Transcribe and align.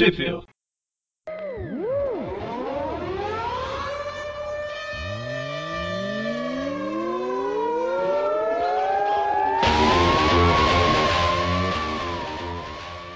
Tweepville. 0.00 0.49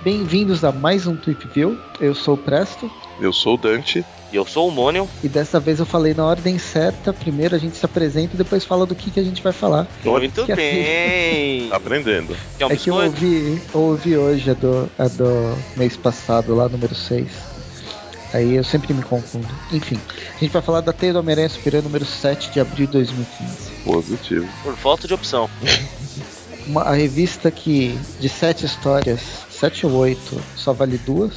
Bem-vindos 0.04 0.62
a 0.64 0.71
mais 0.71 1.06
um 1.06 1.16
Tweepville. 1.16 1.79
Eu 1.98 2.14
sou 2.14 2.34
o 2.34 2.37
Presto. 2.37 2.91
Eu 3.18 3.32
sou 3.32 3.55
o 3.55 3.57
Dante. 3.57 4.05
E 4.30 4.37
eu 4.37 4.45
sou 4.46 4.69
o 4.69 4.70
Mônio. 4.70 5.09
E 5.23 5.29
dessa 5.29 5.59
vez 5.59 5.79
eu 5.80 5.87
falei 5.87 6.12
na 6.12 6.27
ordem 6.27 6.59
certa. 6.59 7.11
Primeiro 7.11 7.55
a 7.55 7.59
gente 7.59 7.77
se 7.77 7.87
apresenta 7.87 8.34
e 8.34 8.37
depois 8.37 8.64
fala 8.64 8.84
do 8.84 8.95
que, 8.95 9.11
que 9.11 9.19
a 9.19 9.23
gente 9.23 9.43
vai 9.43 9.52
falar. 9.52 9.87
Muito 10.05 10.45
Que 10.45 10.52
é- 10.52 10.56
bem. 10.56 11.73
Aprendendo. 11.73 12.37
Um 12.61 12.66
é 12.70 12.77
que 12.77 12.91
eu 12.91 12.96
ouvi, 12.96 13.62
eu 13.73 13.80
ouvi 13.80 14.16
hoje 14.19 14.51
a 14.51 14.55
do, 14.55 14.91
a 14.98 15.09
do 15.09 15.56
mês 15.77 15.96
passado, 15.96 16.55
lá 16.55 16.68
número 16.68 16.95
6. 16.95 17.27
Aí 18.34 18.56
eu 18.56 18.64
sempre 18.64 18.92
me 18.92 19.02
confundo. 19.02 19.48
Enfim, 19.73 19.98
a 20.36 20.39
gente 20.41 20.52
vai 20.52 20.61
falar 20.61 20.83
da 20.83 20.92
Teia 20.92 21.14
do 21.14 21.20
Homem-Aranha 21.20 21.48
Superior 21.48 21.83
número 21.83 22.05
7 22.05 22.50
de 22.50 22.61
abril 22.61 22.86
de 22.86 22.92
2015. 22.92 23.70
Positivo. 23.84 24.48
Por 24.62 24.77
falta 24.77 25.06
de 25.09 25.14
opção. 25.14 25.48
Uma, 26.66 26.83
a 26.83 26.95
revista 26.95 27.50
que 27.50 27.97
de 28.19 28.28
sete 28.28 28.64
histórias, 28.66 29.20
sete 29.64 29.86
ou 29.86 29.92
oito, 29.95 30.38
só 30.56 30.74
vale 30.74 30.98
duas. 30.98 31.32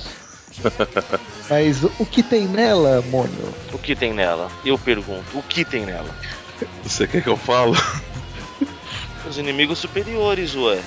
Mas 1.50 1.82
o, 1.84 1.92
o 2.00 2.06
que 2.06 2.22
tem 2.22 2.46
nela, 2.46 3.02
Mônio? 3.10 3.54
O 3.72 3.78
que 3.78 3.96
tem 3.96 4.14
nela? 4.14 4.52
Eu 4.66 4.78
pergunto, 4.78 5.38
o 5.38 5.42
que 5.44 5.64
tem 5.64 5.86
nela? 5.86 6.10
Você 6.84 7.08
quer 7.08 7.22
que 7.24 7.30
eu 7.30 7.38
falo? 7.38 7.74
Os 9.30 9.38
inimigos 9.38 9.80
superiores, 9.80 10.56
ué. 10.56 10.80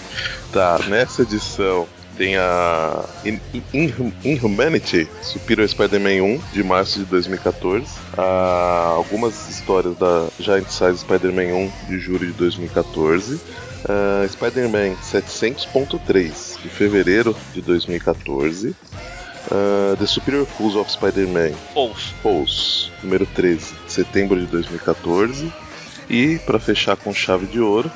Tá, 0.52 0.78
nessa 0.88 1.22
edição 1.22 1.86
tem 2.18 2.36
a 2.36 3.04
In- 3.24 3.40
In- 3.72 4.12
Inhumanity 4.22 5.08
Superior 5.22 5.66
Spider-Man 5.66 6.22
1 6.22 6.40
de 6.52 6.62
março 6.62 6.98
de 6.98 7.04
2014. 7.06 7.86
Ah, 8.18 8.92
algumas 8.96 9.48
histórias 9.48 9.96
da 9.96 10.28
Giant 10.38 10.68
Size 10.68 10.98
Spider-Man 10.98 11.54
1 11.54 11.72
de 11.88 11.98
julho 11.98 12.26
de 12.26 12.32
2014. 12.34 13.40
Ah, 13.88 14.26
Spider-Man 14.28 14.94
700.3 15.02 16.60
de 16.62 16.68
fevereiro 16.68 17.36
de 17.52 17.60
2014. 17.62 18.74
Ah, 19.50 19.96
The 19.98 20.06
Superior 20.06 20.46
Fools 20.46 20.76
of 20.76 20.90
Spider-Man. 20.90 21.52
Pulse, 22.22 22.90
número 23.02 23.26
13, 23.26 23.74
de 23.86 23.92
setembro 23.92 24.38
de 24.38 24.46
2014. 24.46 25.52
E, 26.08 26.38
para 26.40 26.58
fechar 26.58 26.96
com 26.96 27.14
chave 27.14 27.46
de 27.46 27.60
ouro, 27.60 27.90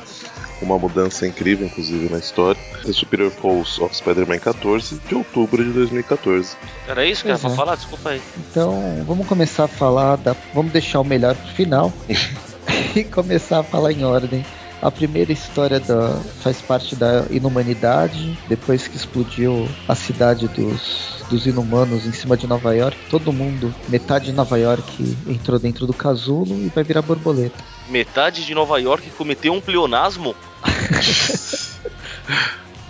uma 0.63 0.79
mudança 0.79 1.27
incrível, 1.27 1.67
inclusive, 1.67 2.09
na 2.09 2.19
história, 2.19 2.61
The 2.85 2.93
Superior 2.93 3.33
Pulse 3.33 3.83
of 3.83 3.95
Spider-Man 3.95 4.39
14, 4.39 5.01
de 5.09 5.15
outubro 5.15 5.63
de 5.65 5.71
2014. 5.71 6.57
Era 6.87 7.05
isso 7.05 7.23
que 7.23 7.29
era 7.29 7.39
pra 7.39 7.51
é. 7.51 7.55
falar? 7.55 7.77
Desculpa 7.77 8.11
aí. 8.11 8.23
Então, 8.39 9.05
vamos 9.07 9.27
começar 9.27 9.65
a 9.65 9.69
falar 9.69 10.17
da. 10.17 10.35
Vamos 10.55 10.73
deixar 10.73 11.01
o 11.01 11.05
melhor 11.05 11.35
pro 11.35 11.53
final 11.55 11.93
e 12.95 13.05
começar 13.05 13.61
a 13.61 13.65
falar 13.65 13.93
em 13.93 14.05
ordem. 14.05 14.45
A 14.85 14.91
primeira 14.91 15.33
história 15.33 15.81
da, 15.81 16.21
faz 16.43 16.61
parte 16.61 16.95
da 16.95 17.25
inumanidade, 17.31 18.39
depois 18.47 18.87
que 18.87 18.99
explodiu 18.99 19.67
a 19.89 19.95
cidade 19.95 20.47
dos, 20.47 21.25
dos 21.31 21.47
inumanos 21.47 22.05
em 22.05 22.13
cima 22.13 22.37
de 22.37 22.47
Nova 22.47 22.75
York. 22.75 22.99
Todo 23.09 23.33
mundo, 23.33 23.75
metade 23.89 24.27
de 24.27 24.33
Nova 24.33 24.59
York 24.59 25.17
entrou 25.27 25.59
dentro 25.59 25.87
do 25.87 25.95
casulo 25.95 26.63
e 26.63 26.69
vai 26.69 26.85
virar 26.85 27.01
borboleta. 27.01 27.65
Metade 27.89 28.45
de 28.45 28.55
Nova 28.55 28.79
York 28.79 29.09
cometeu 29.17 29.55
um 29.55 29.61
pleonasmo? 29.61 30.37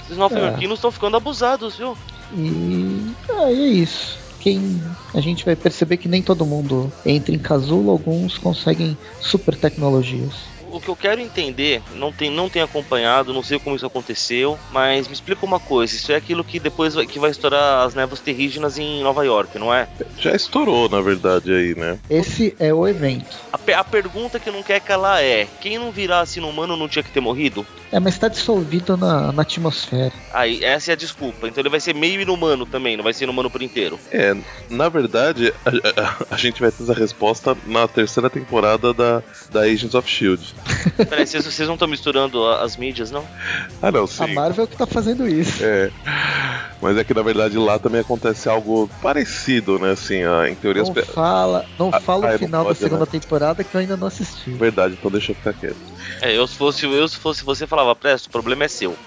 Esses 0.04 0.16
nova-iorquinos 0.16 0.78
estão 0.78 0.90
ficando 0.90 1.16
abusados, 1.16 1.76
viu? 1.76 1.96
E 2.36 3.14
aí 3.30 3.62
é 3.62 3.68
isso. 3.68 4.18
Quem 4.40 4.82
a 5.14 5.20
gente 5.20 5.44
vai 5.44 5.54
perceber 5.54 5.96
que 5.96 6.08
nem 6.08 6.20
todo 6.20 6.44
mundo 6.44 6.92
entra 7.06 7.32
em 7.32 7.38
casulo, 7.38 7.92
alguns 7.92 8.36
conseguem 8.36 8.98
super 9.20 9.54
tecnologias. 9.54 10.53
O 10.74 10.80
que 10.80 10.88
eu 10.88 10.96
quero 10.96 11.20
entender, 11.20 11.80
não 11.94 12.10
tem, 12.10 12.28
não 12.28 12.50
tenho 12.50 12.64
acompanhado, 12.64 13.32
não 13.32 13.44
sei 13.44 13.60
como 13.60 13.76
isso 13.76 13.86
aconteceu, 13.86 14.58
mas 14.72 15.06
me 15.06 15.14
explica 15.14 15.46
uma 15.46 15.60
coisa, 15.60 15.94
isso 15.94 16.10
é 16.10 16.16
aquilo 16.16 16.42
que 16.42 16.58
depois 16.58 16.94
vai, 16.94 17.06
que 17.06 17.20
vai 17.20 17.30
estourar 17.30 17.86
as 17.86 17.94
névoas 17.94 18.18
terrígenas 18.18 18.76
em 18.76 19.00
Nova 19.00 19.24
York, 19.24 19.56
não 19.56 19.72
é? 19.72 19.86
Já 20.18 20.34
estourou, 20.34 20.88
na 20.88 21.00
verdade, 21.00 21.52
aí, 21.54 21.76
né? 21.76 22.00
Esse 22.10 22.56
é 22.58 22.74
o 22.74 22.88
evento. 22.88 23.38
A, 23.52 23.78
a 23.78 23.84
pergunta 23.84 24.40
que 24.40 24.50
não 24.50 24.64
quer 24.64 24.80
calar 24.80 25.22
é: 25.22 25.46
quem 25.60 25.78
não 25.78 25.92
virasse 25.92 26.40
inumano 26.40 26.76
não 26.76 26.88
tinha 26.88 27.04
que 27.04 27.10
ter 27.12 27.20
morrido? 27.20 27.64
É, 27.94 28.00
mas 28.00 28.14
está 28.14 28.26
dissolvido 28.26 28.96
na, 28.96 29.30
na 29.32 29.42
atmosfera. 29.42 30.12
Aí, 30.32 30.64
essa 30.64 30.90
é 30.90 30.94
a 30.94 30.96
desculpa. 30.96 31.46
Então 31.46 31.62
ele 31.62 31.68
vai 31.68 31.78
ser 31.78 31.94
meio 31.94 32.20
inumano 32.20 32.66
também, 32.66 32.96
não 32.96 33.04
vai 33.04 33.12
ser 33.12 33.22
inumano 33.22 33.48
por 33.48 33.62
inteiro. 33.62 34.00
É, 34.10 34.34
na 34.68 34.88
verdade, 34.88 35.52
a, 35.64 35.70
a- 36.02 36.16
a 36.32 36.36
gente 36.36 36.60
vai 36.60 36.72
ter 36.72 36.82
essa 36.82 36.92
resposta 36.92 37.56
na 37.66 37.86
terceira 37.86 38.28
temporada 38.28 38.92
da, 38.92 39.22
da 39.52 39.60
Agents 39.60 39.94
of 39.94 40.08
Shield. 40.10 40.54
Peraí, 41.08 41.24
vocês, 41.24 41.44
vocês 41.44 41.68
não 41.68 41.76
estão 41.76 41.86
misturando 41.86 42.44
a- 42.44 42.64
as 42.64 42.76
mídias, 42.76 43.12
não? 43.12 43.24
Ah, 43.80 43.92
não, 43.92 44.04
A 44.04 44.06
sim. 44.08 44.34
Marvel 44.34 44.66
que 44.66 44.76
tá 44.76 44.86
fazendo 44.86 45.28
isso. 45.28 45.62
É. 45.64 45.90
Mas 46.80 46.96
é 46.98 47.04
que 47.04 47.14
na 47.14 47.22
verdade 47.22 47.56
lá 47.56 47.78
também 47.78 48.00
acontece 48.00 48.48
algo 48.48 48.90
parecido, 49.00 49.78
né? 49.78 49.92
Assim, 49.92 50.22
em 50.50 50.54
teoria 50.56 50.82
as 50.82 50.88
Não 50.88 50.94
pe- 50.94 51.02
fala, 51.02 51.64
não 51.78 51.90
Ah, 51.92 52.00
fala 52.00 52.34
o 52.34 52.38
final 52.38 52.62
da 52.62 52.68
pode, 52.70 52.78
segunda 52.80 53.04
né? 53.04 53.10
temporada 53.10 53.62
que 53.64 53.74
eu 53.74 53.80
ainda 53.80 53.96
não 53.96 54.06
assisti. 54.08 54.50
Verdade, 54.50 54.94
então 54.98 55.10
deixa 55.10 55.32
eu 55.32 55.36
ficar 55.36 55.52
quieto. 55.54 55.76
É, 56.20 56.36
eu 56.36 56.46
se 56.46 56.56
fosse, 56.56 56.84
eu, 56.84 57.08
se 57.08 57.16
fosse 57.16 57.44
você, 57.44 57.66
falava, 57.84 57.98
Presto, 57.98 58.26
o 58.26 58.30
problema 58.30 58.64
é 58.64 58.68
seu. 58.68 58.92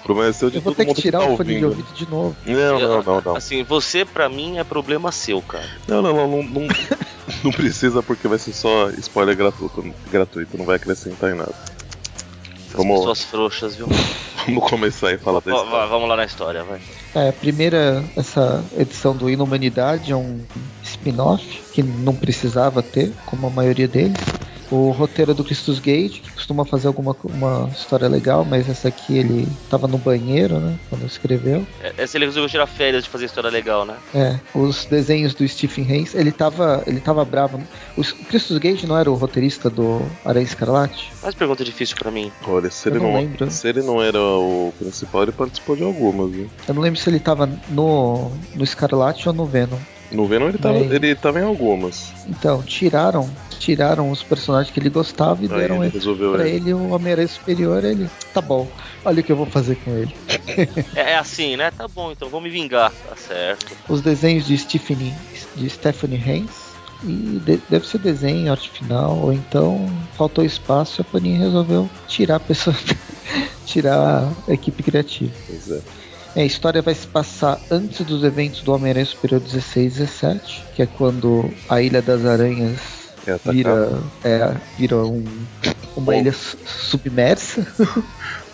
O 0.00 0.02
problema 0.04 0.30
é 0.30 0.32
seu 0.32 0.50
de 0.50 0.56
Eu 0.56 0.62
vou 0.62 0.72
todo 0.74 0.76
ter 0.76 0.82
que 0.84 0.88
mundo 0.90 1.00
tirar 1.02 1.18
tá 1.20 1.26
o 1.26 1.36
fone 1.36 1.58
de 1.58 1.64
ouvindo. 1.64 1.68
ouvido 1.68 1.94
de 1.94 2.10
novo. 2.10 2.36
Não, 2.46 2.78
não, 2.78 3.02
não, 3.02 3.20
não. 3.20 3.36
Assim, 3.36 3.62
você 3.62 4.04
pra 4.04 4.28
mim 4.28 4.58
é 4.58 4.64
problema 4.64 5.10
seu, 5.10 5.40
cara. 5.42 5.68
Não, 5.88 6.02
não, 6.02 6.12
não, 6.14 6.28
não, 6.28 6.42
não, 6.42 6.68
não 7.44 7.50
precisa 7.52 8.02
porque 8.02 8.28
vai 8.28 8.38
ser 8.38 8.52
só 8.52 8.90
spoiler 8.90 9.36
gratuito, 9.36 9.94
gratuito, 10.10 10.56
não 10.58 10.64
vai 10.64 10.76
acrescentar 10.76 11.30
em 11.30 11.34
nada. 11.34 11.54
Vamos- 12.72 12.98
pessoas 13.00 13.22
frouxas, 13.24 13.76
viu? 13.76 13.88
Vamos 14.46 14.68
começar 14.68 15.10
e 15.10 15.16
falar 15.16 15.40
va- 15.40 15.86
vamos 15.86 16.06
lá 16.06 16.16
na 16.16 16.24
história, 16.26 16.62
vai. 16.64 16.78
É, 17.14 17.30
a 17.30 17.32
primeira, 17.32 18.04
essa 18.14 18.62
edição 18.76 19.16
do 19.16 19.30
Inumanidade 19.30 20.12
é 20.12 20.16
um 20.16 20.38
spin-off 20.82 21.42
que 21.72 21.82
não 21.82 22.14
precisava 22.14 22.82
ter, 22.82 23.10
como 23.24 23.46
a 23.46 23.50
maioria 23.50 23.88
deles. 23.88 24.18
O 24.70 24.90
roteiro 24.90 25.30
é 25.32 25.34
do 25.34 25.44
Christus 25.44 25.78
Gage, 25.78 26.20
que 26.20 26.32
costuma 26.32 26.64
fazer 26.64 26.86
alguma 26.88 27.14
uma 27.24 27.68
história 27.68 28.08
legal, 28.08 28.44
mas 28.44 28.68
essa 28.68 28.88
aqui 28.88 29.18
ele 29.18 29.46
tava 29.68 29.86
no 29.86 29.98
banheiro, 29.98 30.58
né, 30.58 30.76
quando 30.88 31.04
escreveu. 31.06 31.66
É, 31.82 31.92
Essa 31.98 32.16
ele 32.16 32.24
resolveu 32.26 32.48
tirar 32.48 32.66
férias 32.66 33.04
de 33.04 33.10
fazer 33.10 33.26
história 33.26 33.50
legal, 33.50 33.84
né? 33.84 33.94
É, 34.14 34.38
os 34.54 34.84
desenhos 34.86 35.34
do 35.34 35.46
Stephen 35.46 35.86
Hayes, 35.90 36.14
ele 36.14 36.32
tava, 36.32 36.82
ele 36.86 37.00
tava 37.00 37.24
bravo. 37.24 37.60
O 37.96 38.02
Christus 38.02 38.58
Gage 38.58 38.86
não 38.86 38.98
era 38.98 39.10
o 39.10 39.14
roteirista 39.14 39.68
do 39.70 40.00
Aranha 40.24 40.44
Escarlate? 40.44 41.12
Mas 41.22 41.34
pergunta 41.34 41.64
difícil 41.64 41.96
pra 41.96 42.10
mim. 42.10 42.32
Olha, 42.46 42.70
se 42.70 42.88
Eu 42.88 42.94
ele 42.94 43.02
não 43.04 43.12
não, 43.12 43.20
lembro. 43.20 43.50
se 43.50 43.68
ele 43.68 43.82
não 43.82 44.02
era 44.02 44.18
o 44.20 44.72
principal, 44.78 45.22
ele 45.22 45.32
participou 45.32 45.76
de 45.76 45.82
algumas, 45.84 46.30
viu? 46.30 46.48
Eu 46.66 46.74
não 46.74 46.82
lembro 46.82 46.98
se 46.98 47.08
ele 47.08 47.20
tava 47.20 47.48
no, 47.68 48.30
no 48.54 48.64
Escarlate 48.64 49.28
ou 49.28 49.34
no 49.34 49.44
Venom. 49.46 49.78
No 50.10 50.26
Venom 50.26 50.48
ele 50.48 50.58
tava, 50.58 50.76
ele 50.78 51.14
tava 51.14 51.40
em 51.40 51.44
algumas. 51.44 52.12
Então, 52.28 52.62
tiraram, 52.62 53.28
tiraram 53.64 54.10
os 54.10 54.22
personagens 54.22 54.72
que 54.72 54.78
ele 54.78 54.90
gostava 54.90 55.42
e 55.42 55.48
Aí 55.50 55.58
deram 55.58 55.76
ele 55.76 55.86
ele 55.86 55.92
resolveu 55.94 56.32
pra 56.32 56.46
ele. 56.46 56.56
ele 56.56 56.74
o 56.74 56.90
Homem-Aranha 56.90 57.28
Superior, 57.28 57.82
ele, 57.84 58.08
tá 58.32 58.40
bom, 58.40 58.68
olha 59.04 59.20
o 59.20 59.22
que 59.22 59.32
eu 59.32 59.36
vou 59.36 59.46
fazer 59.46 59.76
com 59.76 59.96
ele. 59.96 60.14
É, 60.94 61.12
é 61.12 61.16
assim, 61.16 61.56
né? 61.56 61.70
Tá 61.70 61.88
bom, 61.88 62.12
então 62.12 62.28
vou 62.28 62.40
me 62.40 62.50
vingar. 62.50 62.92
Tá 63.08 63.16
certo. 63.16 63.74
Os 63.88 64.00
desenhos 64.00 64.46
de 64.46 64.56
Stephanie, 64.58 65.14
de 65.56 65.68
Stephanie 65.70 66.22
Hayes, 66.24 66.74
e 67.02 67.40
de- 67.44 67.60
deve 67.68 67.86
ser 67.86 67.98
desenho, 67.98 68.50
arte 68.52 68.70
final, 68.70 69.16
ou 69.18 69.32
então 69.32 69.90
faltou 70.16 70.44
espaço 70.44 71.00
e 71.00 71.02
a 71.02 71.04
Panini 71.04 71.38
resolveu 71.38 71.88
tirar 72.06 72.36
a 72.36 72.40
pessoa, 72.40 72.74
tirar 73.66 74.32
a 74.48 74.52
equipe 74.52 74.82
criativa. 74.82 75.32
Pois 75.46 75.70
é. 75.70 75.80
É, 76.36 76.42
a 76.42 76.46
história 76.46 76.82
vai 76.82 76.94
se 76.94 77.06
passar 77.06 77.60
antes 77.70 78.04
dos 78.04 78.24
eventos 78.24 78.60
do 78.62 78.72
Homem-Aranha 78.72 79.06
Superior 79.06 79.40
16 79.40 79.96
e 79.96 79.98
17, 80.00 80.64
que 80.74 80.82
é 80.82 80.86
quando 80.86 81.48
a 81.68 81.80
Ilha 81.80 82.02
das 82.02 82.24
Aranhas 82.24 82.78
É 83.26 83.38
vira, 83.50 84.02
é, 84.22 84.54
vira 84.76 84.96
um, 84.98 85.24
uma 85.96 86.06
Bom. 86.06 86.12
ilha 86.12 86.32
su- 86.32 86.58
submersa. 86.66 87.66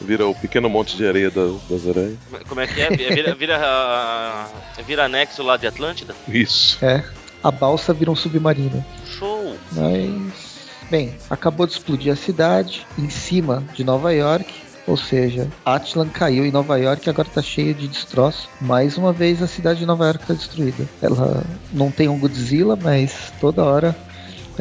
Vira 0.02 0.26
o 0.26 0.34
pequeno 0.34 0.70
monte 0.70 0.96
de 0.96 1.06
areia 1.06 1.30
das, 1.30 1.52
das 1.68 1.86
aranhas. 1.86 2.16
Como 2.48 2.58
é- 2.60 2.64
é 2.64 2.66
que 2.66 2.80
é? 2.80 2.88
Vira, 3.14 3.34
vira, 3.34 3.60
ah, 3.62 4.48
vira 4.86 5.04
anexo 5.04 5.42
lá 5.42 5.58
de 5.58 5.66
Atlântida? 5.66 6.14
Isso. 6.26 6.82
É, 6.82 7.04
a 7.44 7.50
balsa 7.50 7.92
vira 7.92 8.10
um 8.10 8.16
submarino. 8.16 8.82
Show! 9.04 9.56
Mas, 9.72 10.58
bem, 10.90 11.14
acabou 11.28 11.66
de 11.66 11.74
explodir 11.74 12.10
a 12.10 12.16
cidade 12.16 12.86
em 12.98 13.10
cima 13.10 13.62
de 13.74 13.84
Nova 13.84 14.10
York. 14.14 14.50
Ou 14.86 14.96
seja, 14.96 15.46
Atlan 15.64 16.08
caiu 16.08 16.46
em 16.46 16.50
Nova 16.50 16.78
York 16.78 17.06
e 17.06 17.10
agora 17.10 17.28
está 17.28 17.42
cheio 17.42 17.74
de 17.74 17.86
destroço. 17.86 18.48
Mais 18.60 18.96
uma 18.96 19.12
vez 19.12 19.42
a 19.42 19.46
cidade 19.46 19.80
de 19.80 19.86
Nova 19.86 20.06
York 20.06 20.22
está 20.22 20.32
destruída. 20.32 20.88
Ela 21.02 21.44
não 21.70 21.90
tem 21.90 22.08
um 22.08 22.18
Godzilla, 22.18 22.74
mas 22.74 23.30
toda 23.38 23.62
hora 23.62 23.94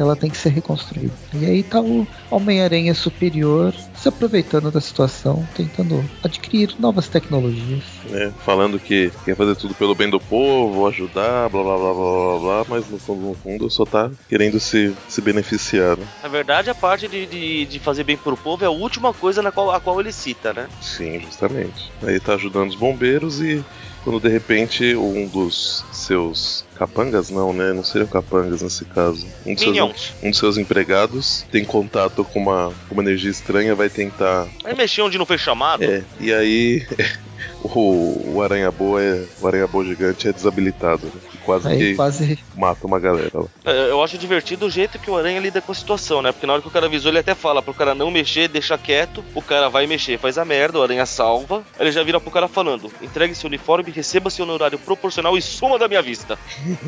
ela 0.00 0.16
tem 0.16 0.30
que 0.30 0.36
ser 0.36 0.50
reconstruída. 0.50 1.12
E 1.34 1.44
aí 1.44 1.62
tá 1.62 1.80
o 1.80 2.06
Homem-Aranha 2.30 2.94
superior 2.94 3.74
se 3.94 4.08
aproveitando 4.08 4.70
da 4.70 4.80
situação, 4.80 5.46
tentando 5.54 6.04
adquirir 6.22 6.74
novas 6.78 7.08
tecnologias. 7.08 7.84
É, 8.10 8.30
falando 8.44 8.78
que 8.78 9.12
quer 9.24 9.36
fazer 9.36 9.54
tudo 9.56 9.74
pelo 9.74 9.94
bem 9.94 10.08
do 10.08 10.18
povo, 10.18 10.86
ajudar, 10.86 11.48
blá 11.48 11.62
blá 11.62 11.76
blá 11.76 11.94
blá 11.94 12.38
blá, 12.38 12.38
blá 12.38 12.64
mas 12.68 12.88
no 12.88 12.98
fundo, 12.98 13.20
no 13.28 13.34
fundo 13.34 13.70
só 13.70 13.84
tá 13.84 14.10
querendo 14.28 14.58
se, 14.58 14.94
se 15.08 15.20
beneficiar. 15.20 15.96
Né? 15.96 16.06
Na 16.22 16.28
verdade, 16.28 16.70
a 16.70 16.74
parte 16.74 17.06
de, 17.06 17.26
de, 17.26 17.66
de, 17.66 17.78
fazer 17.78 18.04
bem 18.04 18.16
pro 18.16 18.36
povo 18.36 18.64
é 18.64 18.66
a 18.66 18.70
última 18.70 19.12
coisa 19.12 19.42
na 19.42 19.52
qual, 19.52 19.70
a 19.70 19.80
qual 19.80 20.00
ele 20.00 20.12
cita, 20.12 20.52
né? 20.52 20.68
Sim, 20.80 21.20
justamente. 21.20 21.90
Aí 22.02 22.18
tá 22.18 22.34
ajudando 22.34 22.70
os 22.70 22.76
bombeiros 22.76 23.40
e 23.40 23.64
quando 24.04 24.20
de 24.20 24.28
repente 24.28 24.94
um 24.94 25.26
dos 25.26 25.84
seus 25.92 26.64
capangas, 26.76 27.30
não, 27.30 27.52
né? 27.52 27.72
Não 27.72 27.84
seriam 27.84 28.08
capangas 28.08 28.62
nesse 28.62 28.84
caso. 28.84 29.26
Um 29.44 29.54
dos, 29.54 29.62
seus, 29.62 30.12
um 30.22 30.30
dos 30.30 30.38
seus 30.38 30.58
empregados 30.58 31.44
tem 31.50 31.64
contato 31.64 32.24
com 32.24 32.40
uma, 32.40 32.72
uma 32.90 33.02
energia 33.02 33.30
estranha, 33.30 33.74
vai 33.74 33.88
tentar. 33.90 34.48
Vai 34.62 34.74
mexer 34.74 35.02
onde 35.02 35.18
não 35.18 35.26
foi 35.26 35.38
chamado? 35.38 35.84
É, 35.84 36.02
e 36.18 36.32
aí 36.32 36.86
o, 37.62 38.34
o 38.34 38.42
Aranha 38.42 38.70
Boa 38.70 39.02
é, 39.02 39.24
o 39.40 39.46
Aranha 39.46 39.66
Boa 39.66 39.84
gigante 39.84 40.28
é 40.28 40.32
desabilitado. 40.32 41.06
Né? 41.06 41.29
Quase 41.44 41.68
aí, 41.68 41.78
que 41.78 41.94
quase... 41.94 42.38
mata 42.56 42.86
uma 42.86 42.98
galera 42.98 43.30
lá. 43.34 43.46
É, 43.64 43.90
eu 43.90 44.02
acho 44.02 44.18
divertido 44.18 44.66
o 44.66 44.70
jeito 44.70 44.98
que 44.98 45.10
o 45.10 45.16
Aranha 45.16 45.40
lida 45.40 45.60
com 45.60 45.72
a 45.72 45.74
situação, 45.74 46.22
né? 46.22 46.32
Porque 46.32 46.46
na 46.46 46.54
hora 46.54 46.62
que 46.62 46.68
o 46.68 46.70
cara 46.70 46.86
avisou, 46.86 47.10
ele 47.10 47.18
até 47.18 47.34
fala 47.34 47.62
pro 47.62 47.74
cara 47.74 47.94
não 47.94 48.10
mexer, 48.10 48.48
deixa 48.48 48.76
quieto, 48.76 49.24
o 49.34 49.42
cara 49.42 49.68
vai 49.68 49.86
mexer, 49.86 50.18
faz 50.18 50.38
a 50.38 50.44
merda, 50.44 50.78
o 50.78 50.82
Aranha 50.82 51.06
salva, 51.06 51.64
ele 51.78 51.92
já 51.92 52.02
vira 52.02 52.20
pro 52.20 52.30
cara 52.30 52.48
falando: 52.48 52.90
entregue 53.02 53.34
seu 53.34 53.48
uniforme, 53.48 53.90
receba 53.90 54.30
seu 54.30 54.48
horário 54.48 54.78
proporcional 54.78 55.36
e 55.36 55.42
suma 55.42 55.78
da 55.78 55.88
minha 55.88 56.02
vista. 56.02 56.38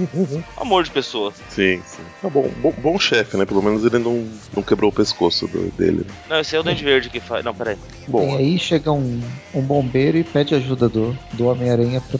Amor 0.56 0.84
de 0.84 0.90
pessoa. 0.90 1.32
Sim, 1.48 1.80
sim. 1.86 2.02
Tá 2.20 2.28
bom, 2.28 2.48
bom, 2.60 2.72
bom 2.78 2.98
chefe, 2.98 3.36
né? 3.36 3.44
Pelo 3.44 3.62
menos 3.62 3.84
ele 3.84 3.98
não, 3.98 4.28
não 4.54 4.62
quebrou 4.62 4.90
o 4.90 4.94
pescoço 4.94 5.46
do, 5.46 5.70
dele. 5.72 6.06
Não, 6.28 6.40
esse 6.40 6.54
é 6.56 6.60
o 6.60 6.62
Dente 6.62 6.84
Verde 6.84 7.10
que 7.10 7.20
faz. 7.20 7.44
Não, 7.44 7.54
peraí. 7.54 7.76
Bom, 8.06 8.36
e 8.36 8.36
aí 8.36 8.58
chega 8.58 8.90
um, 8.92 9.20
um 9.54 9.62
bombeiro 9.62 10.18
e 10.18 10.24
pede 10.24 10.54
ajuda 10.54 10.88
do, 10.88 11.16
do 11.32 11.46
Homem-Aranha 11.46 12.00
pra, 12.00 12.18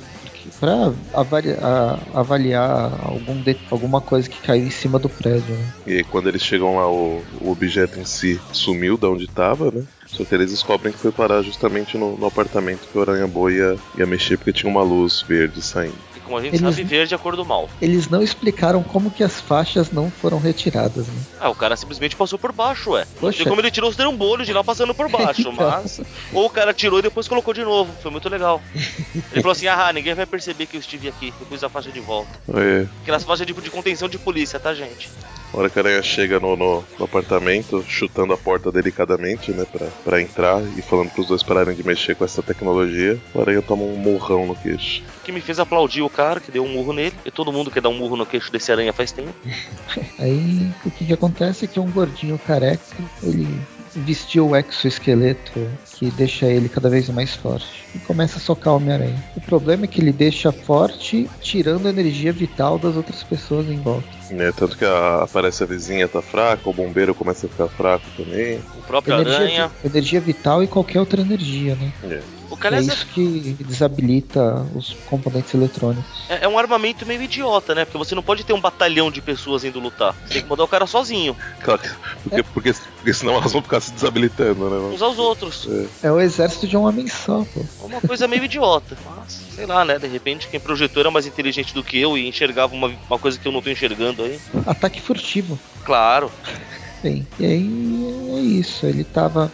pra 0.58 0.92
avaliar, 1.14 1.98
avaliar 2.14 3.00
algum 3.04 3.40
de, 3.42 3.56
alguma 3.70 4.00
coisa 4.00 4.28
que 4.28 4.40
caiu 4.40 4.66
em 4.66 4.70
cima 4.70 4.98
do 4.98 5.08
prédio, 5.08 5.54
né? 5.54 5.72
E 5.86 5.92
aí, 5.94 6.04
quando 6.04 6.28
eles 6.28 6.42
chegam 6.42 6.76
lá, 6.76 6.90
o, 6.90 7.22
o 7.40 7.50
objeto 7.50 7.98
em 7.98 8.04
si 8.04 8.40
sumiu 8.52 8.96
da 8.96 9.08
onde 9.08 9.24
estava, 9.24 9.70
né? 9.70 9.84
Só 10.12 10.24
que 10.24 10.34
eles 10.34 10.50
descobrem 10.50 10.92
que 10.92 10.98
foi 10.98 11.10
parar 11.10 11.42
justamente 11.42 11.96
no, 11.96 12.16
no 12.16 12.26
apartamento 12.26 12.86
que 12.86 12.98
o 12.98 13.00
Aranha 13.00 13.26
Boa 13.26 13.50
ia, 13.50 13.76
ia 13.96 14.06
mexer 14.06 14.36
porque 14.36 14.52
tinha 14.52 14.70
uma 14.70 14.82
luz 14.82 15.22
verde 15.22 15.62
saindo. 15.62 16.11
Como 16.24 16.36
a 16.36 16.40
gente 16.40 16.56
eles, 16.56 16.60
sabe, 16.60 16.82
verde 16.84 17.14
é 17.14 17.16
a 17.16 17.18
cor 17.18 17.36
do 17.36 17.44
mal. 17.44 17.68
Eles 17.80 18.08
não 18.08 18.22
explicaram 18.22 18.82
como 18.82 19.10
que 19.10 19.22
as 19.22 19.40
faixas 19.40 19.90
não 19.90 20.10
foram 20.10 20.38
retiradas, 20.38 21.06
né? 21.06 21.22
Ah, 21.40 21.50
o 21.50 21.54
cara 21.54 21.76
simplesmente 21.76 22.16
passou 22.16 22.38
por 22.38 22.52
baixo, 22.52 22.92
ué. 22.92 23.04
Poxa. 23.18 23.26
Não 23.26 23.32
sei 23.32 23.46
como 23.46 23.60
ele 23.60 23.70
tirou 23.70 23.90
os 23.90 23.96
trambolhos 23.96 24.46
de 24.46 24.52
lá 24.52 24.62
passando 24.62 24.94
por 24.94 25.08
baixo, 25.10 25.42
então. 25.42 25.52
mas. 25.52 26.00
Ou 26.32 26.46
o 26.46 26.50
cara 26.50 26.72
tirou 26.72 26.98
e 26.98 27.02
depois 27.02 27.28
colocou 27.28 27.52
de 27.52 27.64
novo. 27.64 27.92
Foi 28.02 28.10
muito 28.10 28.28
legal. 28.28 28.60
Ele 29.14 29.42
falou 29.42 29.52
assim: 29.52 29.66
ah, 29.66 29.92
ninguém 29.92 30.14
vai 30.14 30.26
perceber 30.26 30.66
que 30.66 30.76
eu 30.76 30.80
estive 30.80 31.08
aqui. 31.08 31.32
Eu 31.40 31.46
pus 31.46 31.64
a 31.64 31.68
faixa 31.68 31.90
de 31.90 32.00
volta. 32.00 32.30
É. 32.54 32.86
Aquelas 33.02 33.24
faixas 33.24 33.46
de, 33.46 33.52
de 33.52 33.70
contenção 33.70 34.08
de 34.08 34.18
polícia, 34.18 34.58
tá, 34.58 34.74
gente? 34.74 35.10
A 35.52 35.58
hora 35.58 35.68
que 35.68 35.78
a 35.78 35.82
aranha 35.82 36.02
chega 36.02 36.40
no, 36.40 36.56
no, 36.56 36.82
no, 36.98 37.04
apartamento, 37.04 37.84
chutando 37.86 38.32
a 38.32 38.38
porta 38.38 38.72
delicadamente, 38.72 39.52
né, 39.52 39.66
pra, 39.70 39.86
pra 40.02 40.22
entrar 40.22 40.62
e 40.78 40.80
falando 40.80 41.10
pros 41.10 41.26
dois 41.26 41.42
pararem 41.42 41.74
de 41.74 41.86
mexer 41.86 42.16
com 42.16 42.24
essa 42.24 42.42
tecnologia, 42.42 43.20
a 43.34 43.40
aranha 43.40 43.60
toma 43.60 43.82
um 43.82 43.96
morrão 43.96 44.46
no 44.46 44.56
queixo. 44.56 45.02
O 45.22 45.24
que 45.24 45.30
me 45.30 45.40
fez 45.40 45.60
aplaudir 45.60 46.02
o 46.02 46.10
cara 46.10 46.40
que 46.40 46.50
deu 46.50 46.64
um 46.64 46.68
murro 46.68 46.92
nele, 46.92 47.14
e 47.24 47.30
todo 47.30 47.52
mundo 47.52 47.70
quer 47.70 47.80
dar 47.80 47.90
um 47.90 47.94
murro 47.96 48.16
no 48.16 48.26
queixo 48.26 48.50
desse 48.50 48.72
aranha 48.72 48.92
faz 48.92 49.12
tempo. 49.12 49.32
Aí 50.18 50.68
o 50.84 50.90
que, 50.90 51.04
que 51.04 51.12
acontece 51.12 51.64
é 51.64 51.68
que 51.68 51.78
um 51.78 51.88
gordinho 51.88 52.36
careca, 52.40 52.82
ele 53.22 53.46
vestiu 53.94 54.48
o 54.48 54.56
exoesqueleto 54.56 55.70
que 55.94 56.10
deixa 56.10 56.46
ele 56.46 56.68
cada 56.68 56.88
vez 56.88 57.08
mais 57.10 57.36
forte 57.36 57.86
e 57.94 58.00
começa 58.00 58.38
a 58.38 58.40
socar 58.40 58.72
o 58.72 58.76
Homem-Aranha. 58.78 59.22
O 59.36 59.40
problema 59.40 59.84
é 59.84 59.86
que 59.86 60.00
ele 60.00 60.12
deixa 60.12 60.50
forte, 60.50 61.30
tirando 61.40 61.86
a 61.86 61.90
energia 61.90 62.32
vital 62.32 62.76
das 62.76 62.96
outras 62.96 63.22
pessoas 63.22 63.68
em 63.68 63.80
volta. 63.80 64.08
É, 64.30 64.50
tanto 64.50 64.76
que 64.76 64.84
a, 64.84 65.22
aparece 65.22 65.62
a 65.62 65.66
vizinha 65.66 66.08
tá 66.08 66.20
fraca, 66.20 66.68
o 66.68 66.72
bombeiro 66.72 67.14
começa 67.14 67.46
a 67.46 67.48
ficar 67.48 67.68
fraco 67.68 68.06
também. 68.16 68.58
O 68.76 68.82
próprio 68.82 69.14
energia, 69.14 69.36
aranha. 69.36 69.70
Energia 69.84 70.20
vital 70.20 70.64
e 70.64 70.66
qualquer 70.66 70.98
outra 70.98 71.20
energia, 71.20 71.76
né? 71.76 71.92
É. 72.02 72.41
É 72.60 72.80
isso 72.80 73.06
que 73.06 73.56
desabilita 73.64 74.66
os 74.74 74.94
componentes 75.06 75.52
eletrônicos. 75.54 76.04
É, 76.28 76.44
é, 76.44 76.48
um 76.48 76.58
armamento 76.58 77.06
meio 77.06 77.22
idiota, 77.22 77.74
né? 77.74 77.84
Porque 77.84 77.98
você 77.98 78.14
não 78.14 78.22
pode 78.22 78.44
ter 78.44 78.52
um 78.52 78.60
batalhão 78.60 79.10
de 79.10 79.20
pessoas 79.20 79.64
indo 79.64 79.80
lutar. 79.80 80.14
Você 80.24 80.34
tem 80.34 80.42
que 80.42 80.48
mandar 80.48 80.64
o 80.64 80.68
cara 80.68 80.86
sozinho. 80.86 81.36
Claro, 81.62 81.80
porque, 82.22 82.40
é. 82.40 82.42
porque, 82.42 82.74
porque 82.96 83.14
senão 83.14 83.34
elas 83.34 83.52
vão 83.52 83.62
ficar 83.62 83.80
se 83.80 83.92
desabilitando, 83.92 84.68
né? 84.68 84.94
Uns 84.94 85.02
aos 85.02 85.18
outros. 85.18 85.68
É. 86.02 86.08
é 86.08 86.12
o 86.12 86.20
exército 86.20 86.66
de 86.66 86.76
um 86.76 86.86
homem 86.86 87.08
só, 87.08 87.44
pô. 87.52 87.60
É 87.60 87.86
uma 87.86 88.00
coisa 88.00 88.28
meio 88.28 88.44
idiota. 88.44 88.96
Mas, 89.16 89.40
sei 89.54 89.66
lá, 89.66 89.84
né? 89.84 89.98
De 89.98 90.06
repente, 90.06 90.48
quem 90.48 90.60
projetou 90.60 91.00
era 91.00 91.10
mais 91.10 91.26
inteligente 91.26 91.74
do 91.74 91.82
que 91.82 91.98
eu 91.98 92.16
e 92.16 92.28
enxergava 92.28 92.74
uma, 92.74 92.92
uma 93.08 93.18
coisa 93.18 93.38
que 93.38 93.46
eu 93.46 93.52
não 93.52 93.62
tô 93.62 93.70
enxergando 93.70 94.22
aí. 94.24 94.38
Ataque 94.66 95.00
furtivo. 95.00 95.58
Claro. 95.84 96.30
Bem, 97.02 97.26
e 97.38 97.44
aí 97.44 98.36
é 98.36 98.40
isso. 98.40 98.86
Ele 98.86 99.02
tava 99.02 99.52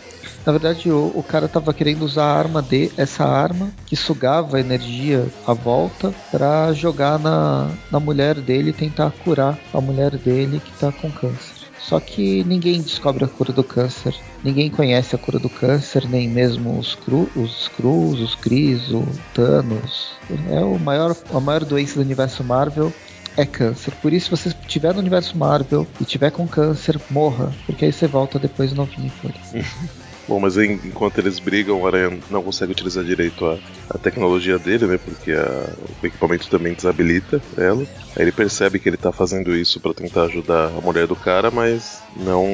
na 0.48 0.52
verdade, 0.52 0.90
o, 0.90 1.12
o 1.14 1.22
cara 1.22 1.46
tava 1.46 1.74
querendo 1.74 2.06
usar 2.06 2.24
a 2.24 2.38
arma 2.38 2.62
de 2.62 2.90
essa 2.96 3.22
arma 3.22 3.70
que 3.84 3.94
sugava 3.94 4.58
energia 4.58 5.26
à 5.46 5.52
volta 5.52 6.10
para 6.30 6.72
jogar 6.72 7.18
na, 7.18 7.70
na 7.92 8.00
mulher 8.00 8.34
dele 8.36 8.70
e 8.70 8.72
tentar 8.72 9.10
curar 9.10 9.58
a 9.74 9.80
mulher 9.82 10.16
dele 10.16 10.58
que 10.58 10.72
tá 10.80 10.90
com 10.90 11.10
câncer. 11.10 11.54
Só 11.78 12.00
que 12.00 12.42
ninguém 12.44 12.80
descobre 12.80 13.26
a 13.26 13.28
cura 13.28 13.52
do 13.52 13.62
câncer. 13.62 14.16
Ninguém 14.42 14.70
conhece 14.70 15.14
a 15.14 15.18
cura 15.18 15.38
do 15.38 15.50
câncer, 15.50 16.08
nem 16.08 16.26
mesmo 16.26 16.78
os 16.78 16.94
Cru, 16.94 17.28
os 17.36 17.68
Cruz, 17.68 18.18
os 18.18 18.34
Cris, 18.34 18.90
o 18.90 19.06
Thanos. 19.34 20.12
É 20.50 20.60
o 20.60 20.78
maior, 20.78 21.14
a 21.30 21.40
maior 21.40 21.62
doença 21.62 21.96
do 21.96 22.00
universo 22.00 22.42
Marvel 22.42 22.90
é 23.36 23.44
câncer. 23.44 23.92
Por 24.00 24.14
isso, 24.14 24.34
se 24.34 24.42
você 24.44 24.48
estiver 24.48 24.94
no 24.94 25.00
universo 25.00 25.36
Marvel 25.36 25.86
e 26.00 26.06
tiver 26.06 26.30
com 26.30 26.48
câncer, 26.48 26.98
morra, 27.10 27.52
porque 27.66 27.84
aí 27.84 27.92
você 27.92 28.06
volta 28.06 28.38
depois 28.38 28.72
novinho. 28.72 29.12
Bom, 30.28 30.38
mas 30.38 30.58
aí, 30.58 30.78
enquanto 30.84 31.18
eles 31.18 31.38
brigam, 31.38 31.80
o 31.80 31.86
Aranha 31.86 32.20
não 32.28 32.42
consegue 32.42 32.72
utilizar 32.72 33.02
direito 33.02 33.46
a, 33.46 33.58
a 33.88 33.96
tecnologia 33.96 34.58
dele, 34.58 34.86
né? 34.86 34.98
Porque 34.98 35.32
a, 35.32 35.70
o 36.02 36.06
equipamento 36.06 36.50
também 36.50 36.74
desabilita 36.74 37.40
ela. 37.56 37.82
Aí 38.14 38.24
ele 38.24 38.32
percebe 38.32 38.78
que 38.78 38.86
ele 38.90 38.98
tá 38.98 39.10
fazendo 39.10 39.56
isso 39.56 39.80
para 39.80 39.94
tentar 39.94 40.24
ajudar 40.24 40.66
a 40.66 40.80
mulher 40.82 41.06
do 41.06 41.16
cara, 41.16 41.50
mas 41.50 42.02
não. 42.14 42.44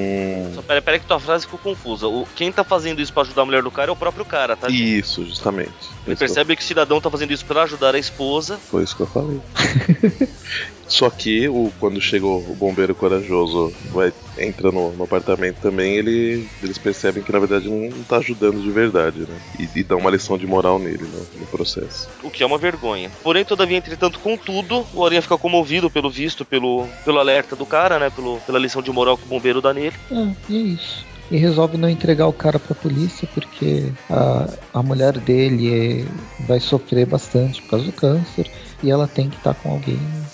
Só 0.55 0.63
peraí, 0.63 0.83
peraí 0.83 1.01
que 1.01 1.07
tua 1.07 1.19
frase 1.19 1.47
ficou 1.47 1.59
confusa. 1.59 2.07
O, 2.07 2.25
quem 2.37 2.53
tá 2.53 2.63
fazendo 2.63 3.03
isso 3.03 3.13
para 3.13 3.23
ajudar 3.23 3.43
a 3.43 3.47
mulher 3.47 3.63
do 3.65 3.73
cara 3.73 3.91
é 3.91 3.93
o 3.93 3.97
próprio 3.97 4.25
cara, 4.25 4.57
tá? 4.57 4.69
Isso, 4.69 5.25
justamente. 5.25 5.73
Ele 6.07 6.15
percebe 6.15 6.47
que, 6.47 6.53
eu... 6.53 6.57
que 6.59 6.63
o 6.63 6.67
cidadão 6.67 7.01
tá 7.01 7.11
fazendo 7.11 7.33
isso 7.33 7.45
para 7.45 7.65
ajudar 7.65 7.97
a 7.97 7.99
esposa. 7.99 8.57
Foi 8.57 8.85
isso 8.85 8.95
que 8.95 9.03
eu 9.03 9.07
falei. 9.09 9.41
Só 10.87 11.11
que 11.11 11.49
o, 11.49 11.73
quando 11.81 12.01
chega 12.01 12.27
o 12.27 12.55
bombeiro 12.59 12.95
corajoso, 12.95 13.73
vai, 13.93 14.13
entra 14.39 14.71
no, 14.71 14.93
no 14.93 15.05
apartamento 15.05 15.57
também, 15.61 15.97
ele, 15.97 16.49
eles 16.63 16.79
percebem 16.79 17.23
que 17.23 17.33
na 17.33 17.39
verdade 17.39 17.69
não, 17.69 17.91
não 17.91 18.05
tá 18.05 18.19
ajudando 18.19 18.63
de 18.63 18.71
verdade, 18.71 19.21
né? 19.21 19.41
E, 19.59 19.79
e 19.79 19.83
dão 19.83 19.99
uma 19.99 20.11
lição 20.11 20.37
de 20.37 20.47
moral 20.47 20.79
nele 20.79 21.05
no, 21.05 21.41
no, 21.41 21.47
processo. 21.47 22.09
O 22.23 22.31
que 22.31 22.43
é 22.43 22.47
uma 22.47 22.59
vergonha. 22.59 23.11
Porém, 23.23 23.45
todavia, 23.45 23.79
entretanto, 23.79 24.19
contudo, 24.19 24.87
o 24.93 25.05
Aranha 25.05 25.23
fica 25.23 25.39
comovido 25.39 25.91
pelo 25.91 26.11
visto, 26.11 26.45
pelo, 26.45 26.87
pelo 27.05 27.19
alerta 27.19 27.57
do 27.57 27.67
cara, 27.67 27.99
né? 27.99 28.11
Pelo, 28.11 28.39
pela 28.41 28.59
lição 28.59 28.83
de 28.83 28.91
moral 28.91 29.17
que 29.17 29.25
o 29.25 29.29
bombeiro 29.29 29.61
dá 29.61 29.73
nele. 29.73 29.97
É, 30.11 30.53
e 30.53 30.57
é 30.57 30.61
isso 30.61 31.15
e 31.31 31.37
resolve 31.37 31.77
não 31.77 31.89
entregar 31.89 32.27
o 32.27 32.33
cara 32.33 32.59
pra 32.59 32.75
polícia 32.75 33.29
porque 33.35 33.91
a, 34.11 34.49
a 34.75 34.83
mulher 34.83 35.19
dele 35.19 36.03
é, 36.03 36.43
vai 36.45 36.61
sofrer 36.61 37.07
bastante 37.07 37.63
por 37.63 37.71
causa 37.71 37.87
do 37.87 37.93
câncer 37.93 38.51
e 38.83 38.91
ela 38.91 39.09
tem 39.09 39.31
que 39.31 39.37
estar 39.37 39.55
tá 39.55 39.61
com 39.61 39.71
alguém 39.71 39.99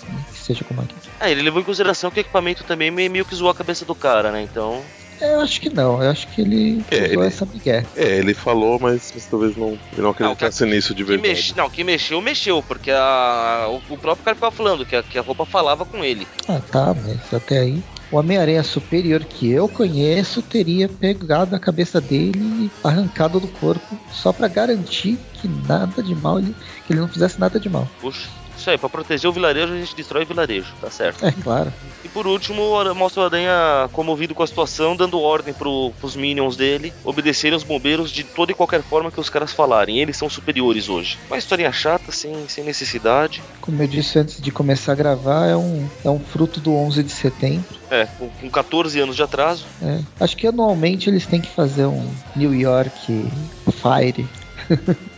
seja 0.53 0.63
como 0.63 0.81
aqui. 0.81 0.95
É, 1.19 1.31
ele 1.31 1.41
levou 1.41 1.61
em 1.61 1.65
consideração 1.65 2.11
que 2.11 2.19
o 2.19 2.21
equipamento 2.21 2.63
também 2.63 2.91
meio 2.91 3.25
que 3.25 3.35
zoou 3.35 3.49
a 3.49 3.55
cabeça 3.55 3.85
do 3.85 3.95
cara, 3.95 4.31
né? 4.31 4.41
Então. 4.41 4.81
Eu 5.19 5.39
acho 5.39 5.61
que 5.61 5.69
não, 5.69 6.01
eu 6.01 6.09
acho 6.09 6.27
que 6.29 6.41
ele 6.41 6.83
é, 6.89 7.05
usou 7.05 7.23
ele, 7.23 7.25
essa 7.27 7.45
migué. 7.45 7.85
É, 7.95 8.17
ele 8.17 8.33
falou, 8.33 8.79
mas, 8.79 9.11
mas 9.13 9.25
talvez 9.27 9.55
não, 9.55 9.77
ele 9.93 10.01
não 10.01 10.09
acreditasse 10.09 10.63
não, 10.63 10.71
nisso 10.71 10.95
de 10.95 11.03
verdade. 11.03 11.29
Mexe, 11.29 11.53
não, 11.55 11.69
que 11.69 11.83
mexeu, 11.83 12.19
mexeu, 12.21 12.63
porque 12.63 12.89
a, 12.89 13.67
o, 13.69 13.93
o 13.93 13.97
próprio 13.97 14.25
cara 14.25 14.35
ficava 14.35 14.51
falando 14.51 14.83
que 14.83 14.95
a, 14.95 15.03
que 15.03 15.19
a 15.19 15.21
roupa 15.21 15.45
falava 15.45 15.85
com 15.85 16.03
ele. 16.03 16.27
Ah, 16.47 16.59
tá, 16.71 16.95
mas 16.95 17.31
até 17.31 17.59
aí 17.59 17.83
o 18.11 18.17
Homem-Aranha 18.17 18.63
superior 18.63 19.23
que 19.23 19.51
eu 19.51 19.69
conheço 19.69 20.41
teria 20.41 20.89
pegado 20.89 21.55
a 21.55 21.59
cabeça 21.59 22.01
dele 22.01 22.33
e 22.35 22.71
arrancado 22.83 23.39
do 23.39 23.47
corpo 23.47 23.95
só 24.11 24.33
para 24.33 24.47
garantir 24.47 25.19
que 25.35 25.47
nada 25.47 26.01
de 26.01 26.15
mal, 26.15 26.41
que 26.41 26.93
ele 26.93 26.99
não 26.99 27.07
fizesse 27.07 27.39
nada 27.39 27.59
de 27.59 27.69
mal. 27.69 27.87
Puxa 28.01 28.40
Isso 28.61 28.69
aí, 28.69 28.77
pra 28.77 28.87
proteger 28.87 29.27
o 29.27 29.33
vilarejo, 29.33 29.73
a 29.73 29.77
gente 29.77 29.95
destrói 29.95 30.21
o 30.21 30.25
vilarejo, 30.27 30.71
tá 30.79 30.91
certo. 30.91 31.25
É 31.25 31.31
claro. 31.31 31.73
E 32.05 32.07
por 32.07 32.27
último, 32.27 32.61
mostra 32.93 33.23
o 33.23 33.25
Aranha 33.25 33.89
comovido 33.91 34.35
com 34.35 34.43
a 34.43 34.47
situação, 34.47 34.95
dando 34.95 35.19
ordem 35.19 35.51
pro, 35.51 35.91
pros 35.99 36.15
minions 36.15 36.55
dele 36.55 36.93
obedecerem 37.03 37.57
os 37.57 37.63
bombeiros 37.63 38.11
de 38.11 38.23
toda 38.23 38.51
e 38.51 38.55
qualquer 38.55 38.83
forma 38.83 39.11
que 39.11 39.19
os 39.19 39.31
caras 39.31 39.51
falarem. 39.51 39.97
Eles 39.97 40.15
são 40.15 40.29
superiores 40.29 40.89
hoje. 40.89 41.17
Uma 41.27 41.39
historinha 41.39 41.71
chata, 41.71 42.11
sem, 42.11 42.47
sem 42.47 42.63
necessidade. 42.63 43.41
Como 43.59 43.81
eu 43.81 43.87
disse 43.87 44.19
antes 44.19 44.39
de 44.39 44.51
começar 44.51 44.91
a 44.91 44.95
gravar, 44.95 45.47
é 45.47 45.57
um, 45.57 45.89
é 46.05 46.09
um 46.11 46.19
fruto 46.19 46.59
do 46.59 46.71
11 46.71 47.01
de 47.01 47.11
setembro. 47.11 47.65
É, 47.89 48.05
com, 48.05 48.29
com 48.29 48.47
14 48.47 48.99
anos 48.99 49.15
de 49.15 49.23
atraso. 49.23 49.65
É. 49.81 50.01
Acho 50.19 50.37
que 50.37 50.45
anualmente 50.45 51.09
eles 51.09 51.25
têm 51.25 51.41
que 51.41 51.49
fazer 51.49 51.87
um 51.87 52.07
New 52.35 52.53
York 52.53 53.25
Fire. 53.71 54.27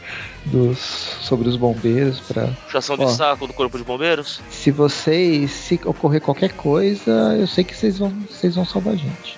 dos, 0.46 0.78
sobre 1.22 1.48
os 1.48 1.56
bombeiros 1.56 2.20
para 2.20 2.48
puxação 2.48 2.98
de 2.98 3.12
saco 3.12 3.48
do 3.48 3.54
corpo 3.54 3.78
de 3.78 3.84
bombeiros. 3.84 4.42
Se 4.50 4.72
vocês 4.72 5.52
se 5.52 5.80
ocorrer 5.86 6.22
qualquer 6.22 6.54
coisa, 6.54 7.36
eu 7.40 7.48
sei 7.48 7.64
que 7.64 7.76
vocês 7.76 7.98
vão 7.98 8.14
vocês 8.30 8.56
vão 8.56 8.66
salvar 8.66 8.94
a 8.94 8.98
gente. 8.98 9.38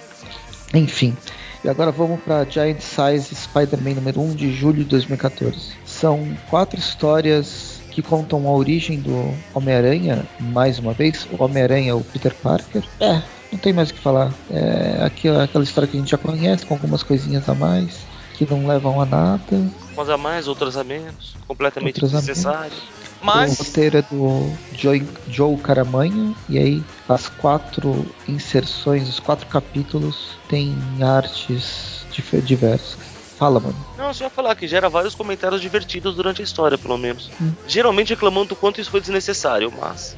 Enfim, 0.73 1.15
e 1.63 1.69
agora 1.69 1.91
vamos 1.91 2.19
para 2.21 2.43
Giant 2.45 2.79
Size 2.79 3.33
Spider-Man 3.35 3.95
número 3.95 4.21
1 4.21 4.35
de 4.35 4.53
julho 4.53 4.83
de 4.83 4.89
2014. 4.89 5.73
São 5.85 6.35
quatro 6.49 6.79
histórias 6.79 7.79
que 7.91 8.01
contam 8.01 8.47
a 8.47 8.51
origem 8.51 8.99
do 8.99 9.33
Homem-Aranha, 9.53 10.25
mais 10.39 10.79
uma 10.79 10.93
vez. 10.93 11.25
O 11.31 11.43
Homem-Aranha, 11.43 11.95
o 11.95 12.03
Peter 12.03 12.35
Parker. 12.35 12.83
É, 12.99 13.21
não 13.51 13.57
tem 13.57 13.71
mais 13.71 13.89
o 13.89 13.93
que 13.93 13.99
falar. 13.99 14.33
É 14.51 15.03
aquela, 15.03 15.45
aquela 15.45 15.63
história 15.63 15.87
que 15.87 15.95
a 15.95 15.99
gente 15.99 16.11
já 16.11 16.17
conhece, 16.17 16.65
com 16.65 16.73
algumas 16.73 17.01
coisinhas 17.01 17.47
a 17.47 17.55
mais 17.55 18.05
que 18.35 18.45
não 18.45 18.67
levam 18.67 19.01
a 19.01 19.05
nada. 19.05 19.71
Umas 19.93 20.09
a 20.09 20.17
mais, 20.17 20.47
outras 20.47 20.77
a 20.77 20.83
menos. 20.83 21.35
Completamente 21.47 21.99
desnecessário. 21.99 22.75
Mas... 23.21 23.59
O 23.59 23.63
roteiro 23.63 23.97
é 23.97 24.01
do 24.01 24.51
Joe, 24.73 25.07
Joe 25.27 25.57
Caramanha. 25.57 26.35
E 26.49 26.57
aí 26.57 26.83
as 27.07 27.27
quatro 27.27 28.05
inserções, 28.27 29.07
os 29.07 29.19
quatro 29.19 29.47
capítulos 29.47 30.37
têm 30.49 30.75
artes 31.01 32.05
diversas. 32.43 33.15
Fala, 33.37 33.59
mano. 33.59 33.75
Não, 33.97 34.13
só 34.13 34.23
ia 34.23 34.29
falar 34.29 34.55
que 34.55 34.65
gera 34.65 34.87
vários 34.87 35.13
comentários 35.13 35.59
divertidos 35.59 36.15
durante 36.15 36.41
a 36.41 36.43
história, 36.43 36.77
pelo 36.77 36.97
menos. 36.97 37.29
Hum. 37.41 37.51
Geralmente 37.67 38.11
reclamando 38.11 38.49
do 38.49 38.55
quanto 38.55 38.79
isso 38.79 38.89
foi 38.89 39.01
desnecessário, 39.01 39.73
mas. 39.77 40.15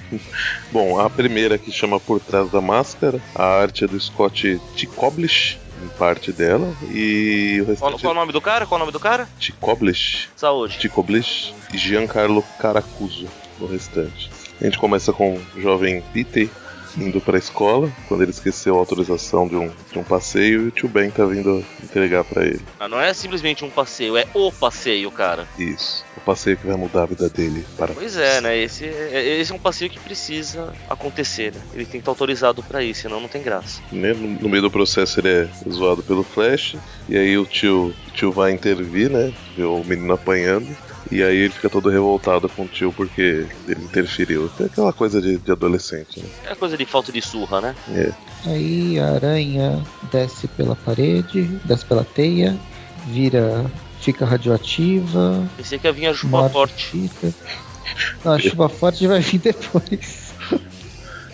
Bom, 0.70 1.00
a 1.00 1.08
primeira 1.08 1.56
que 1.56 1.72
chama 1.72 1.98
Por 1.98 2.20
Trás 2.20 2.50
da 2.50 2.60
Máscara, 2.60 3.18
a 3.34 3.44
arte 3.44 3.84
é 3.84 3.88
do 3.88 3.98
Scott 3.98 4.60
Ticoblish 4.76 5.58
em 5.82 5.88
parte 5.98 6.32
dela 6.32 6.72
e 6.90 7.58
o 7.60 7.64
restante... 7.64 7.80
Qual, 7.80 7.98
qual, 7.98 8.12
o 8.12 8.14
nome 8.14 8.32
do 8.32 8.40
cara? 8.40 8.66
Qual 8.66 8.76
o 8.76 8.80
nome 8.80 8.92
do 8.92 9.00
cara? 9.00 9.28
Ticoblish. 9.38 10.28
Saúde. 10.36 10.78
Ticoblish 10.78 11.54
e 11.72 11.78
Giancarlo 11.78 12.44
Caracuso 12.58 13.26
no 13.58 13.66
restante. 13.66 14.30
A 14.60 14.64
gente 14.64 14.78
começa 14.78 15.12
com 15.12 15.40
o 15.56 15.60
jovem 15.60 16.02
Peter 16.12 16.48
indo 16.96 17.20
pra 17.20 17.38
escola, 17.38 17.90
quando 18.08 18.22
ele 18.22 18.30
esqueceu 18.30 18.74
a 18.76 18.78
autorização 18.78 19.46
de 19.46 19.56
um, 19.56 19.70
de 19.92 19.98
um 19.98 20.02
passeio 20.02 20.62
e 20.62 20.68
o 20.68 20.70
tio 20.70 20.88
Ben 20.88 21.10
tá 21.10 21.24
vindo 21.24 21.64
entregar 21.82 22.24
para 22.24 22.44
ele. 22.44 22.60
Ah, 22.78 22.88
não 22.88 23.00
é 23.00 23.12
simplesmente 23.12 23.64
um 23.64 23.70
passeio, 23.70 24.16
é 24.16 24.26
o 24.34 24.50
passeio, 24.50 25.10
cara. 25.10 25.46
Isso. 25.58 26.04
O 26.16 26.20
passeio 26.20 26.56
que 26.56 26.66
vai 26.66 26.76
mudar 26.76 27.02
a 27.02 27.06
vida 27.06 27.28
dele 27.28 27.64
para. 27.76 27.94
Pois 27.94 28.16
é, 28.16 28.40
né? 28.40 28.58
Esse, 28.58 28.84
é, 28.84 29.38
esse 29.40 29.52
é 29.52 29.54
um 29.54 29.58
passeio 29.58 29.90
que 29.90 29.98
precisa 29.98 30.72
acontecer, 30.88 31.52
né? 31.52 31.60
Ele 31.72 31.84
tem 31.84 31.92
que 31.92 31.98
estar 31.98 32.10
autorizado 32.10 32.62
para 32.62 32.82
isso, 32.82 33.02
senão 33.02 33.20
não 33.20 33.28
tem 33.28 33.42
graça. 33.42 33.80
Né? 33.90 34.12
No, 34.12 34.28
no, 34.28 34.48
meio 34.48 34.62
do 34.62 34.70
processo 34.70 35.20
ele 35.20 35.28
é 35.28 35.48
zoado 35.68 36.02
pelo 36.02 36.22
Flash, 36.22 36.76
e 37.08 37.16
aí 37.16 37.38
o 37.38 37.46
tio, 37.46 37.94
o 38.08 38.10
tio 38.10 38.32
vai 38.32 38.52
intervir, 38.52 39.10
né? 39.10 39.32
Vê 39.56 39.64
o 39.64 39.82
menino 39.84 40.12
apanhando. 40.12 40.76
E 41.10 41.22
aí 41.22 41.36
ele 41.36 41.52
fica 41.52 41.68
todo 41.68 41.90
revoltado 41.90 42.48
com 42.48 42.62
o 42.62 42.68
tio 42.68 42.92
porque 42.92 43.46
ele 43.66 43.84
interferiu. 43.84 44.50
É 44.60 44.64
aquela 44.64 44.92
coisa 44.92 45.20
de, 45.20 45.38
de 45.38 45.50
adolescente, 45.50 46.20
né? 46.20 46.28
É 46.46 46.54
coisa 46.54 46.76
de 46.76 46.86
falta 46.86 47.10
de 47.10 47.20
surra, 47.20 47.60
né? 47.60 47.74
É. 47.88 48.12
Aí 48.46 48.98
a 48.98 49.14
aranha 49.14 49.84
desce 50.12 50.46
pela 50.46 50.76
parede, 50.76 51.42
desce 51.64 51.84
pela 51.84 52.04
teia, 52.04 52.56
vira. 53.06 53.66
fica 54.00 54.24
radioativa. 54.24 55.48
Pensei 55.56 55.78
que 55.78 55.86
ia 55.86 55.92
vir 55.92 56.06
a 56.06 56.14
chuva 56.14 56.48
forte. 56.48 57.10
Não, 58.24 58.32
a 58.32 58.38
chuva 58.38 58.68
forte 58.68 59.06
vai 59.08 59.20
vir 59.20 59.38
depois. 59.42 60.32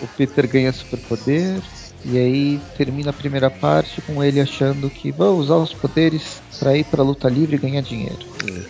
o 0.01 0.07
Peter 0.17 0.49
ganha 0.49 0.73
superpoder. 0.73 1.61
E 2.05 2.17
aí 2.17 2.61
termina 2.79 3.11
a 3.11 3.13
primeira 3.13 3.51
parte 3.51 4.01
com 4.01 4.23
ele 4.23 4.41
achando 4.41 4.89
que 4.89 5.11
vão 5.11 5.37
usar 5.37 5.57
os 5.57 5.75
poderes 5.75 6.41
para 6.59 6.77
ir 6.77 6.85
para 6.85 7.03
luta 7.03 7.29
livre 7.29 7.57
e 7.57 7.59
ganhar 7.59 7.83
dinheiro. 7.83 8.19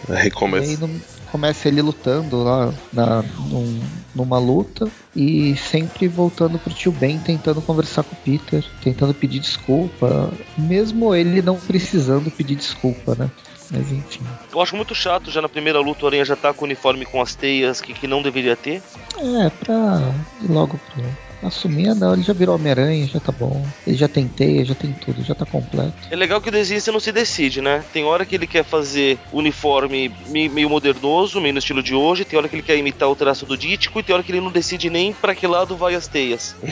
É, 0.08 0.22
aí 0.22 0.30
começa. 0.30 0.66
E 0.66 0.70
aí 0.70 0.76
no, 0.76 1.00
começa 1.30 1.68
ele 1.68 1.82
lutando 1.82 2.42
lá 2.42 2.72
na, 2.92 3.22
num, 3.22 3.80
numa 4.14 4.38
luta 4.38 4.88
e 5.14 5.56
sempre 5.56 6.08
voltando 6.08 6.58
pro 6.58 6.72
tio 6.72 6.92
Ben 6.92 7.18
tentando 7.18 7.60
conversar 7.60 8.02
com 8.04 8.14
o 8.14 8.18
Peter, 8.18 8.64
tentando 8.82 9.12
pedir 9.12 9.40
desculpa, 9.40 10.32
mesmo 10.56 11.14
ele 11.14 11.42
não 11.42 11.56
precisando 11.56 12.30
pedir 12.30 12.56
desculpa, 12.56 13.14
né? 13.14 13.30
Mas 13.70 13.90
enfim. 13.90 14.24
Eu 14.52 14.60
acho 14.60 14.76
muito 14.76 14.94
chato 14.94 15.30
já 15.30 15.42
na 15.42 15.48
primeira 15.48 15.80
luta 15.80 16.04
o 16.04 16.08
Aranha 16.08 16.24
já 16.24 16.36
tá 16.36 16.52
com 16.52 16.62
o 16.62 16.64
uniforme 16.64 17.04
com 17.04 17.20
as 17.20 17.34
teias 17.34 17.80
que, 17.80 17.92
que 17.92 18.06
não 18.06 18.22
deveria 18.22 18.56
ter. 18.56 18.82
É, 19.18 19.50
pra 19.50 20.14
ir 20.42 20.50
logo 20.50 20.78
pro 20.78 21.04
Assumir, 21.46 21.94
não, 21.94 22.12
ele 22.12 22.22
já 22.22 22.32
virou 22.32 22.56
Homem-Aranha, 22.56 23.06
já 23.06 23.20
tá 23.20 23.30
bom. 23.30 23.64
Ele 23.86 23.96
já 23.96 24.08
tem 24.08 24.26
teia, 24.26 24.64
já 24.64 24.74
tem 24.74 24.92
tudo, 24.92 25.22
já 25.22 25.34
tá 25.34 25.46
completo. 25.46 25.94
É 26.10 26.16
legal 26.16 26.40
que 26.40 26.48
o 26.48 26.52
desenho 26.52 26.80
não 26.92 26.98
se 26.98 27.12
decide, 27.12 27.60
né? 27.60 27.84
Tem 27.92 28.04
hora 28.04 28.26
que 28.26 28.34
ele 28.34 28.46
quer 28.46 28.64
fazer 28.64 29.18
uniforme 29.32 30.12
meio 30.28 30.68
modernoso, 30.68 31.40
meio 31.40 31.54
no 31.54 31.60
estilo 31.60 31.82
de 31.82 31.94
hoje, 31.94 32.24
tem 32.24 32.36
hora 32.36 32.48
que 32.48 32.56
ele 32.56 32.62
quer 32.62 32.76
imitar 32.76 33.08
o 33.08 33.14
traço 33.14 33.46
do 33.46 33.56
Dítico, 33.56 34.00
e 34.00 34.02
tem 34.02 34.12
hora 34.12 34.24
que 34.24 34.32
ele 34.32 34.40
não 34.40 34.50
decide 34.50 34.90
nem 34.90 35.12
para 35.12 35.34
que 35.34 35.46
lado 35.46 35.76
vai 35.76 35.94
as 35.94 36.08
teias. 36.08 36.56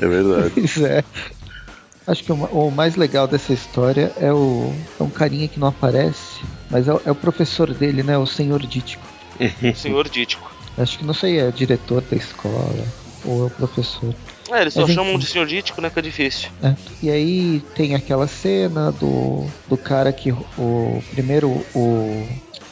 é 0.00 0.06
verdade. 0.06 0.52
Pois 0.54 0.78
é. 0.78 1.04
Acho 2.06 2.24
que 2.24 2.32
o, 2.32 2.70
mais 2.70 2.96
legal 2.96 3.28
dessa 3.28 3.52
história 3.52 4.12
é 4.16 4.32
o 4.32 4.72
é 4.98 5.02
um 5.02 5.10
carinha 5.10 5.46
que 5.46 5.60
não 5.60 5.68
aparece, 5.68 6.40
mas 6.70 6.88
é, 6.88 6.92
é 7.04 7.10
o 7.10 7.14
professor 7.14 7.72
dele, 7.72 8.02
né? 8.02 8.16
O 8.16 8.26
Senhor 8.26 8.66
Dítico. 8.66 9.04
Senhor 9.76 10.08
Dítico. 10.08 10.59
Acho 10.80 10.98
que 10.98 11.04
não 11.04 11.14
sei, 11.14 11.38
é 11.38 11.50
diretor 11.50 12.00
da 12.02 12.16
escola 12.16 12.86
ou 13.24 13.42
é 13.42 13.46
o 13.46 13.50
professor. 13.50 14.14
É, 14.50 14.62
eles 14.62 14.74
só 14.74 14.82
Mas, 14.82 14.92
chamam 14.92 15.12
enfim. 15.12 15.20
de 15.20 15.26
senhor 15.26 15.46
dítico, 15.46 15.80
né? 15.80 15.90
Que 15.90 15.98
é 15.98 16.02
difícil. 16.02 16.48
É. 16.62 16.74
E 17.02 17.10
aí 17.10 17.60
tem 17.74 17.94
aquela 17.94 18.26
cena 18.26 18.90
do, 18.90 19.46
do 19.68 19.76
cara 19.76 20.12
que 20.12 20.32
o 20.32 21.02
primeiro 21.10 21.64
o 21.74 22.26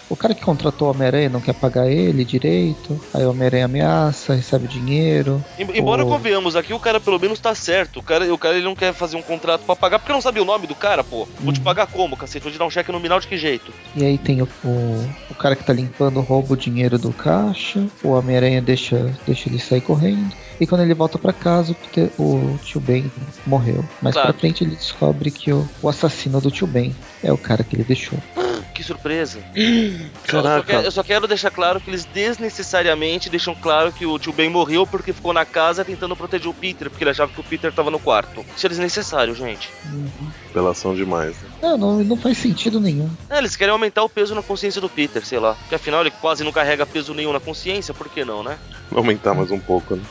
o 0.09 0.17
cara 0.17 0.35
que 0.35 0.43
contratou 0.43 0.89
o 0.89 0.91
Homem-Aranha 0.91 1.29
não 1.29 1.41
quer 1.41 1.55
pagar 1.55 1.91
ele 1.91 2.25
direito, 2.25 3.01
aí 3.13 3.25
o 3.25 3.31
Homem-Aranha 3.31 3.67
ameaça, 3.67 4.35
recebe 4.35 4.67
dinheiro. 4.67 5.45
Embora 5.59 6.05
o... 6.05 6.09
convenhamos, 6.09 6.57
aqui 6.57 6.73
o 6.73 6.81
cara 6.81 7.01
pelo 7.01 7.19
menos 7.19 7.39
tá 7.39 7.55
certo. 7.55 8.01
O 8.01 8.03
cara, 8.03 8.33
o 8.33 8.39
cara 8.39 8.57
ele 8.57 8.65
não 8.65 8.75
quer 8.75 8.93
fazer 8.93 9.17
um 9.17 9.23
contrato 9.23 9.63
para 9.65 9.77
pagar 9.77 9.99
porque 9.99 10.13
não 10.13 10.21
sabe 10.21 10.41
o 10.41 10.45
nome 10.45 10.67
do 10.67 10.75
cara, 10.75 11.05
pô. 11.05 11.29
Vou 11.41 11.53
te 11.53 11.59
uhum. 11.59 11.65
pagar 11.65 11.87
como, 11.87 12.17
cacete? 12.17 12.43
Vou 12.43 12.53
te 12.53 12.59
dar 12.59 12.67
um 12.67 12.71
cheque 12.71 12.93
nominal 12.93 13.21
de 13.21 13.27
que 13.27 13.37
jeito? 13.37 13.73
E 13.95 14.05
aí 14.05 14.19
tem 14.19 14.41
o, 14.43 14.49
o, 14.65 15.11
o 15.31 15.35
cara 15.35 15.55
que 15.55 15.65
tá 15.65 15.73
limpando, 15.73 16.21
rouba 16.21 16.55
o 16.55 16.57
dinheiro 16.57 16.99
do 16.99 17.13
caixa, 17.13 17.87
o 18.03 18.11
Homem-Aranha 18.11 18.63
deixa, 18.63 19.15
deixa 19.27 19.49
ele 19.49 19.59
sair 19.59 19.81
correndo. 19.81 20.33
E 20.61 20.67
quando 20.67 20.81
ele 20.81 20.95
volta 20.95 21.19
para 21.19 21.33
casa, 21.33 21.77
o 22.19 22.59
tio 22.65 22.81
Ben 22.81 23.11
morreu. 23.47 23.85
Mas 24.03 24.15
claro. 24.15 24.33
pra 24.33 24.41
frente 24.41 24.65
ele 24.65 24.75
descobre 24.75 25.31
que 25.31 25.53
o, 25.53 25.69
o 25.81 25.89
assassino 25.89 26.41
do 26.41 26.51
tio 26.51 26.67
Ben 26.67 26.95
é 27.23 27.33
o 27.33 27.39
cara 27.39 27.63
que 27.63 27.77
ele 27.77 27.85
deixou. 27.85 28.19
que 28.79 28.85
surpresa. 28.85 29.41
Caraca. 30.25 30.39
Eu 30.39 30.61
só, 30.61 30.63
quero, 30.63 30.83
eu 30.85 30.93
só, 30.93 31.03
quero, 31.03 31.27
deixar 31.27 31.51
claro 31.51 31.81
que 31.81 31.91
eles 31.91 32.05
desnecessariamente 32.05 33.29
deixam 33.29 33.53
claro 33.53 33.93
que 33.93 34.07
o 34.07 34.17
tio 34.21 34.33
Ben 34.33 34.49
morreu 34.49 34.87
porque 34.87 35.13
ficou 35.13 35.33
na 35.33 35.45
casa 35.45 35.85
tentando 35.85 36.15
proteger 36.15 36.49
o 36.49 36.55
Peter, 36.55 36.89
porque 36.89 37.03
ele 37.03 37.11
achava 37.11 37.33
que 37.33 37.41
o 37.41 37.45
Peter 37.45 37.73
tava 37.73 37.91
no 37.91 37.99
quarto. 37.99 38.47
Isso 38.57 38.67
é 38.67 38.69
desnecessário, 38.69 39.35
gente. 39.35 39.69
Uhum. 39.93 40.09
Apelação 40.51 40.95
demais. 40.95 41.35
Né? 41.43 41.49
Não, 41.61 41.77
não, 41.77 42.05
não 42.05 42.17
faz 42.17 42.39
sentido 42.39 42.79
nenhum. 42.79 43.11
É, 43.29 43.39
eles 43.39 43.57
querem 43.57 43.73
aumentar 43.73 44.05
o 44.05 44.09
peso 44.09 44.33
na 44.33 44.45
consciência 44.45 44.81
do 44.81 44.89
Peter, 44.89 45.27
sei 45.27 45.41
lá. 45.41 45.55
Porque 45.55 45.75
afinal 45.75 46.03
ele 46.03 46.13
quase 46.13 46.45
não 46.45 46.53
carrega 46.53 46.87
peso 46.87 47.13
nenhum 47.13 47.33
na 47.33 47.41
consciência, 47.41 47.93
por 47.93 48.09
que 48.09 48.25
não, 48.25 48.45
né? 48.45 48.57
Aumentar 48.95 49.35
mais 49.35 49.51
um 49.51 49.59
pouco, 49.59 49.97
né? 49.97 50.03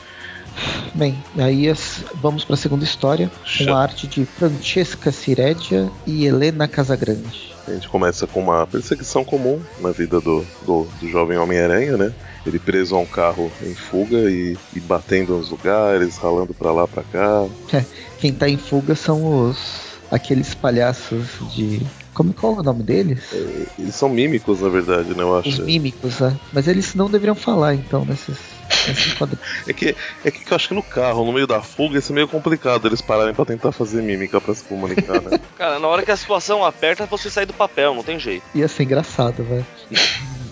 Bem, 0.94 1.16
aí 1.38 1.68
as, 1.68 2.04
vamos 2.16 2.44
para 2.44 2.54
a 2.54 2.58
segunda 2.58 2.84
história, 2.84 3.30
com 3.56 3.72
a 3.72 3.80
arte 3.80 4.06
de 4.06 4.26
Francesca 4.26 5.10
Ciredia 5.10 5.90
e 6.06 6.26
Helena 6.26 6.68
Casagrande. 6.68 7.47
A 7.68 7.74
gente 7.74 7.88
começa 7.88 8.26
com 8.26 8.40
uma 8.40 8.66
perseguição 8.66 9.24
comum 9.24 9.60
na 9.80 9.90
vida 9.90 10.20
do, 10.20 10.44
do, 10.64 10.88
do 11.00 11.08
jovem 11.08 11.36
Homem-Aranha, 11.36 11.96
né? 11.98 12.12
Ele 12.46 12.58
preso 12.58 12.96
a 12.96 12.98
um 12.98 13.06
carro 13.06 13.52
em 13.62 13.74
fuga 13.74 14.16
e, 14.30 14.56
e 14.74 14.80
batendo 14.80 15.36
nos 15.36 15.50
lugares, 15.50 16.16
ralando 16.16 16.54
para 16.54 16.72
lá 16.72 16.88
para 16.88 17.02
cá. 17.02 17.46
Quem 18.18 18.32
tá 18.32 18.48
em 18.48 18.56
fuga 18.56 18.94
são 18.94 19.48
os 19.48 19.98
aqueles 20.10 20.54
palhaços 20.54 21.26
de 21.54 21.82
como 22.18 22.34
qual 22.34 22.56
é 22.56 22.58
o 22.58 22.62
nome 22.64 22.82
deles? 22.82 23.32
É, 23.32 23.66
eles 23.78 23.94
são 23.94 24.08
mímicos, 24.08 24.60
na 24.60 24.68
verdade, 24.68 25.14
né? 25.14 25.22
Eu 25.22 25.38
acho. 25.38 25.48
Os 25.50 25.60
mímicos, 25.60 26.18
né? 26.18 26.36
Mas 26.52 26.66
eles 26.66 26.92
não 26.96 27.08
deveriam 27.08 27.36
falar, 27.36 27.74
então, 27.74 28.04
nesses. 28.04 28.36
é, 29.68 29.72
que, 29.72 29.94
é 30.24 30.30
que 30.32 30.52
eu 30.52 30.56
acho 30.56 30.66
que 30.66 30.74
no 30.74 30.82
carro, 30.82 31.24
no 31.24 31.32
meio 31.32 31.46
da 31.46 31.62
fuga, 31.62 31.96
isso 31.96 32.10
é 32.10 32.16
meio 32.16 32.26
complicado 32.26 32.88
eles 32.88 33.00
pararem 33.00 33.32
pra 33.32 33.44
tentar 33.44 33.70
fazer 33.70 34.02
mímica 34.02 34.40
pra 34.40 34.52
se 34.52 34.64
comunicar, 34.64 35.22
né? 35.22 35.38
Cara, 35.56 35.78
na 35.78 35.86
hora 35.86 36.02
que 36.02 36.10
a 36.10 36.16
situação 36.16 36.64
aperta, 36.64 37.06
você 37.06 37.30
sai 37.30 37.46
do 37.46 37.52
papel, 37.52 37.94
não 37.94 38.02
tem 38.02 38.18
jeito. 38.18 38.42
Ia 38.52 38.66
ser 38.66 38.82
engraçado, 38.82 39.44
velho. 39.44 39.66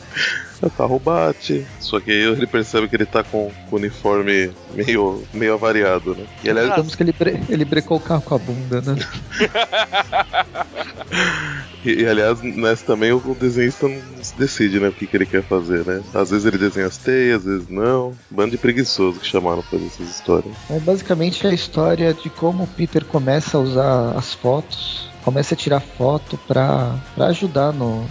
o 0.62 0.70
carro 0.70 0.98
bate, 0.98 1.66
só 1.78 2.00
que 2.00 2.10
aí 2.10 2.22
ele 2.22 2.46
percebe 2.46 2.88
que 2.88 2.96
ele 2.96 3.06
tá 3.06 3.22
com 3.22 3.52
o 3.70 3.76
uniforme 3.76 4.50
meio, 4.72 5.22
meio 5.32 5.54
avariado, 5.54 6.14
né? 6.14 6.24
E 6.42 6.50
aliás, 6.50 6.70
Digamos 6.70 6.94
que 6.94 7.02
ele, 7.02 7.12
bre 7.12 7.40
ele 7.48 7.64
brecou 7.64 7.98
o 7.98 8.00
carro 8.00 8.22
com 8.22 8.34
a 8.34 8.38
bunda, 8.38 8.80
né? 8.80 8.96
e, 11.84 12.02
e, 12.02 12.06
aliás, 12.06 12.40
nessa 12.42 12.86
também 12.86 13.12
o 13.12 13.36
desenhista 13.38 13.88
não 13.88 14.00
decide, 14.38 14.80
né? 14.80 14.88
O 14.88 14.92
que, 14.92 15.06
que 15.06 15.16
ele 15.16 15.26
quer 15.26 15.42
fazer, 15.42 15.84
né? 15.84 16.02
Às 16.14 16.30
vezes 16.30 16.46
ele 16.46 16.58
desenha 16.58 16.86
as 16.86 16.96
teias, 16.96 17.40
às 17.40 17.44
vezes 17.44 17.68
não. 17.68 18.14
Bando 18.30 18.52
de 18.52 18.58
preguiçoso 18.58 19.20
que 19.20 19.26
chamaram 19.26 19.62
pra 19.62 19.72
fazer 19.72 19.86
essas 19.86 20.08
histórias. 20.08 20.54
É 20.70 20.78
basicamente 20.80 21.46
a 21.46 21.52
história 21.52 22.14
de 22.14 22.30
como 22.30 22.64
o 22.64 22.68
Peter 22.68 23.04
começa 23.04 23.58
a 23.58 23.60
usar 23.60 24.16
as 24.16 24.32
fotos, 24.32 25.10
começa 25.22 25.54
a 25.54 25.56
tirar 25.56 25.80
foto 25.80 26.38
pra, 26.46 26.96
pra 27.14 27.26
ajudar 27.26 27.72
no, 27.72 28.06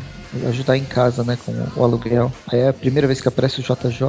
ajudar 0.47 0.77
em 0.77 0.85
casa, 0.85 1.23
né, 1.23 1.37
com 1.45 1.53
o 1.75 1.83
aluguel. 1.83 2.31
Aí 2.47 2.59
é 2.59 2.69
a 2.69 2.73
primeira 2.73 3.07
vez 3.07 3.21
que 3.21 3.27
aparece 3.27 3.59
o 3.59 3.63
JJ, 3.63 4.03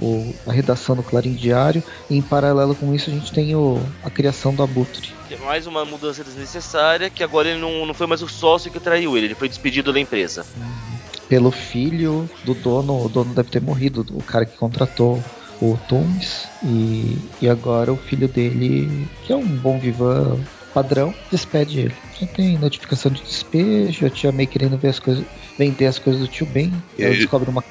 o, 0.00 0.34
a 0.46 0.52
redação 0.52 0.96
do 0.96 1.02
Clarim 1.02 1.34
Diário, 1.34 1.82
e 2.08 2.16
em 2.16 2.22
paralelo 2.22 2.74
com 2.74 2.94
isso 2.94 3.10
a 3.10 3.12
gente 3.12 3.32
tem 3.32 3.54
o, 3.54 3.80
a 4.04 4.10
criação 4.10 4.54
do 4.54 4.62
Abutre. 4.62 5.12
É 5.30 5.36
mais 5.36 5.66
uma 5.66 5.84
mudança 5.84 6.22
desnecessária, 6.22 7.08
que 7.08 7.22
agora 7.22 7.48
ele 7.48 7.60
não, 7.60 7.86
não 7.86 7.94
foi 7.94 8.06
mais 8.06 8.22
o 8.22 8.28
sócio 8.28 8.70
que 8.70 8.78
traiu 8.78 9.16
ele, 9.16 9.28
ele 9.28 9.34
foi 9.34 9.48
despedido 9.48 9.92
da 9.92 10.00
empresa. 10.00 10.44
Uhum. 10.56 10.98
Pelo 11.28 11.50
filho 11.50 12.28
do 12.44 12.52
dono, 12.52 13.04
o 13.04 13.08
dono 13.08 13.34
deve 13.34 13.50
ter 13.50 13.62
morrido, 13.62 14.04
o 14.10 14.22
cara 14.22 14.44
que 14.44 14.56
contratou 14.56 15.22
o 15.60 15.78
Toomes, 15.88 16.46
e, 16.62 17.16
e 17.40 17.48
agora 17.48 17.92
o 17.92 17.96
filho 17.96 18.28
dele, 18.28 19.08
que 19.24 19.32
é 19.32 19.36
um 19.36 19.46
bom 19.46 19.78
vivan 19.78 20.38
padrão, 20.72 21.14
despede 21.30 21.80
ele. 21.80 21.94
Já 22.18 22.26
tem 22.26 22.58
notificação 22.58 23.10
de 23.10 23.22
despejo, 23.22 24.06
a 24.06 24.10
tia 24.10 24.32
May 24.32 24.46
querendo 24.46 24.76
ver 24.76 24.88
as 24.88 24.98
coisas, 24.98 25.24
vender 25.58 25.86
as 25.86 25.98
coisas 25.98 26.20
do 26.20 26.28
tio 26.28 26.46
Ben. 26.46 26.72
E 26.98 27.02
ela 27.02 27.14
descobre 27.14 27.48
uma 27.48 27.62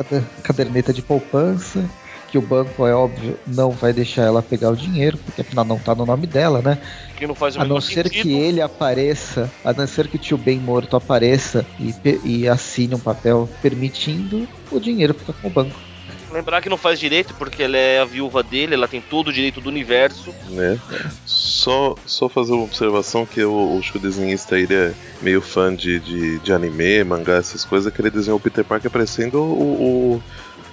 caderneta 0.43 0.93
de 0.93 1.01
poupança 1.01 1.83
que 2.31 2.37
o 2.37 2.41
banco, 2.41 2.87
é 2.87 2.95
óbvio, 2.95 3.37
não 3.45 3.71
vai 3.71 3.91
deixar 3.91 4.21
ela 4.23 4.41
pegar 4.41 4.69
o 4.69 4.75
dinheiro, 4.75 5.17
porque 5.17 5.41
afinal 5.41 5.65
não 5.65 5.77
tá 5.77 5.93
no 5.93 6.05
nome 6.05 6.25
dela, 6.25 6.61
né? 6.61 6.77
Que 7.17 7.27
não 7.27 7.35
faz 7.35 7.57
o 7.57 7.61
a 7.61 7.65
não 7.65 7.81
ser 7.81 8.05
sentido. 8.07 8.23
que 8.23 8.33
ele 8.33 8.61
apareça, 8.61 9.51
a 9.65 9.73
não 9.73 9.85
ser 9.85 10.07
que 10.07 10.15
o 10.15 10.19
tio 10.19 10.37
bem 10.37 10.57
morto 10.57 10.95
apareça 10.95 11.65
e, 11.77 11.93
e 12.23 12.47
assine 12.47 12.95
um 12.95 12.99
papel 12.99 13.49
permitindo, 13.61 14.47
o 14.71 14.79
dinheiro 14.79 15.13
fica 15.13 15.33
com 15.33 15.47
o 15.49 15.51
banco. 15.51 15.90
Lembrar 16.31 16.61
que 16.61 16.69
não 16.69 16.77
faz 16.77 16.99
direito, 16.99 17.33
porque 17.35 17.63
ela 17.63 17.77
é 17.77 17.99
a 17.99 18.05
viúva 18.05 18.41
dele, 18.41 18.73
ela 18.73 18.87
tem 18.87 19.01
todo 19.01 19.27
o 19.27 19.33
direito 19.33 19.59
do 19.59 19.69
universo. 19.69 20.33
Né? 20.49 20.79
Só, 21.25 21.95
só 22.05 22.29
fazer 22.29 22.53
uma 22.53 22.63
observação 22.63 23.25
que 23.25 23.43
o, 23.43 23.77
acho 23.79 23.91
que 23.91 23.97
o 23.97 24.01
desenhista 24.01 24.57
ele 24.57 24.73
é 24.73 24.93
meio 25.21 25.41
fã 25.41 25.75
de, 25.75 25.99
de, 25.99 26.39
de 26.39 26.53
anime, 26.53 27.03
mangá, 27.03 27.35
essas 27.35 27.65
coisas, 27.65 27.93
que 27.93 28.01
ele 28.01 28.09
desenhou 28.09 28.37
o 28.37 28.41
Peter 28.41 28.63
Parker 28.63 28.89
parecendo 28.89 29.41
o, 29.41 30.21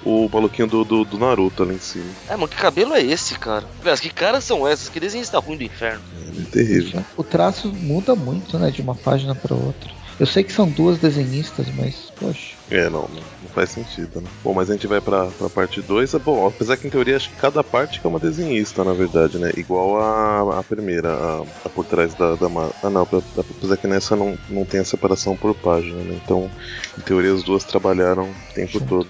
o, 0.05 0.25
o 0.25 0.29
maluquinho 0.33 0.69
do, 0.69 0.85
do, 0.85 1.05
do, 1.05 1.19
Naruto 1.19 1.63
ali 1.63 1.75
em 1.75 1.81
cima. 1.81 2.07
É, 2.29 2.33
mano, 2.33 2.49
que 2.49 2.57
cabelo 2.57 2.95
é 2.95 3.03
esse, 3.03 3.39
cara? 3.39 3.65
Aliás, 3.81 4.01
que 4.01 4.11
caras 4.11 4.45
são 4.45 4.67
essas? 4.67 4.89
Que 4.89 5.01
desenhista 5.01 5.39
ruim 5.39 5.57
do 5.57 5.65
inferno. 5.65 6.03
É, 6.17 6.41
é 6.41 6.45
terrível. 6.45 7.05
O 7.17 7.25
traço 7.25 7.73
muda 7.73 8.15
muito, 8.15 8.59
né, 8.59 8.71
de 8.71 8.81
uma 8.81 8.95
página 8.95 9.35
para 9.35 9.55
outra. 9.55 9.91
Eu 10.19 10.27
sei 10.27 10.43
que 10.43 10.53
são 10.53 10.69
duas 10.69 10.99
desenhistas, 10.99 11.67
mas, 11.77 12.13
poxa. 12.19 12.57
É, 12.71 12.91
não, 12.91 13.09
não 13.09 13.23
faz 13.49 13.71
sentido, 13.71 14.21
né? 14.21 14.29
Bom, 14.43 14.55
mas 14.55 14.71
a 14.71 14.75
gente 14.75 14.87
vai 14.87 15.01
pra, 15.01 15.27
pra 15.27 15.49
parte 15.49 15.81
2. 15.81 16.15
Bom, 16.15 16.47
apesar 16.47 16.77
que 16.77 16.87
em 16.87 16.91
teoria 16.91 17.17
acho 17.17 17.31
que 17.31 17.37
cada 17.37 17.63
parte 17.65 18.01
é 18.03 18.09
uma 18.09 18.19
desenhista, 18.19 18.85
na 18.85 18.93
verdade, 18.93 19.39
né? 19.39 19.53
Igual 19.57 20.01
a, 20.01 20.59
a 20.59 20.63
primeira, 20.63 21.13
a, 21.13 21.43
a 21.65 21.69
por 21.69 21.85
trás 21.85 22.15
da, 22.15 22.35
da. 22.35 22.47
Ah, 22.83 22.91
não, 22.91 23.03
apesar 23.03 23.77
que 23.77 23.87
nessa 23.87 24.17
não, 24.17 24.39
não 24.49 24.65
tem 24.65 24.81
a 24.81 24.85
separação 24.85 25.37
por 25.37 25.55
página, 25.55 26.03
né? 26.03 26.21
Então, 26.23 26.51
em 26.97 27.01
teoria, 27.03 27.33
as 27.33 27.43
duas 27.43 27.65
trabalharam 27.65 28.25
o 28.25 28.55
tempo 28.55 28.81
todo. 28.81 29.09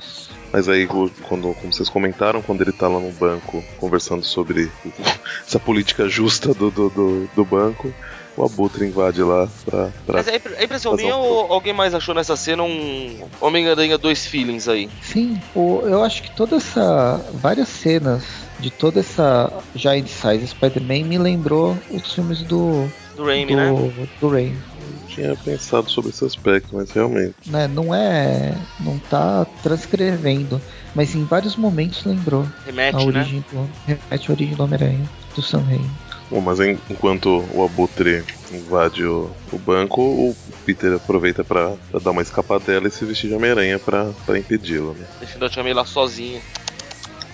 Mas 0.53 0.69
aí, 0.69 0.87
quando, 0.87 1.55
como 1.55 1.73
vocês 1.73 1.89
comentaram, 1.89 2.41
quando 2.41 2.63
ele 2.63 2.73
tá 2.73 2.89
lá 2.89 2.99
no 2.99 3.13
banco 3.13 3.63
conversando 3.77 4.25
sobre 4.25 4.71
essa 5.47 5.59
política 5.59 6.09
justa 6.09 6.55
do, 6.55 6.71
do, 6.71 6.89
do, 6.89 7.27
do 7.35 7.45
banco, 7.45 7.93
o 8.39 8.45
Abutre 8.45 8.87
invade 8.87 9.23
lá 9.23 9.49
pra. 9.65 9.91
pra 10.07 10.15
Mas 10.15 10.29
é, 10.29 10.41
é 10.57 10.65
impressão 10.65 10.95
minha 10.95 11.17
um 11.17 11.21
ou 11.21 11.53
alguém 11.53 11.73
mais 11.73 11.93
achou 11.93 12.15
nessa 12.15 12.37
cena 12.37 12.63
um 12.63 13.27
Homem-Aranha 13.41 13.99
dois 13.99 14.27
feelings 14.27 14.69
aí? 14.69 14.89
Sim, 15.03 15.41
o, 15.55 15.81
eu 15.85 16.03
acho 16.05 16.23
que 16.23 16.31
toda 16.31 16.57
essa. 16.57 17.21
várias 17.35 17.69
cenas 17.69 18.25
de 18.61 18.71
toda 18.71 19.01
essa 19.01 19.53
Giant 19.75 20.07
Size 20.07 20.47
Spider-Man 20.49 21.05
me 21.05 21.19
lembrou 21.19 21.77
os 21.91 22.13
filmes 22.13 22.43
do. 22.43 22.89
Do 23.17 23.25
Raimi, 23.25 23.57
né? 23.57 23.73
Do 24.21 24.29
Raimi. 24.29 24.57
Não 25.01 25.09
tinha 25.09 25.35
pensado 25.35 25.91
sobre 25.91 26.11
esse 26.11 26.25
aspecto, 26.25 26.77
mas 26.77 26.93
realmente. 26.93 27.35
Né, 27.47 27.67
não 27.67 27.93
é. 27.93 28.55
Não 28.79 28.97
tá 28.99 29.45
transcrevendo, 29.65 30.63
mas 30.95 31.17
em 31.17 31.25
vários 31.25 31.57
momentos 31.57 32.05
lembrou. 32.05 32.47
Remete, 32.65 32.97
a 32.97 33.01
origem 33.01 33.39
né? 33.39 33.45
do, 33.51 33.71
remete 33.85 34.31
a 34.31 34.33
origem 34.33 34.55
do 34.55 34.63
Homem-Aranha, 34.63 35.11
do 35.35 35.43
Sam 35.43 35.63
Raimi. 35.63 35.91
Bom, 36.31 36.41
mas 36.41 36.61
em, 36.61 36.79
enquanto 36.91 37.45
o 37.55 37.65
Abutre 37.65 38.25
invade 38.53 39.05
o, 39.05 39.31
o, 39.51 39.59
banco, 39.59 40.03
o 40.03 40.37
Peter 40.65 40.95
aproveita 40.95 41.43
para 41.43 41.75
dar 42.03 42.11
uma 42.11 42.23
escapadela 42.23 42.87
e 42.87 42.91
se 42.91 43.05
vestir 43.05 43.29
de 43.29 43.35
Homem-Aranha 43.35 43.79
pra, 43.79 44.13
impedi-lo, 44.39 44.95
né? 44.95 45.07
Deixando 45.19 45.47
a 45.47 45.49
Tia 45.49 45.63
May 45.63 45.73
lá 45.73 45.85
sozinha. 45.87 46.41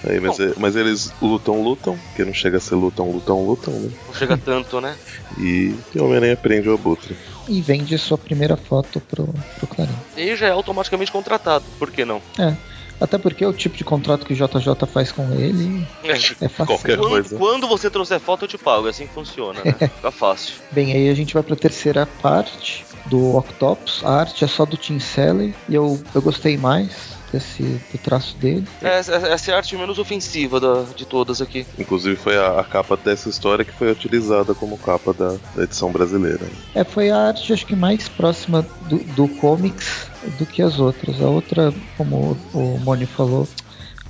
Aí, 0.07 0.21
mas, 0.21 0.39
é, 0.39 0.53
mas, 0.59 0.77
eles 0.77 1.13
lutam, 1.21 1.63
lutam, 1.63 1.99
que 2.15 2.25
não 2.25 2.35
chega 2.35 2.59
a 2.59 2.61
ser 2.61 2.75
lutam, 2.75 3.11
lutam, 3.11 3.45
lutam, 3.45 3.73
né? 3.73 3.91
Não 4.07 4.15
chega 4.15 4.37
tanto, 4.37 4.81
né? 4.81 4.97
E 5.39 5.75
o 5.97 6.05
Homem-Aranha 6.05 6.37
prende 6.37 6.69
o 6.69 6.75
Abutre. 6.75 7.17
E 7.49 7.61
vende 7.61 7.97
sua 7.99 8.17
primeira 8.17 8.57
foto 8.57 9.01
pro, 9.01 9.27
pro 9.57 9.67
Clarim. 9.67 9.95
E 10.17 10.37
já 10.37 10.47
é 10.47 10.51
automaticamente 10.51 11.11
contratado, 11.11 11.65
por 11.79 11.91
que 11.91 12.05
não? 12.05 12.21
É. 12.39 12.55
Até 13.01 13.19
porque 13.19 13.45
o 13.45 13.53
tipo 13.53 13.77
de 13.77 13.85
contrato 13.85 14.25
que 14.25 14.33
o 14.33 14.37
JJ 14.37 14.87
faz 14.87 15.13
com 15.13 15.33
ele 15.35 15.87
é, 16.05 16.13
é 16.13 16.49
fácil. 16.49 16.67
Qualquer 16.67 16.99
quando, 16.99 17.11
coisa. 17.11 17.37
Quando 17.37 17.69
você 17.69 17.91
trouxer 17.91 18.21
foto, 18.21 18.45
eu 18.45 18.49
te 18.49 18.59
pago. 18.59 18.87
É 18.87 18.91
assim 18.91 19.07
que 19.07 19.15
funciona, 19.15 19.61
né? 19.65 19.73
Fica 19.97 20.11
fácil. 20.11 20.55
Bem, 20.71 20.93
aí 20.93 21.09
a 21.09 21.15
gente 21.15 21.35
vai 21.35 21.43
pra 21.43 21.57
terceira 21.57 22.07
parte 22.21 22.85
do 23.07 23.37
Octopus. 23.37 24.03
A 24.05 24.21
arte 24.21 24.45
é 24.45 24.49
só 24.49 24.65
do 24.65 24.77
Tim 24.77 24.99
Sally 24.99 25.55
e 25.69 25.75
eu, 25.75 26.01
eu 26.15 26.23
gostei 26.23 26.57
mais 26.57 27.15
desse, 27.33 27.63
do 27.63 27.99
traço 27.99 28.37
dele. 28.37 28.67
É, 28.83 28.99
essa 28.99 29.51
é 29.51 29.55
a 29.55 29.57
arte 29.57 29.77
menos 29.77 29.99
ofensiva 29.99 30.61
da, 30.61 30.85
de 30.95 31.05
todas 31.05 31.41
aqui. 31.41 31.67
Inclusive 31.79 32.17
foi 32.17 32.37
a, 32.37 32.61
a, 32.61 32.65
capa 32.65 32.97
dessa 32.97 33.29
história 33.29 33.65
que 33.65 33.73
foi 33.73 33.91
utilizada 33.91 34.55
como 34.55 34.79
capa 34.79 35.13
da, 35.13 35.37
da, 35.55 35.63
edição 35.65 35.91
brasileira. 35.91 36.47
É, 36.75 36.85
foi 36.85 37.11
a 37.11 37.29
arte 37.29 37.53
acho 37.53 37.67
que 37.67 37.77
mais 37.77 38.09
próxima 38.09 38.67
do, 38.89 38.99
do 39.15 39.29
comics 39.29 40.09
do 40.39 40.47
que 40.47 40.63
as 40.63 40.79
outras. 40.79 41.21
A 41.21 41.27
outra, 41.27 41.73
como 41.97 42.37
o, 42.53 42.79
Moni 42.81 43.07
falou, 43.07 43.49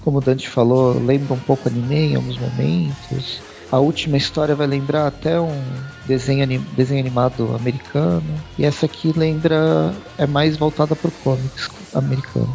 como 0.02 0.18
o 0.18 0.20
Dante 0.20 0.48
falou, 0.48 0.98
lembra 1.02 1.34
um 1.34 1.40
pouco 1.40 1.68
anime 1.68 2.12
em 2.12 2.16
alguns 2.16 2.38
momentos. 2.38 3.40
A 3.72 3.78
última 3.78 4.16
história 4.16 4.54
vai 4.54 4.66
lembrar 4.66 5.06
até 5.06 5.40
um 5.40 5.60
desenho, 6.06 6.60
desenho 6.76 7.00
animado 7.00 7.54
americano. 7.56 8.22
E 8.58 8.64
essa 8.64 8.86
aqui 8.86 9.12
lembra. 9.16 9.92
é 10.16 10.26
mais 10.26 10.56
voltada 10.56 10.94
para 10.94 11.08
o 11.08 11.12
comics 11.24 11.68
americano. 11.94 12.54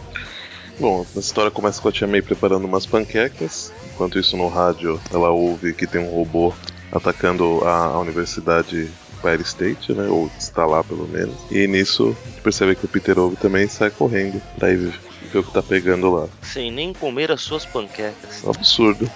Bom, 0.80 1.06
a 1.13 1.20
história 1.20 1.52
começa 1.52 1.82
com 1.82 1.89
a 1.89 1.92
Tia 1.92 2.08
May 2.08 2.22
preparando 2.22 2.65
umas 2.65 2.86
panquecas. 2.86 3.74
Enquanto 3.94 4.18
isso, 4.18 4.38
no 4.38 4.48
rádio, 4.48 5.00
ela 5.13 5.30
ouve 5.30 5.74
que 5.74 5.86
tem 5.86 6.00
um 6.00 6.10
robô 6.10 6.54
atacando 6.89 7.60
a, 7.65 7.88
a 7.88 8.00
universidade 8.00 8.89
Empire 9.18 9.42
State, 9.42 9.94
né? 9.94 10.08
Ou 10.08 10.32
está 10.39 10.65
lá 10.65 10.82
pelo 10.82 11.06
menos. 11.06 11.36
E 11.52 11.68
nisso 11.68 12.15
a 12.24 12.30
gente 12.30 12.42
percebe 12.42 12.76
que 12.76 12.86
o 12.86 12.88
Peter 12.88 13.20
Ove 13.20 13.36
também 13.36 13.68
sai 13.68 13.92
correndo 13.92 14.42
pra 14.58 14.72
ir 14.72 14.94
ver 15.27 15.39
o 15.39 15.43
que 15.43 15.51
tá 15.51 15.62
pegando 15.62 16.10
lá. 16.12 16.27
Sem 16.41 16.71
nem 16.71 16.93
comer 16.93 17.32
as 17.32 17.41
suas 17.41 17.65
panquecas. 17.65 18.45
Absurdo. 18.47 19.10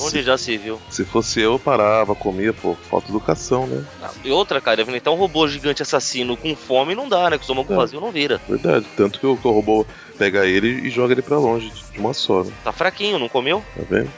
Onde 0.00 0.22
já 0.22 0.36
se 0.36 0.56
viu? 0.56 0.80
Se 0.90 1.04
fosse 1.04 1.40
eu, 1.40 1.58
parava, 1.58 2.14
comia, 2.14 2.52
pô, 2.52 2.74
falta 2.74 3.08
educação, 3.08 3.66
né? 3.66 3.84
Ah, 4.02 4.10
e 4.24 4.30
outra, 4.30 4.60
cara, 4.60 4.82
então 4.96 5.14
um 5.14 5.18
robô 5.18 5.48
gigante 5.48 5.82
assassino 5.82 6.36
com 6.36 6.54
fome 6.54 6.94
não 6.94 7.08
dá, 7.08 7.30
né? 7.30 7.36
Com 7.36 7.42
o 7.42 7.44
estômago 7.44 7.72
é. 7.72 7.76
vazio 7.76 8.00
não 8.00 8.10
vira. 8.10 8.40
Verdade, 8.48 8.86
tanto 8.96 9.18
que 9.18 9.26
o, 9.26 9.36
que 9.36 9.46
o 9.46 9.52
robô 9.52 9.86
pega 10.18 10.46
ele 10.46 10.86
e 10.86 10.90
joga 10.90 11.12
ele 11.14 11.22
para 11.22 11.38
longe 11.38 11.72
de 11.92 11.98
uma 11.98 12.12
só, 12.12 12.44
né? 12.44 12.52
Tá 12.62 12.72
fraquinho, 12.72 13.18
não 13.18 13.28
comeu? 13.28 13.64
Tá 13.76 13.82
vendo? 13.88 14.10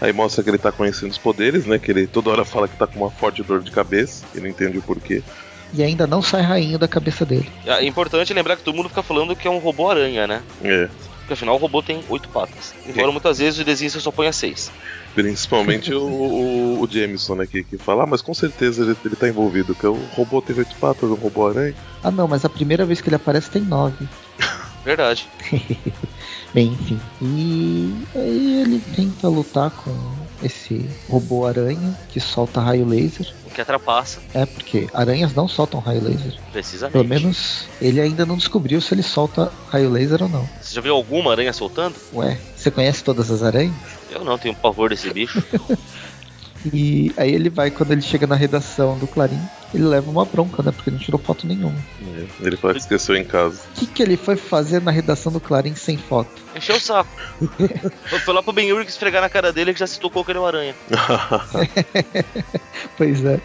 Aí 0.00 0.12
mostra 0.12 0.44
que 0.44 0.50
ele 0.50 0.58
tá 0.58 0.70
conhecendo 0.70 1.10
os 1.10 1.18
poderes, 1.18 1.64
né? 1.66 1.78
Que 1.78 1.90
ele 1.90 2.06
toda 2.06 2.30
hora 2.30 2.44
fala 2.44 2.68
que 2.68 2.76
tá 2.76 2.86
com 2.86 2.98
uma 3.00 3.10
forte 3.10 3.42
dor 3.42 3.62
de 3.62 3.70
cabeça, 3.70 4.24
e 4.34 4.40
não 4.40 4.48
entende 4.48 4.78
o 4.78 4.82
porquê. 4.82 5.22
E 5.72 5.82
ainda 5.82 6.06
não 6.06 6.22
sai 6.22 6.42
rainho 6.42 6.78
da 6.78 6.88
cabeça 6.88 7.24
dele. 7.24 7.50
É 7.64 7.84
importante 7.84 8.32
lembrar 8.32 8.56
que 8.56 8.62
todo 8.62 8.74
mundo 8.74 8.88
fica 8.88 9.02
falando 9.02 9.36
que 9.36 9.46
é 9.46 9.50
um 9.50 9.58
robô 9.58 9.90
aranha, 9.90 10.26
né? 10.26 10.42
É. 10.62 10.88
Porque 11.18 11.32
afinal 11.32 11.56
o 11.56 11.58
robô 11.58 11.82
tem 11.82 12.04
oito 12.08 12.28
patas. 12.28 12.72
Embora 12.86 13.08
é. 13.08 13.10
muitas 13.10 13.38
vezes 13.38 13.58
o 13.58 13.64
desenho 13.64 13.90
só 13.90 14.12
ponha 14.12 14.32
seis. 14.32 14.70
Principalmente 15.14 15.92
o, 15.92 16.02
o, 16.02 16.80
o, 16.82 16.88
Jameson 16.88 17.40
aqui, 17.40 17.64
que 17.64 17.76
fala, 17.76 18.04
ah, 18.04 18.06
mas 18.06 18.22
com 18.22 18.32
certeza 18.32 18.84
ele, 18.84 18.96
ele 19.04 19.16
tá 19.16 19.26
envolvido, 19.26 19.74
que 19.74 19.86
o 19.86 19.94
robô 20.12 20.40
tem 20.40 20.56
oito 20.56 20.76
patas, 20.76 21.10
o 21.10 21.14
robô 21.14 21.48
aranha. 21.48 21.74
Ah 22.04 22.10
não, 22.10 22.28
mas 22.28 22.44
a 22.44 22.48
primeira 22.48 22.84
vez 22.84 23.00
que 23.00 23.08
ele 23.08 23.16
aparece 23.16 23.50
tem 23.50 23.62
nove. 23.62 24.06
Verdade. 24.84 25.28
Bem, 26.54 26.68
enfim. 26.68 27.00
E 27.20 27.92
aí 28.14 28.62
ele 28.62 28.80
tenta 28.94 29.26
lutar 29.26 29.70
com 29.70 29.90
esse 30.46 30.88
robô 31.08 31.46
aranha 31.46 31.96
que 32.08 32.18
solta 32.20 32.60
raio 32.60 32.86
laser. 32.86 33.26
O 33.44 33.50
que 33.50 33.60
atrapassa. 33.60 34.20
É, 34.32 34.46
porque 34.46 34.88
aranhas 34.92 35.34
não 35.34 35.46
soltam 35.46 35.80
raio 35.80 36.02
laser. 36.02 36.34
Precisamente. 36.52 36.92
Pelo 36.92 37.04
menos 37.04 37.68
ele 37.80 38.00
ainda 38.00 38.24
não 38.24 38.36
descobriu 38.36 38.80
se 38.80 38.94
ele 38.94 39.02
solta 39.02 39.52
raio 39.68 39.90
laser 39.90 40.22
ou 40.22 40.28
não. 40.28 40.48
já 40.62 40.80
viu 40.80 40.94
alguma 40.94 41.32
aranha 41.32 41.52
soltando? 41.52 41.96
Ué, 42.12 42.38
você 42.56 42.70
conhece 42.70 43.04
todas 43.04 43.30
as 43.30 43.42
aranhas? 43.42 43.74
Eu 44.10 44.24
não 44.24 44.38
tenho 44.38 44.54
pavor 44.54 44.90
desse 44.90 45.12
bicho. 45.12 45.42
E 46.72 47.12
aí 47.16 47.32
ele 47.32 47.50
vai, 47.50 47.70
quando 47.70 47.92
ele 47.92 48.02
chega 48.02 48.26
na 48.26 48.34
redação 48.34 48.98
do 48.98 49.06
Clarim, 49.06 49.40
ele 49.74 49.84
leva 49.84 50.10
uma 50.10 50.24
bronca, 50.24 50.62
né? 50.62 50.72
Porque 50.72 50.90
não 50.90 50.98
tirou 50.98 51.20
foto 51.20 51.46
nenhuma. 51.46 51.76
É, 52.02 52.46
Ele 52.46 52.56
fala 52.56 52.74
que 52.74 52.80
esqueceu 52.80 53.16
em 53.16 53.24
casa. 53.24 53.60
O 53.70 53.74
que, 53.78 53.86
que 53.86 54.02
ele 54.02 54.16
foi 54.16 54.36
fazer 54.36 54.80
na 54.82 54.90
redação 54.90 55.32
do 55.32 55.40
Clarim 55.40 55.74
sem 55.74 55.96
foto? 55.98 56.30
Encheu 56.54 56.76
o 56.76 56.80
saco. 56.80 57.10
Foi- 58.24 58.34
lá 58.34 58.42
pro 58.42 58.52
Ben 58.52 58.72
Urich 58.72 58.90
esfregar 58.90 59.22
na 59.22 59.28
cara 59.28 59.52
dele 59.52 59.72
que 59.72 59.80
já 59.80 59.86
se 59.86 60.00
tocou 60.00 60.24
que 60.24 60.32
ele 60.32 60.38
é 60.38 60.42
o 60.42 60.46
aranha. 60.46 60.74
Pois 62.96 63.24
é. 63.24 63.40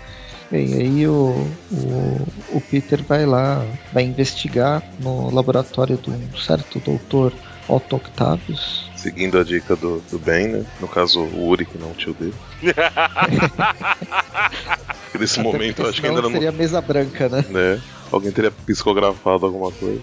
Bem, 0.50 0.74
aí 0.74 1.08
o, 1.08 1.48
o, 1.72 2.28
o 2.50 2.62
Peter 2.70 3.02
vai 3.04 3.26
lá, 3.26 3.66
vai 3.94 4.04
investigar 4.04 4.84
no 5.00 5.34
laboratório 5.34 5.98
de 5.98 6.10
um 6.10 6.36
certo 6.36 6.80
doutor 6.80 7.34
Otto 7.70 7.96
Octavius. 7.96 8.91
Seguindo 9.02 9.40
a 9.40 9.44
dica 9.44 9.76
do, 9.76 10.00
do 10.12 10.20
Ben, 10.20 10.48
né? 10.48 10.66
No 10.80 10.88
caso, 10.88 11.22
o 11.22 11.48
Uri, 11.50 11.66
que 11.66 11.76
não 11.78 11.88
é 11.88 11.92
o 11.92 11.96
tio 11.96 12.14
dele. 12.14 12.34
Nesse 15.20 15.40
Até 15.40 15.52
momento 15.52 15.86
acho 15.88 16.00
que 16.00 16.08
ainda 16.08 16.22
não. 16.22 16.32
seria 16.32 16.52
mesa 16.52 16.80
branca, 16.82 17.28
né? 17.28 17.44
Né? 17.50 17.82
Alguém 18.12 18.32
teria 18.32 18.52
psicografado 18.52 19.46
alguma 19.48 19.72
coisa. 19.72 20.02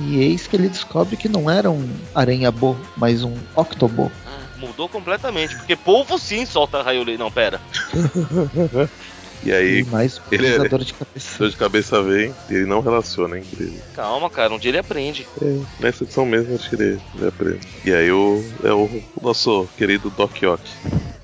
E 0.00 0.18
eis 0.20 0.46
que 0.46 0.56
ele 0.56 0.68
descobre 0.68 1.16
que 1.16 1.28
não 1.28 1.50
era 1.50 1.70
um 1.70 1.88
aranha-bo, 2.14 2.76
mas 2.96 3.22
um 3.22 3.36
octobo. 3.54 4.10
Mudou 4.56 4.88
completamente, 4.88 5.54
porque 5.56 5.76
polvo 5.76 6.18
sim 6.18 6.46
solta 6.46 6.82
raio. 6.82 7.04
Não, 7.18 7.30
pera. 7.30 7.60
E 9.42 9.52
aí, 9.52 9.80
E 9.80 9.84
mais 9.84 10.20
ele 10.30 10.46
é- 10.46 10.50
utilizador 10.50 10.84
de 10.84 10.94
cabeça. 10.94 11.38
dor 11.38 11.50
de 11.50 11.56
cabeça 11.56 12.02
vem 12.02 12.34
e 12.48 12.54
ele 12.54 12.66
não 12.66 12.80
relaciona, 12.80 13.36
é 13.36 13.40
incrível. 13.40 13.78
Calma, 13.94 14.30
cara, 14.30 14.54
um 14.54 14.58
dia 14.58 14.70
ele 14.70 14.78
aprende. 14.78 15.26
É, 15.40 15.58
nessa 15.82 16.04
edição 16.04 16.24
mesmo 16.24 16.54
acho 16.54 16.68
que 16.70 16.76
ele, 16.76 17.00
ele 17.14 17.28
aprende. 17.28 17.66
E 17.84 17.92
aí 17.92 18.10
o, 18.10 18.42
é 18.62 18.72
o, 18.72 18.84
o 19.16 19.20
nosso 19.20 19.66
querido 19.76 20.08
Doc 20.10 20.32
Ock. 20.44 20.70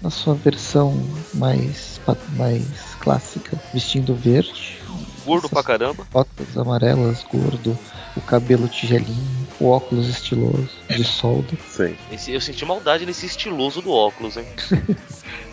Na 0.03 0.11
sua 0.11 0.35
versão 0.35 1.07
mais, 1.35 2.01
mais 2.37 2.95
clássica, 3.01 3.59
vestindo 3.73 4.15
verde. 4.15 4.79
Gordo 5.25 5.49
pra 5.49 5.63
caramba. 5.63 6.07
Botas 6.11 6.57
amarelas, 6.57 7.23
gordo, 7.25 7.79
o 8.17 8.21
cabelo 8.23 8.67
tigelinho, 8.69 9.47
o 9.61 9.69
óculos 9.69 10.09
estiloso, 10.09 10.71
de 10.89 11.05
solda. 11.05 11.55
Sim. 11.69 11.95
Esse- 12.11 12.33
eu 12.33 12.41
senti 12.41 12.65
maldade 12.65 13.05
nesse 13.05 13.27
estiloso 13.27 13.83
do 13.83 13.91
óculos, 13.91 14.37
hein? 14.39 14.45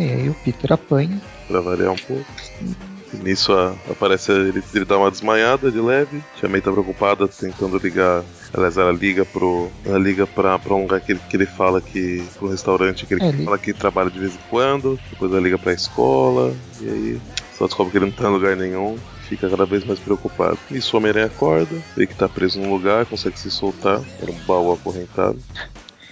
E 0.00 0.12
aí 0.12 0.28
o 0.28 0.34
Peter 0.34 0.72
apanha. 0.72 1.20
Pra 1.48 1.60
variar 1.60 1.92
um 1.92 1.96
pouco. 1.96 2.24
E 3.12 3.16
nisso 3.16 3.52
a- 3.52 3.74
aparece 3.90 4.30
ele, 4.32 4.62
ele 4.72 4.84
dá 4.84 4.96
uma 4.96 5.10
desmaiada 5.10 5.70
de 5.70 5.80
leve. 5.80 6.22
Tia 6.38 6.48
May 6.48 6.60
tá 6.60 6.70
preocupada, 6.70 7.26
tentando 7.28 7.76
ligar. 7.78 8.22
Aliás, 8.54 8.76
ela 8.76 8.92
liga 8.92 9.24
pro. 9.24 9.68
Ela 9.84 9.98
liga 9.98 10.26
pra, 10.26 10.58
pra 10.58 10.74
um 10.74 10.82
lugar 10.82 11.00
que 11.00 11.12
ele, 11.12 11.20
que 11.28 11.36
ele 11.36 11.46
fala 11.46 11.80
que. 11.80 12.24
pro 12.38 12.48
restaurante 12.48 13.04
que 13.06 13.14
ele 13.14 13.22
É, 13.24 13.28
ele- 13.28 13.44
fala 13.44 13.58
que 13.58 13.72
trabalha 13.72 14.10
de 14.10 14.18
vez 14.18 14.34
em 14.34 14.38
quando. 14.48 14.98
Depois 15.10 15.30
ela 15.32 15.40
liga 15.40 15.58
pra 15.58 15.72
escola. 15.72 16.54
E 16.80 16.88
aí 16.88 17.20
só 17.58 17.66
descobre 17.66 17.90
que 17.92 17.98
ele 17.98 18.06
não 18.06 18.12
tá 18.12 18.24
em 18.28 18.32
lugar 18.32 18.56
nenhum. 18.56 18.96
Fica 19.28 19.48
cada 19.48 19.64
vez 19.66 19.84
mais 19.84 19.98
preocupado. 20.00 20.58
Nisso 20.70 20.96
o 20.96 20.98
Homem-Aranha 20.98 21.26
acorda, 21.26 21.76
vê 21.96 22.04
que 22.06 22.14
tá 22.16 22.28
preso 22.28 22.58
num 22.60 22.72
lugar, 22.72 23.06
consegue 23.06 23.38
se 23.38 23.48
soltar. 23.50 24.00
Era 24.20 24.30
um 24.32 24.38
baú 24.46 24.72
acorrentado. 24.72 25.38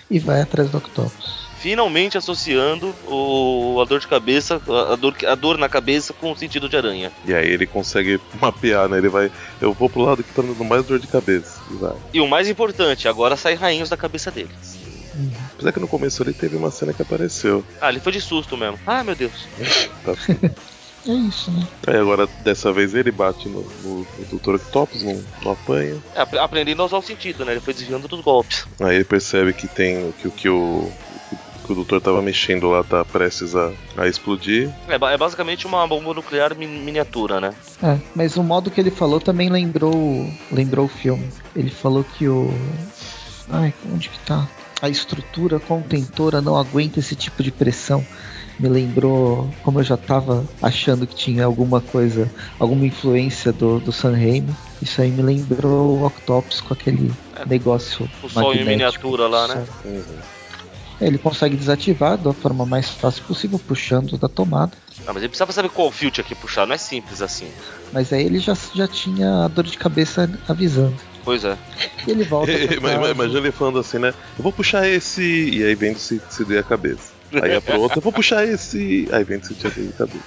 E 0.09 0.19
vai 0.21 0.41
atrás 0.41 0.71
do 0.71 0.79
Octopus. 0.79 1.48
Finalmente 1.61 2.17
associando 2.17 2.95
o, 3.07 3.81
a 3.81 3.85
dor 3.85 4.01
de 4.01 4.07
cabeça, 4.07 4.61
a, 4.93 4.97
dor, 4.97 5.15
a 5.27 5.35
dor 5.35 5.59
na 5.59 5.69
cabeça 5.69 6.13
com 6.13 6.31
o 6.33 6.37
sentido 6.37 6.69
de 6.69 6.77
aranha. 6.77 7.11
E 7.27 7.35
aí 7.35 7.49
ele 7.51 7.67
consegue 7.67 8.21
mapear, 8.41 8.89
né? 8.89 8.99
Ele 8.99 9.09
vai. 9.09 9.31
Eu 9.61 9.73
vou 9.73 9.91
pro 9.91 10.03
lado 10.03 10.23
que 10.23 10.33
tá 10.33 10.43
dando 10.43 10.65
mais 10.65 10.85
dor 10.85 10.99
de 10.99 11.07
cabeça. 11.09 11.61
E 11.71 11.75
vai. 11.77 11.97
E 12.15 12.21
o 12.21 12.29
mais 12.29 12.49
importante, 12.49 13.09
agora 13.09 13.37
sai 13.37 13.55
rainhos 13.55 13.89
da 13.89 13.97
cabeça 13.97 14.31
dele. 14.31 14.51
Apesar 15.55 15.73
que 15.73 15.81
no 15.81 15.89
começo 15.89 16.23
ali 16.23 16.33
teve 16.33 16.57
uma 16.57 16.71
cena 16.71 16.93
que 16.93 17.03
apareceu. 17.03 17.65
Ah, 17.81 17.89
ele 17.91 17.99
foi 18.01 18.13
de 18.13 18.21
susto 18.21 18.57
mesmo. 18.57 18.79
Ah, 18.87 19.03
meu 19.03 19.15
Deus. 19.17 19.33
Tá? 20.05 20.15
É 21.07 21.13
isso, 21.13 21.51
né? 21.51 21.67
Aí 21.87 21.97
agora, 21.97 22.29
dessa 22.45 22.71
vez, 22.73 22.93
ele 22.95 23.11
bate 23.11 23.49
no, 23.49 23.63
no, 23.83 24.07
no 24.31 24.39
Dr. 24.39 24.57
Octopus, 24.57 25.03
não, 25.03 25.25
não 25.43 25.53
apanha. 25.53 25.97
É, 26.15 26.21
ap- 26.21 26.35
aprendendo 26.35 26.83
a 26.83 26.85
usar 26.87 26.99
o 26.99 27.03
sentido, 27.03 27.45
né? 27.45 27.53
Ele 27.53 27.61
foi 27.61 27.73
desviando 27.73 28.07
dos 28.09 28.21
golpes. 28.21 28.67
Aí 28.81 28.97
ele 28.97 29.05
percebe 29.05 29.53
que 29.55 29.67
tem. 29.67 30.13
que, 30.21 30.29
o- 30.29 30.31
que 30.33 30.49
o. 30.49 30.93
que 31.69 31.73
o 31.73 31.77
doutor 31.77 32.01
tava 32.01 32.23
mexendo 32.23 32.69
lá 32.71 32.83
tá 32.83 33.05
prestes 33.05 33.55
a, 33.55 33.71
a 33.97 34.09
explodir. 34.09 34.71
É, 34.89 34.95
é 34.95 35.17
basicamente 35.19 35.67
uma 35.67 35.87
bomba 35.87 36.15
nuclear 36.15 36.57
mi- 36.57 36.67
miniatura, 36.67 37.41
né? 37.41 37.55
É, 37.83 37.99
mas 38.15 38.37
o 38.39 38.43
modo 38.43 38.71
que 38.71 38.81
ele 38.81 38.91
falou 38.91 39.21
também 39.21 39.51
lembrou, 39.51 39.93
lembrou 40.51 40.87
o 40.87 40.89
filme. 40.89 41.29
Ele 41.55 41.71
falou 41.71 42.03
que 42.03 42.27
o. 42.27 42.51
Ai, 43.51 43.73
onde 43.93 44.09
que 44.09 44.19
tá? 44.21 44.49
A 44.81 44.89
estrutura 44.89 45.59
contentora 45.61 46.41
não 46.41 46.57
aguenta 46.57 47.01
esse 47.01 47.15
tipo 47.15 47.43
de 47.43 47.51
pressão. 47.53 48.05
Me 48.59 48.69
lembrou, 48.69 49.49
como 49.63 49.79
eu 49.81 49.85
já 49.85 49.97
tava 49.97 50.45
achando 50.63 51.07
que 51.07 51.15
tinha 51.15 51.45
alguma 51.45 51.81
coisa, 51.81 52.31
alguma 52.59 52.87
influência 52.87 53.53
do, 53.53 53.79
do 53.79 53.93
San 53.93 54.13
Raimi. 54.13 54.55
Isso 54.81 55.01
aí 55.03 55.11
me 55.11 55.23
lembrou 55.23 55.99
o 55.99 56.07
Octopus 56.07 56.61
com 56.61 56.73
aquele 56.75 57.13
É, 57.37 57.47
negócio 57.47 58.09
o 58.23 58.29
sol 58.29 58.55
em 58.55 58.65
miniatura 58.65 59.27
lá, 59.29 59.47
né? 59.49 59.55
Sol. 59.55 59.93
Uhum. 59.93 60.03
Ele 61.01 61.19
consegue 61.19 61.57
desativar 61.57 62.17
da 62.19 62.33
forma 62.33 62.67
mais 62.67 62.89
fácil 62.91 63.23
possível, 63.25 63.59
puxando 63.59 64.19
da 64.19 64.29
tomada. 64.29 64.73
Ah, 65.07 65.13
mas 65.13 65.19
ele 65.23 65.29
precisava 65.29 65.53
saber 65.53 65.69
qual 65.71 65.91
filtro 65.91 66.21
aqui 66.21 66.35
puxar, 66.35 66.67
não 66.67 66.75
é 66.75 66.79
simples 66.79 67.23
assim. 67.23 67.49
Mas 67.93 68.13
aí 68.13 68.25
ele 68.25 68.39
já, 68.39 68.55
já 68.75 68.87
tinha 68.87 69.45
a 69.45 69.49
dor 69.49 69.65
de 69.65 69.79
cabeça 69.79 70.29
avisando. 70.49 70.97
Pois 71.25 71.45
é. 71.45 71.57
E 72.07 72.11
ele 72.11 72.25
volta 72.25 72.53
casa. 72.57 73.11
Imagina 73.11 73.39
ele 73.39 73.53
falando 73.53 73.79
assim, 73.79 73.99
né? 73.99 74.15
Eu 74.37 74.43
vou 74.43 74.53
puxar 74.53 74.87
esse. 74.89 75.23
E 75.23 75.65
aí 75.65 75.75
vendo 75.75 75.99
se, 75.99 76.21
se 76.31 76.45
doer 76.45 76.61
a 76.61 76.63
cabeça. 76.63 77.13
Aí 77.43 77.53
ia 77.53 77.61
pro 77.61 77.81
outro, 77.81 77.99
eu 77.99 78.03
vou 78.03 78.13
puxar 78.13 78.47
esse. 78.47 79.07
Aí 79.13 79.25
vendo 79.25 79.45
se 79.45 79.55
tinha 79.55 79.71
doído 79.71 79.93
a 79.95 79.99
cabeça. 79.99 80.25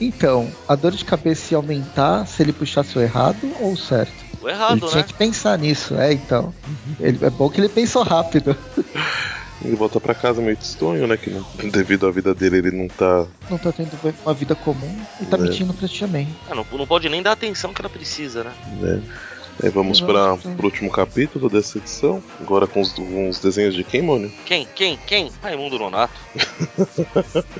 Então, 0.00 0.50
a 0.66 0.74
dor 0.74 0.92
de 0.92 1.04
cabeça 1.04 1.54
ia 1.54 1.58
aumentar 1.58 2.26
se 2.26 2.42
ele 2.42 2.52
puxasse 2.52 2.96
o 2.98 3.02
errado 3.02 3.54
ou 3.60 3.72
o 3.72 3.76
certo? 3.76 4.12
O 4.40 4.48
ele 4.48 4.56
errado, 4.56 4.80
tinha 4.86 4.96
né? 4.96 5.02
que 5.02 5.14
pensar 5.14 5.58
nisso, 5.58 5.94
é 5.96 6.12
então. 6.12 6.54
Ele- 6.98 7.24
é 7.24 7.30
bom 7.30 7.50
que 7.50 7.60
ele 7.60 7.68
pensou 7.68 8.02
rápido. 8.02 8.56
Ele 9.62 9.76
volta 9.76 10.00
pra 10.00 10.14
casa 10.14 10.40
meio 10.40 10.56
tristonho, 10.56 11.06
né? 11.06 11.16
Que 11.16 11.30
não- 11.30 11.44
devido 11.70 12.06
à 12.06 12.10
vida 12.10 12.34
dele 12.34 12.58
ele 12.58 12.70
não 12.70 12.88
tá. 12.88 13.26
Não 13.50 13.58
tá 13.58 13.72
tendo 13.72 13.90
uma 14.24 14.34
vida 14.34 14.54
comum 14.54 14.94
e 15.20 15.26
tá 15.26 15.36
É. 15.36 15.40
mentindo 15.40 15.74
pra 15.74 15.86
Tia 15.88 16.06
May. 16.06 16.26
Ah, 16.50 16.54
não, 16.54 16.66
não 16.72 16.86
pode 16.86 17.08
nem 17.08 17.22
dar 17.22 17.30
a 17.30 17.32
atenção 17.34 17.72
que 17.74 17.80
ela 17.82 17.90
precisa, 17.90 18.42
né? 18.44 18.52
né? 18.80 19.02
Aí 19.62 19.68
vamos 19.70 20.00
para 20.00 20.36
pro 20.36 20.66
último 20.66 20.90
capítulo 20.90 21.48
dessa 21.48 21.78
edição. 21.78 22.22
Agora 22.40 22.66
com 22.66 22.80
os, 22.80 22.96
uns 22.98 23.38
desenhos 23.40 23.74
de 23.74 23.84
quem, 23.84 24.02
Mônio? 24.02 24.32
Quem? 24.46 24.66
Quem? 24.74 24.98
Quem? 25.06 25.30
Raimundo 25.42 25.78
Nonato. 25.78 26.14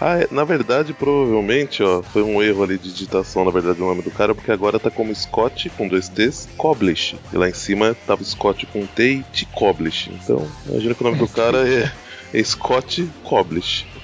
Ah, 0.00 0.18
é, 0.18 0.28
na 0.30 0.44
verdade, 0.44 0.92
provavelmente, 0.92 1.82
ó, 1.82 2.02
foi 2.02 2.22
um 2.22 2.42
erro 2.42 2.62
ali 2.62 2.78
de 2.78 2.90
digitação, 2.90 3.44
na 3.44 3.50
verdade, 3.50 3.80
o 3.80 3.86
nome 3.86 4.02
do 4.02 4.10
cara, 4.10 4.34
porque 4.34 4.50
agora 4.50 4.78
tá 4.78 4.90
como 4.90 5.14
Scott 5.14 5.68
com 5.70 5.86
dois 5.86 6.08
T's, 6.08 6.48
Coblish. 6.56 7.16
E 7.32 7.36
lá 7.36 7.48
em 7.48 7.54
cima 7.54 7.96
tava 8.06 8.24
Scott 8.24 8.66
com 8.66 8.84
T 8.86 9.04
e 9.04 9.22
T 9.22 9.46
Coblish. 9.54 10.10
Então, 10.10 10.48
imagina 10.66 10.94
que 10.94 11.00
o 11.02 11.04
nome 11.04 11.18
do 11.18 11.28
cara 11.28 11.68
é, 11.68 11.92
é 12.32 12.42
Scott 12.42 13.10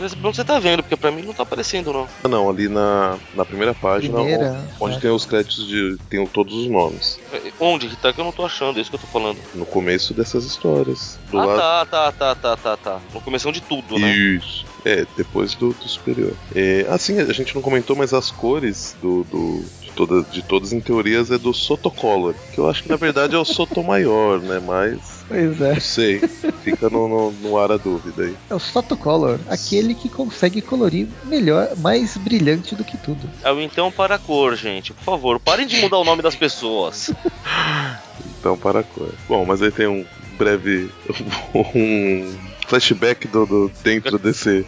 saber 0.09 0.27
onde 0.27 0.37
você 0.37 0.45
tá 0.45 0.59
vendo, 0.59 0.83
porque 0.83 0.97
pra 0.97 1.11
mim 1.11 1.23
não 1.23 1.35
tá 1.35 1.43
aparecendo, 1.43 1.93
não. 1.93 2.09
Ah, 2.23 2.29
não, 2.29 2.49
ali 2.49 2.69
na, 2.69 3.19
na 3.35 3.45
primeira 3.45 3.75
página, 3.75 4.15
Primeira, 4.15 4.69
onde 4.81 4.95
tá. 4.97 5.01
tem 5.01 5.11
os 5.11 5.25
créditos 5.25 5.67
de. 5.67 5.97
tem 6.09 6.27
todos 6.27 6.55
os 6.55 6.69
nomes. 6.69 7.21
É, 7.33 7.53
Onde 7.59 7.89
que 7.89 7.97
tá 7.97 8.13
que 8.13 8.21
eu 8.21 8.25
não 8.25 8.33
tô 8.33 8.45
achando, 8.45 8.79
é 8.79 8.83
isso 8.83 8.91
que 8.91 8.97
eu 8.97 9.01
tô 9.01 9.07
falando. 9.07 9.39
No 9.55 9.67
começo 9.67 10.15
dessas 10.15 10.45
histórias. 10.45 11.19
Do 11.31 11.39
ah, 11.39 11.45
lado. 11.45 11.59
tá, 11.59 11.87
tá, 11.87 12.13
tá, 12.13 12.35
tá, 12.35 12.57
tá, 12.57 12.77
tá. 12.77 13.01
No 13.13 13.21
começo 13.21 13.51
de 13.53 13.61
tudo, 13.61 13.99
né? 13.99 14.11
Isso. 14.11 14.67
É, 14.85 15.07
depois 15.17 15.55
do, 15.55 15.73
do 15.73 15.89
superior. 15.89 16.33
É, 16.55 16.87
assim, 16.89 17.19
a 17.19 17.33
gente 17.33 17.55
não 17.55 17.63
comentou, 17.63 17.97
mas 17.97 18.13
as 18.13 18.31
cores 18.31 18.97
do, 19.01 19.25
do- 19.25 19.65
de, 19.89 19.95
toda, 19.95 20.23
de 20.23 20.43
todas, 20.43 20.73
em 20.73 20.81
teorias, 20.81 21.31
é 21.31 21.39
do 21.39 21.53
Sotocolor. 21.53 22.35
Que 22.53 22.59
eu 22.61 22.69
acho 22.69 22.83
que 22.83 22.89
na 22.89 22.97
verdade 22.97 23.35
é 23.35 23.39
o 23.39 23.45
Sotomayor, 23.45 24.41
né? 24.41 24.61
Mas. 24.65 25.25
Pois 25.27 25.61
é. 25.61 25.75
Não 25.75 25.81
sei. 25.81 26.19
Fica 26.63 26.89
no, 26.89 27.09
no, 27.09 27.31
no 27.33 27.59
ar 27.59 27.73
a 27.73 27.77
dúvida 27.77 28.23
aí. 28.25 28.37
É 28.51 28.55
o 28.55 28.59
Sotocolor, 28.59 29.39
aquele 29.49 29.95
que 29.95 30.09
consegue 30.09 30.61
colorir 30.61 31.09
melhor, 31.25 31.69
mais 31.79 32.17
brilhante 32.17 32.75
do 32.75 32.85
que 32.85 32.97
tudo. 32.97 33.29
É 33.43 33.53
o 33.53 33.61
então 33.61 33.91
para 33.91 34.15
a 34.15 34.19
cor, 34.19 34.57
gente. 34.57 34.93
Por 34.93 35.05
favor, 35.05 35.41
parem 35.41 35.67
de 35.67 35.81
mudar 35.81 35.99
o 35.99 36.05
nome 36.05 36.23
das 36.23 36.37
pessoas. 36.37 37.11
Então, 38.41 38.57
para 38.57 38.81
a 38.81 38.83
cor. 38.85 39.13
Bom, 39.29 39.45
mas 39.45 39.61
aí 39.61 39.71
tem 39.73 39.89
um 39.89 40.05
breve. 40.37 40.89
um 41.75 42.37
flashback 42.69 43.27
do, 43.27 43.45
do- 43.47 43.73
dentro 43.83 44.17
desse. 44.19 44.65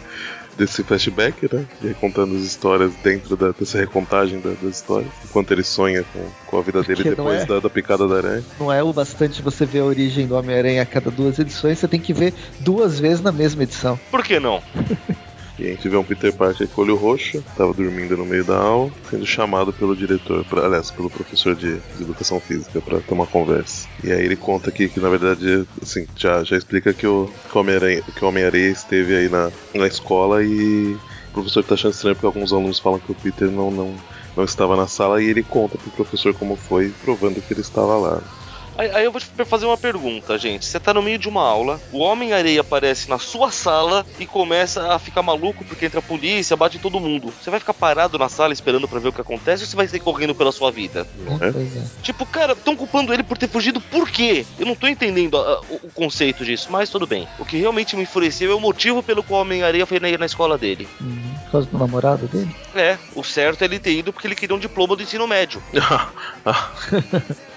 Desse 0.61 0.83
flashback, 0.83 1.49
né? 1.51 1.65
E 1.81 1.87
aí 1.87 1.93
contando 1.95 2.35
as 2.35 2.43
histórias 2.43 2.93
dentro 3.03 3.35
da, 3.35 3.51
dessa 3.51 3.79
recontagem 3.79 4.39
da- 4.39 4.51
das 4.61 4.75
histórias. 4.75 5.09
Enquanto 5.25 5.49
ele 5.51 5.63
sonha 5.63 6.03
com, 6.13 6.23
com 6.45 6.57
a 6.59 6.61
vida 6.61 6.83
dele 6.83 6.95
Porque 7.03 7.09
não 7.09 7.15
depois 7.25 7.41
é- 7.41 7.45
da, 7.47 7.59
da 7.59 7.69
picada 7.69 8.07
da 8.07 8.17
aranha. 8.17 8.45
Não 8.59 8.71
é 8.71 8.83
o 8.83 8.93
bastante 8.93 9.41
você 9.41 9.65
ver 9.65 9.79
a 9.79 9.85
origem 9.85 10.27
do 10.27 10.35
Homem-Aranha 10.35 10.83
a 10.83 10.85
cada 10.85 11.09
duas 11.09 11.39
edições, 11.39 11.79
você 11.79 11.87
tem 11.87 11.99
que 11.99 12.13
ver 12.13 12.35
duas 12.59 12.99
vezes 12.99 13.21
na 13.21 13.31
mesma 13.31 13.63
edição. 13.63 13.99
Por 14.11 14.23
que 14.23 14.39
não? 14.39 14.61
E 15.61 15.67
a 15.67 15.69
gente 15.69 15.87
vê 15.87 15.95
um 15.95 16.03
Peter 16.03 16.33
Parker 16.33 16.67
com 16.69 16.81
olho 16.81 16.95
roxo, 16.95 17.43
tava 17.55 17.71
dormindo 17.71 18.17
no 18.17 18.25
meio 18.25 18.43
da 18.43 18.57
aula, 18.57 18.91
sendo 19.07 19.27
chamado 19.27 19.71
pelo 19.71 19.95
diretor, 19.95 20.43
pra, 20.45 20.65
aliás, 20.65 20.89
pelo 20.89 21.07
professor 21.07 21.55
de, 21.55 21.75
de 21.75 22.01
educação 22.01 22.39
física 22.39 22.81
para 22.81 22.99
ter 22.99 23.13
uma 23.13 23.27
conversa. 23.27 23.87
E 24.03 24.11
aí 24.11 24.25
ele 24.25 24.35
conta 24.35 24.71
aqui 24.71 24.89
que 24.89 24.99
na 24.99 25.07
verdade, 25.07 25.67
assim, 25.79 26.07
já, 26.17 26.43
já 26.43 26.57
explica 26.57 26.95
que 26.95 27.05
o, 27.05 27.31
Homem-Aranha 27.53 28.03
Homem 28.23 28.43
esteve 28.71 29.15
aí 29.15 29.29
na, 29.29 29.51
na 29.75 29.85
escola 29.85 30.43
e 30.43 30.95
o 31.29 31.33
professor 31.33 31.63
tá 31.63 31.75
achando 31.75 31.93
estranho 31.93 32.15
porque 32.15 32.25
alguns 32.25 32.51
alunos 32.51 32.79
falam 32.79 32.99
que 32.99 33.11
o 33.11 33.15
Peter 33.15 33.51
não, 33.51 33.69
não, 33.69 33.93
não 34.35 34.43
estava 34.43 34.75
na 34.75 34.87
sala 34.87 35.21
e 35.21 35.27
ele 35.27 35.43
conta 35.43 35.77
pro 35.77 35.91
professor 35.91 36.33
como 36.33 36.55
foi, 36.55 36.91
provando 37.03 37.39
que 37.39 37.53
ele 37.53 37.61
estava 37.61 37.97
lá. 37.97 38.40
Aí, 38.77 38.89
aí, 38.91 39.05
eu 39.05 39.11
vou 39.11 39.19
te 39.19 39.27
fazer 39.45 39.65
uma 39.65 39.77
pergunta, 39.77 40.37
gente. 40.37 40.65
Você 40.65 40.79
tá 40.79 40.93
no 40.93 41.01
meio 41.01 41.19
de 41.19 41.27
uma 41.27 41.41
aula, 41.41 41.79
o 41.91 41.99
Homem-Areia 41.99 42.61
aparece 42.61 43.09
na 43.09 43.19
sua 43.19 43.51
sala 43.51 44.05
e 44.19 44.25
começa 44.25 44.93
a 44.93 44.99
ficar 44.99 45.21
maluco 45.21 45.63
porque 45.65 45.85
entra 45.85 45.99
a 45.99 46.03
polícia, 46.03 46.55
bate 46.55 46.77
em 46.77 46.79
todo 46.79 46.99
mundo. 46.99 47.33
Você 47.41 47.49
vai 47.49 47.59
ficar 47.59 47.73
parado 47.73 48.17
na 48.17 48.29
sala 48.29 48.53
esperando 48.53 48.87
para 48.87 48.99
ver 48.99 49.09
o 49.09 49.13
que 49.13 49.21
acontece 49.21 49.63
ou 49.63 49.69
você 49.69 49.75
vai 49.75 49.87
sair 49.87 49.99
correndo 49.99 50.33
pela 50.33 50.51
sua 50.51 50.71
vida? 50.71 51.05
Não 51.17 51.35
é? 51.35 51.49
é. 51.49 51.83
Tipo, 52.01 52.25
cara, 52.25 52.53
estão 52.53 52.75
culpando 52.75 53.13
ele 53.13 53.23
por 53.23 53.37
ter 53.37 53.49
fugido 53.49 53.81
por 53.81 54.09
quê? 54.09 54.45
Eu 54.57 54.65
não 54.65 54.75
tô 54.75 54.87
entendendo 54.87 55.37
a, 55.37 55.41
a, 55.41 55.59
o, 55.61 55.79
o, 55.83 55.91
conceito 55.93 56.45
disso, 56.45 56.67
mas 56.71 56.89
tudo 56.89 57.05
bem. 57.05 57.27
O 57.39 57.45
que 57.45 57.57
realmente 57.57 57.95
me 57.95 58.03
enfureceu 58.03 58.51
é 58.51 58.55
o 58.55 58.59
motivo 58.59 59.03
pelo 59.03 59.21
qual 59.21 59.39
o 59.39 59.41
Homem-Areia 59.43 59.85
foi 59.85 59.99
na, 59.99 60.17
na 60.17 60.25
escola 60.25 60.57
dele. 60.57 60.87
Uhum. 60.99 61.33
Por 61.45 61.51
causa 61.51 61.67
do 61.67 61.77
namorado 61.77 62.27
dele? 62.27 62.55
É, 62.73 62.97
o 63.15 63.23
certo 63.23 63.61
é 63.61 63.65
ele 63.65 63.79
ter 63.79 63.93
ido 63.93 64.13
porque 64.13 64.27
ele 64.27 64.35
queria 64.35 64.55
um 64.55 64.59
diploma 64.59 64.95
do 64.95 65.03
ensino 65.03 65.27
médio. 65.27 65.61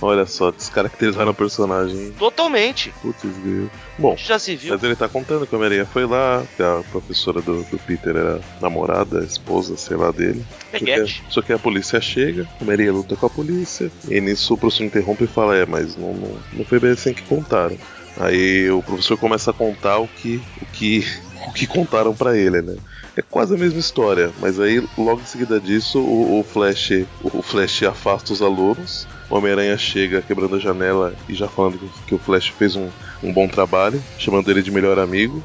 Olha 0.00 0.26
só, 0.26 0.50
descaracterizaram 0.50 1.30
o 1.30 1.34
personagem. 1.34 2.12
Totalmente. 2.12 2.92
Putz, 3.00 3.22
Deus. 3.22 3.70
Bom, 3.98 4.16
já 4.16 4.38
se 4.38 4.56
viu. 4.56 4.74
Mas 4.74 4.82
ele 4.82 4.96
tá 4.96 5.08
contando 5.08 5.46
que 5.46 5.54
a 5.54 5.58
Maria 5.58 5.86
foi 5.86 6.06
lá, 6.06 6.44
que 6.56 6.62
a 6.62 6.82
professora 6.90 7.40
do, 7.40 7.62
do 7.64 7.78
Peter 7.78 8.16
era 8.16 8.40
namorada, 8.60 9.24
esposa, 9.24 9.76
sei 9.76 9.96
lá 9.96 10.10
dele. 10.10 10.44
Só 10.72 10.78
que, 10.78 11.22
só 11.30 11.42
que, 11.42 11.52
a 11.52 11.58
polícia 11.58 12.00
chega, 12.00 12.46
a 12.60 12.64
Maria 12.64 12.92
luta 12.92 13.16
com 13.16 13.26
a 13.26 13.30
polícia, 13.30 13.90
e 14.08 14.20
nisso 14.20 14.54
o 14.54 14.58
professor 14.58 14.84
interrompe 14.84 15.24
e 15.24 15.28
fala: 15.28 15.56
É, 15.56 15.64
mas 15.64 15.96
não, 15.96 16.12
não, 16.12 16.36
não 16.52 16.64
foi 16.64 16.80
bem 16.80 16.90
assim 16.90 17.14
que 17.14 17.22
contaram. 17.22 17.76
Aí 18.16 18.70
o 18.70 18.82
professor 18.82 19.16
começa 19.16 19.50
a 19.50 19.54
contar 19.54 19.98
o 19.98 20.08
que, 20.08 20.40
o 20.60 20.66
que, 20.66 21.04
o 21.48 21.52
que 21.52 21.66
contaram 21.66 22.14
para 22.14 22.36
ele, 22.36 22.62
né? 22.62 22.76
É 23.16 23.22
quase 23.22 23.54
a 23.54 23.58
mesma 23.58 23.78
história, 23.78 24.32
mas 24.40 24.58
aí 24.58 24.82
logo 24.98 25.20
em 25.20 25.26
seguida 25.26 25.60
disso 25.60 26.00
o, 26.00 26.40
o 26.40 26.44
Flash, 26.44 26.90
o 27.22 27.42
Flash 27.42 27.84
afasta 27.84 28.32
os 28.32 28.42
alunos 28.42 29.06
o 29.34 29.38
Homem-Aranha 29.38 29.76
chega 29.76 30.22
quebrando 30.22 30.54
a 30.54 30.60
janela 30.60 31.12
e 31.28 31.34
já 31.34 31.48
falando 31.48 31.90
que 32.06 32.14
o 32.14 32.18
Flash 32.18 32.48
fez 32.50 32.76
um, 32.76 32.88
um 33.20 33.32
bom 33.32 33.48
trabalho, 33.48 34.00
chamando 34.16 34.48
ele 34.48 34.62
de 34.62 34.70
melhor 34.70 34.96
amigo. 34.96 35.42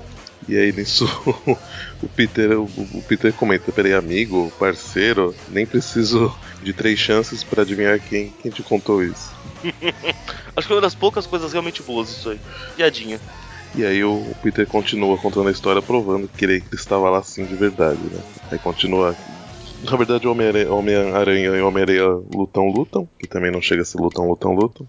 E 0.47 0.55
aí 0.55 0.71
nisso 0.71 1.05
o 2.01 2.07
Peter, 2.07 2.59
o, 2.59 2.65
o 2.65 3.03
Peter 3.07 3.33
comenta, 3.33 3.71
peraí, 3.71 3.93
amigo, 3.93 4.51
parceiro, 4.59 5.35
nem 5.49 5.65
preciso 5.65 6.31
de 6.61 6.71
três 6.71 6.99
chances 6.99 7.43
para 7.43 7.63
adivinhar 7.63 7.99
quem, 7.99 8.31
quem 8.43 8.51
te 8.51 8.61
contou 8.61 9.03
isso. 9.03 9.31
Acho 10.55 10.67
que 10.67 10.73
é 10.73 10.75
uma 10.75 10.81
das 10.83 10.93
poucas 10.93 11.25
coisas 11.25 11.51
realmente 11.51 11.81
boas 11.81 12.09
isso 12.09 12.29
aí. 12.29 12.39
Piadinha. 12.75 13.19
E 13.73 13.83
aí 13.83 14.03
o 14.03 14.35
Peter 14.43 14.67
continua 14.67 15.17
contando 15.17 15.49
a 15.49 15.51
história, 15.51 15.81
provando 15.81 16.27
que 16.27 16.45
ele 16.45 16.63
estava 16.71 17.09
lá 17.09 17.23
sim 17.23 17.43
de 17.43 17.55
verdade, 17.55 18.01
né? 18.03 18.21
Aí 18.51 18.59
continua 18.59 19.15
na 19.83 19.97
verdade, 19.97 20.27
o 20.27 20.31
Homem-Aranha 20.31 20.73
Homem 20.73 21.43
e 21.43 21.61
Homem-Aranha 21.61 22.05
lutam, 22.33 22.67
lutam, 22.67 23.09
que 23.19 23.27
também 23.27 23.51
não 23.51 23.61
chega 23.61 23.81
a 23.81 23.85
ser 23.85 23.97
lutam, 23.97 24.27
lutam, 24.27 24.53
lutam. 24.53 24.87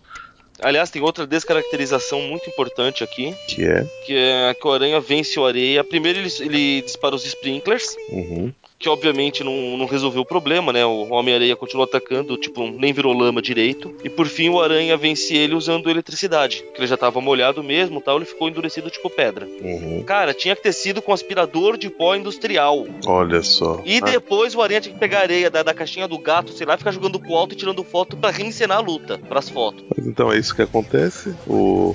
Aliás, 0.63 0.91
tem 0.91 1.01
outra 1.01 1.27
descaracterização 1.27 2.21
muito 2.21 2.49
importante 2.49 3.03
aqui. 3.03 3.35
Que 3.49 3.65
é? 3.65 3.85
Que 4.05 4.17
é 4.17 4.55
que 4.55 4.67
o 4.67 4.73
Aranha 4.73 5.01
vence 5.01 5.39
o 5.41 5.47
Areia. 5.47 5.83
Primeiro 5.83 6.19
ele, 6.19 6.31
ele 6.41 6.83
dispara 6.83 7.15
os 7.15 7.25
sprinklers. 7.25 7.97
Uhum 8.11 8.53
que 8.81 8.89
obviamente 8.89 9.45
não, 9.45 9.77
não 9.77 9.85
resolveu 9.85 10.23
o 10.23 10.25
problema, 10.25 10.73
né? 10.73 10.87
O 10.87 11.13
Homem-Aranha 11.13 11.55
continua 11.55 11.85
atacando, 11.85 12.39
tipo, 12.39 12.67
nem 12.67 12.95
virou 12.95 13.13
lama 13.13 13.43
direito. 13.43 13.95
E 14.03 14.09
por 14.09 14.27
fim 14.27 14.49
o 14.49 14.59
Aranha 14.59 14.97
vence 14.97 15.37
ele 15.37 15.55
usando 15.55 15.91
eletricidade, 15.91 16.65
que 16.75 16.81
ele 16.81 16.87
já 16.87 16.97
tava 16.97 17.21
molhado 17.21 17.63
mesmo 17.63 18.01
tal, 18.01 18.17
ele 18.17 18.25
ficou 18.25 18.49
endurecido 18.49 18.89
tipo 18.89 19.11
pedra. 19.11 19.47
Uhum. 19.61 20.03
Cara, 20.05 20.33
tinha 20.33 20.57
que 20.57 20.63
ter 20.63 20.73
sido 20.73 21.03
com 21.03 21.13
aspirador 21.13 21.77
de 21.77 21.91
pó 21.91 22.15
industrial. 22.15 22.87
Olha 23.07 23.43
só. 23.43 23.83
E 23.85 23.99
ah. 23.99 24.01
depois 24.01 24.55
o 24.55 24.63
Aranha 24.63 24.81
tinha 24.81 24.95
que 24.95 25.01
pegar 25.01 25.21
areia 25.21 25.51
da, 25.51 25.63
da 25.63 25.75
caixinha 25.75 26.09
do 26.09 26.17
gato, 26.19 26.53
sei 26.53 26.67
lá, 26.67 26.79
ficar 26.79 26.93
jogando 26.93 27.21
pro 27.21 27.35
alto 27.35 27.53
e 27.53 27.59
tirando 27.59 27.85
foto 27.85 28.17
para 28.17 28.31
reencenar 28.31 28.79
a 28.79 28.81
luta, 28.81 29.19
pras 29.19 29.51
fotos. 29.51 29.85
Mas 29.95 30.07
então 30.07 30.33
é 30.33 30.39
isso 30.39 30.57
que 30.57 30.63
acontece. 30.63 31.35
O, 31.47 31.95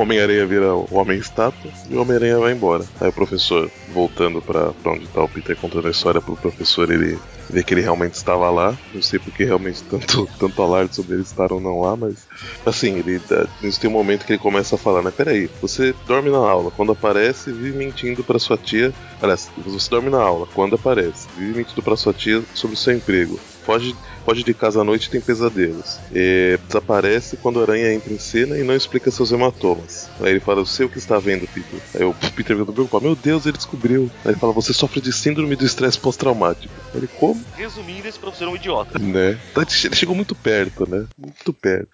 Homem-Aranha 0.00 0.46
vira 0.46 0.74
o 0.74 0.86
Homem-Estátua 0.90 1.70
e 1.90 1.94
o 1.94 2.02
Homem-Aranha 2.02 2.38
vai 2.38 2.52
embora. 2.52 2.84
Aí 3.00 3.08
o 3.08 3.12
professor, 3.12 3.70
voltando 3.88 4.40
para 4.42 4.72
onde 4.86 5.08
tá 5.08 5.22
o 5.22 5.28
Peter 5.28 5.56
contando 5.56 5.88
a 5.88 5.90
história 5.90 6.20
pro 6.20 6.36
professor, 6.36 6.90
ele 6.90 7.18
vê 7.50 7.62
que 7.62 7.74
ele 7.74 7.80
realmente 7.80 8.14
estava 8.14 8.50
lá. 8.50 8.76
Não 8.92 9.02
sei 9.02 9.18
porque 9.18 9.44
realmente 9.44 9.82
tanto, 9.84 10.28
tanto 10.38 10.62
alarde 10.62 10.94
sobre 10.94 11.14
ele 11.14 11.22
estar 11.22 11.52
ou 11.52 11.60
não 11.60 11.80
lá, 11.80 11.96
mas 11.96 12.26
assim, 12.64 12.98
ele 12.98 13.20
nisso 13.62 13.80
tem 13.80 13.90
um 13.90 13.92
momento 13.92 14.24
que 14.24 14.32
ele 14.32 14.38
começa 14.38 14.74
a 14.74 14.78
falar, 14.78 15.02
né? 15.02 15.10
Peraí, 15.10 15.48
você 15.60 15.94
dorme 16.06 16.30
na 16.30 16.38
aula, 16.38 16.70
quando 16.70 16.92
aparece, 16.92 17.52
vive 17.52 17.76
mentindo 17.76 18.22
para 18.22 18.38
sua 18.38 18.56
tia. 18.56 18.92
Aliás, 19.20 19.50
você 19.56 19.90
dorme 19.90 20.10
na 20.10 20.20
aula, 20.20 20.46
quando 20.54 20.74
aparece, 20.74 21.28
vive 21.36 21.58
mentindo 21.58 21.82
para 21.82 21.96
sua 21.96 22.12
tia 22.12 22.42
sobre 22.54 22.74
o 22.74 22.78
seu 22.78 22.94
emprego 22.94 23.38
foge, 23.68 23.94
foge 24.24 24.42
de 24.42 24.54
casa 24.54 24.80
à 24.80 24.84
noite 24.84 25.06
e 25.06 25.10
tem 25.10 25.20
pesadelos. 25.20 25.98
E 26.10 26.58
desaparece 26.66 27.36
quando 27.36 27.60
a 27.60 27.62
aranha 27.64 27.92
entra 27.92 28.14
em 28.14 28.18
cena 28.18 28.56
e 28.56 28.62
não 28.62 28.74
explica 28.74 29.10
seus 29.10 29.30
hematomas. 29.30 30.08
Aí 30.20 30.30
ele 30.30 30.40
fala, 30.40 30.60
eu 30.60 30.66
sei 30.66 30.86
o 30.86 30.88
que 30.88 30.96
está 30.96 31.18
vendo, 31.18 31.46
Peter. 31.46 31.78
Aí 31.94 32.04
o 32.04 32.14
Peter 32.14 32.56
fica 32.56 32.72
preocupado, 32.72 33.04
meu 33.04 33.14
Deus, 33.14 33.44
ele 33.44 33.58
descobriu. 33.58 34.10
Aí 34.24 34.32
ele 34.32 34.40
fala, 34.40 34.54
você 34.54 34.72
sofre 34.72 35.02
de 35.02 35.12
síndrome 35.12 35.54
do 35.54 35.66
estresse 35.66 35.98
pós-traumático. 35.98 36.72
Ele, 36.94 37.06
como? 37.06 37.37
Resumindo, 37.56 38.08
esse 38.08 38.18
professor 38.18 38.48
é 38.48 38.50
um 38.50 38.56
idiota. 38.56 38.98
Né? 38.98 39.38
Tá, 39.54 39.62
ele 39.84 39.96
chegou 39.96 40.14
muito 40.14 40.34
perto, 40.34 40.88
né? 40.88 41.06
Muito 41.16 41.52
perto. 41.52 41.88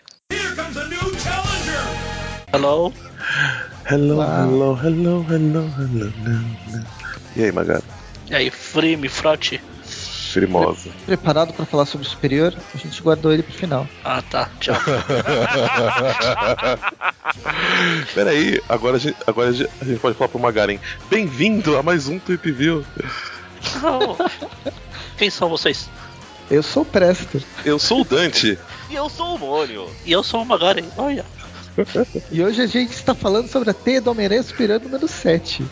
Hello. 2.52 2.92
Hello, 3.90 4.22
hello, 4.22 4.78
hello, 4.83 5.26
hello, 5.28 5.66
hello, 5.78 6.12
hello. 6.16 6.85
E 7.37 7.44
aí, 7.44 7.52
Magari? 7.52 7.83
E 8.30 8.35
aí, 8.35 8.50
frime, 8.50 9.09
frote? 9.09 9.61
Firmosa. 9.85 10.90
Preparado 11.07 11.52
para 11.52 11.64
falar 11.64 11.87
sobre 11.87 12.07
o 12.07 12.11
superior, 12.11 12.52
a 12.74 12.76
gente 12.76 13.00
guardou 13.02 13.33
ele 13.33 13.42
pro 13.42 13.52
final. 13.52 13.87
Ah, 14.02 14.20
tá. 14.22 14.50
Tchau. 14.59 14.74
Peraí, 18.14 18.61
agora 18.68 18.96
a 18.96 18.98
gente, 18.98 19.16
agora 19.26 19.50
a 19.50 19.52
gente 19.52 20.00
pode 20.00 20.16
falar 20.16 20.28
pro 20.28 20.40
Magaren. 20.40 20.78
Bem-vindo 21.09 21.76
a 21.76 21.83
mais 21.83 22.09
um 22.09 22.18
Tweep 22.18 22.50
View. 22.50 22.85
Quem 25.16 25.31
são 25.31 25.48
vocês? 25.48 25.88
Eu 26.50 26.62
sou 26.62 26.83
o 26.83 26.87
Preston. 26.87 27.40
Eu 27.64 27.79
sou 27.79 28.03
o 28.03 28.05
Dante. 28.05 28.59
e 28.90 28.94
eu 28.94 29.09
sou 29.09 29.35
o 29.35 29.38
Mônio. 29.38 29.88
E 30.05 30.12
eu 30.12 30.22
sou 30.22 30.42
o 30.42 30.46
Magaren. 30.46 30.85
Olha. 30.96 31.24
e 32.31 32.42
hoje 32.42 32.62
a 32.62 32.66
gente 32.66 32.92
está 32.92 33.14
falando 33.14 33.48
sobre 33.48 33.70
a 33.70 33.74
teia 33.74 34.00
do 34.00 34.11
Homem-Aranha 34.11 34.42
Superior 34.42 34.81
número 34.81 35.09
7. 35.09 35.64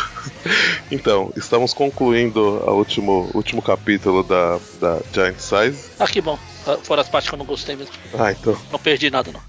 então, 0.90 1.32
estamos 1.36 1.74
concluindo 1.74 2.40
o 2.40 2.72
último, 2.72 3.30
último 3.34 3.60
capítulo 3.60 4.22
da, 4.22 4.58
da 4.80 5.00
Giant 5.12 5.38
Size. 5.38 5.90
Ah, 5.98 6.06
que 6.06 6.20
bom. 6.20 6.38
Ah, 6.66 6.78
fora 6.82 7.02
as 7.02 7.08
partes 7.08 7.28
que 7.28 7.34
eu 7.34 7.38
não 7.38 7.44
gostei 7.44 7.76
mesmo. 7.76 7.92
Ah, 8.18 8.32
então. 8.32 8.56
Não 8.72 8.78
perdi 8.78 9.10
nada, 9.10 9.30
não. 9.32 9.40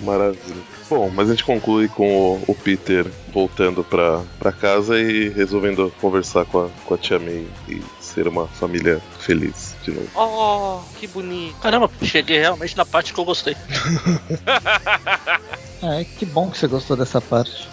Maravilha. 0.00 0.62
Bom, 0.88 1.10
mas 1.10 1.28
a 1.28 1.32
gente 1.32 1.44
conclui 1.44 1.88
com 1.88 2.36
o, 2.36 2.44
o 2.46 2.54
Peter 2.54 3.06
voltando 3.32 3.82
pra, 3.82 4.22
pra 4.38 4.52
casa 4.52 5.00
e 5.00 5.28
resolvendo 5.30 5.92
conversar 6.00 6.44
com 6.44 6.66
a, 6.66 6.68
com 6.84 6.94
a 6.94 6.98
Tia 6.98 7.18
May 7.18 7.46
e 7.68 7.82
ser 8.12 8.28
uma 8.28 8.46
família 8.46 9.00
feliz 9.18 9.74
de 9.82 9.90
novo. 9.90 10.08
Oh, 10.14 10.80
que 10.98 11.06
bonito. 11.06 11.56
Caramba, 11.60 11.90
cheguei 12.02 12.38
realmente 12.38 12.76
na 12.76 12.84
parte 12.84 13.12
que 13.12 13.20
eu 13.20 13.24
gostei. 13.24 13.56
é, 15.82 16.04
que 16.04 16.26
bom 16.26 16.50
que 16.50 16.58
você 16.58 16.66
gostou 16.66 16.96
dessa 16.96 17.20
parte. 17.20 17.68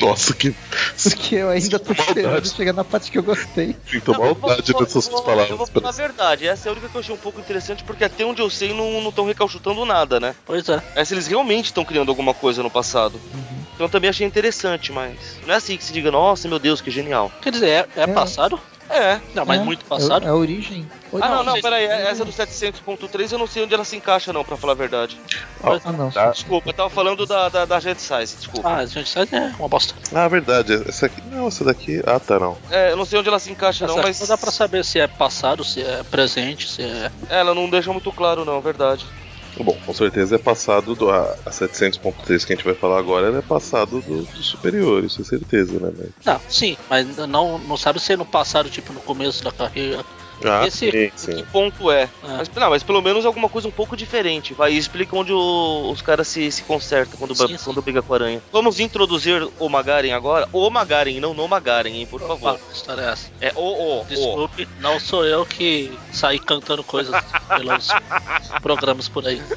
Nossa, 0.00 0.34
que. 0.34 0.54
Porque 1.02 1.36
eu 1.36 1.48
ainda 1.48 1.78
tô 1.78 1.92
esperando 1.92 2.46
chegar 2.46 2.72
na 2.72 2.84
parte 2.84 3.10
que 3.10 3.18
eu 3.18 3.22
gostei. 3.22 3.74
Sinto 3.90 4.12
maldade 4.12 4.72
nessas 4.78 5.08
palavras. 5.08 5.50
Eu 5.50 5.56
vou 5.56 5.66
falar 5.66 5.88
a 5.88 5.92
verdade, 5.92 6.46
essa 6.46 6.68
é 6.68 6.70
a 6.70 6.72
única 6.72 6.88
que 6.88 6.94
eu 6.94 7.00
achei 7.00 7.14
um 7.14 7.18
pouco 7.18 7.40
interessante, 7.40 7.82
porque 7.82 8.04
até 8.04 8.24
onde 8.24 8.42
eu 8.42 8.50
sei 8.50 8.74
não 8.74 9.08
estão 9.08 9.26
recalchutando 9.26 9.84
nada, 9.86 10.20
né? 10.20 10.34
Pois 10.44 10.68
é. 10.68 10.82
Essa 10.94 11.14
eles 11.14 11.26
realmente 11.26 11.66
estão 11.66 11.84
criando 11.84 12.10
alguma 12.10 12.34
coisa 12.34 12.62
no 12.62 12.70
passado. 12.70 13.18
Uhum. 13.32 13.64
Então 13.74 13.88
também 13.88 14.10
achei 14.10 14.26
interessante, 14.26 14.92
mas 14.92 15.38
não 15.46 15.54
é 15.54 15.56
assim 15.56 15.76
que 15.76 15.84
se 15.84 15.92
diga, 15.92 16.10
nossa, 16.10 16.46
meu 16.46 16.58
Deus, 16.58 16.80
que 16.80 16.90
genial. 16.90 17.32
Quer 17.42 17.50
dizer, 17.50 17.68
é, 17.68 17.88
é, 17.96 18.02
é. 18.02 18.06
passado? 18.06 18.60
É. 18.88 19.20
Não, 19.34 19.44
mas 19.44 19.60
é, 19.60 19.64
muito 19.64 19.84
passado. 19.84 20.26
É, 20.26 20.28
a 20.28 20.34
origem. 20.34 20.88
Ah, 21.20 21.28
não, 21.28 21.44
não, 21.44 21.60
peraí. 21.60 21.84
Essa 21.84 22.24
do 22.24 22.32
700.3 22.32 23.32
eu 23.32 23.38
não 23.38 23.46
sei 23.46 23.64
onde 23.64 23.74
ela 23.74 23.84
se 23.84 23.96
encaixa, 23.96 24.32
não, 24.32 24.44
pra 24.44 24.56
falar 24.56 24.72
a 24.72 24.76
verdade. 24.76 25.18
Ah, 25.62 25.78
ah 25.84 25.92
não. 25.92 26.10
Tá. 26.10 26.30
Desculpa, 26.30 26.68
eu 26.68 26.72
tava 26.72 26.90
falando 26.90 27.24
da, 27.26 27.48
da, 27.48 27.64
da 27.64 27.80
Jet 27.80 28.00
Size, 28.00 28.36
desculpa. 28.36 28.68
Ah, 28.68 28.76
a 28.78 28.86
Jet 28.86 29.08
Size 29.08 29.34
é 29.34 29.52
uma 29.58 29.68
bosta. 29.68 29.94
Ah, 30.14 30.28
verdade. 30.28 30.82
Essa 30.88 31.06
aqui. 31.06 31.22
Não, 31.30 31.48
essa 31.48 31.64
daqui. 31.64 32.02
Ah, 32.06 32.20
tá, 32.20 32.38
não. 32.38 32.56
É, 32.70 32.92
eu 32.92 32.96
não 32.96 33.04
sei 33.04 33.18
onde 33.18 33.28
ela 33.28 33.38
se 33.38 33.50
encaixa, 33.50 33.84
essa 33.84 33.94
não, 33.94 34.02
mas. 34.02 34.20
Não 34.20 34.26
dá 34.26 34.38
pra 34.38 34.50
saber 34.50 34.84
se 34.84 34.98
é 34.98 35.06
passado, 35.06 35.64
se 35.64 35.82
é 35.82 36.02
presente, 36.04 36.68
se 36.68 36.82
é. 36.82 37.10
Ela 37.28 37.54
não 37.54 37.68
deixa 37.68 37.92
muito 37.92 38.12
claro, 38.12 38.44
não, 38.44 38.60
verdade. 38.60 39.06
Bom, 39.56 39.76
com 39.86 39.94
certeza 39.94 40.34
é 40.34 40.38
passado 40.38 40.94
do, 40.94 41.10
a, 41.10 41.36
a 41.46 41.50
700.3 41.50 42.44
que 42.44 42.52
a 42.52 42.56
gente 42.56 42.64
vai 42.64 42.74
falar 42.74 42.98
agora 42.98 43.36
é 43.36 43.42
passado 43.42 44.00
do, 44.00 44.22
do 44.22 44.42
superior, 44.42 45.04
isso 45.04 45.22
é 45.22 45.24
certeza, 45.24 45.78
né? 45.78 45.92
Mas... 45.96 46.10
Não, 46.24 46.40
sim, 46.48 46.76
mas 46.90 47.16
não, 47.28 47.58
não 47.58 47.76
sabe 47.76 48.00
se 48.00 48.12
é 48.12 48.16
no 48.16 48.24
passado, 48.24 48.68
tipo, 48.68 48.92
no 48.92 49.00
começo 49.00 49.44
da 49.44 49.52
carreira. 49.52 50.04
Ah, 50.42 50.66
Esse- 50.66 50.86
sim, 50.86 50.90
Que 50.90 51.12
sim. 51.16 51.44
ponto 51.52 51.90
é? 51.90 52.04
Ah. 52.22 52.36
Mas, 52.38 52.48
não, 52.50 52.70
mas 52.70 52.82
pelo 52.82 53.00
menos 53.00 53.24
alguma 53.24 53.48
coisa 53.48 53.68
um 53.68 53.70
pouco 53.70 53.96
diferente. 53.96 54.52
Vai 54.54 54.72
e 54.72 54.78
explica 54.78 55.16
onde 55.16 55.32
o- 55.32 55.90
os 55.90 56.02
caras 56.02 56.26
se, 56.28 56.50
se 56.50 56.62
consertam 56.64 57.18
quando, 57.18 57.34
Sim, 57.34 57.56
sim. 57.56 57.64
quando 57.64 57.80
briga 57.82 58.02
com 58.02 58.12
a 58.12 58.16
aranha. 58.16 58.42
Vamos 58.52 58.80
introduzir 58.80 59.46
o 59.58 59.68
Magaren 59.68 60.12
agora? 60.12 60.48
O 60.52 60.68
Magaren, 60.70 61.20
não 61.20 61.34
no 61.34 61.46
Magaren, 61.46 61.90
hein, 61.94 62.06
por 62.06 62.20
favor. 62.20 62.58
Que 62.58 62.74
história 62.76 63.02
é 63.02 63.08
essa? 63.12 63.30
É 63.40 63.52
o, 63.54 63.60
o, 63.60 64.00
o. 64.00 64.04
Desculpe, 64.06 64.68
não 64.80 64.98
sou 64.98 65.24
eu 65.24 65.46
que 65.46 65.96
saí 66.12 66.38
cantando 66.38 66.82
coisas 66.84 67.14
pelos 67.56 67.88
programas 68.62 69.08
por 69.08 69.26
aí. 69.26 69.40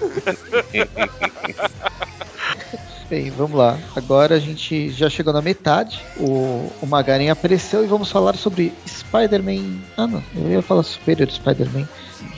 Bem, 3.10 3.30
vamos 3.32 3.58
lá. 3.58 3.80
Agora 3.96 4.36
a 4.36 4.40
gente 4.40 4.90
já 4.90 5.10
chegou 5.10 5.32
na 5.32 5.42
metade. 5.42 6.02
O, 6.18 6.70
o 6.82 6.86
Magaren 6.86 7.30
apareceu 7.30 7.84
e 7.84 7.88
vamos 7.88 8.12
falar 8.12 8.36
sobre 8.36 8.74
Spider-Man. 8.86 9.78
Ah, 9.96 10.06
não. 10.06 10.22
Eu 10.36 10.50
ia 10.52 10.62
falar 10.62 10.84
Superior 10.84 11.30
Spider-Man. 11.32 11.88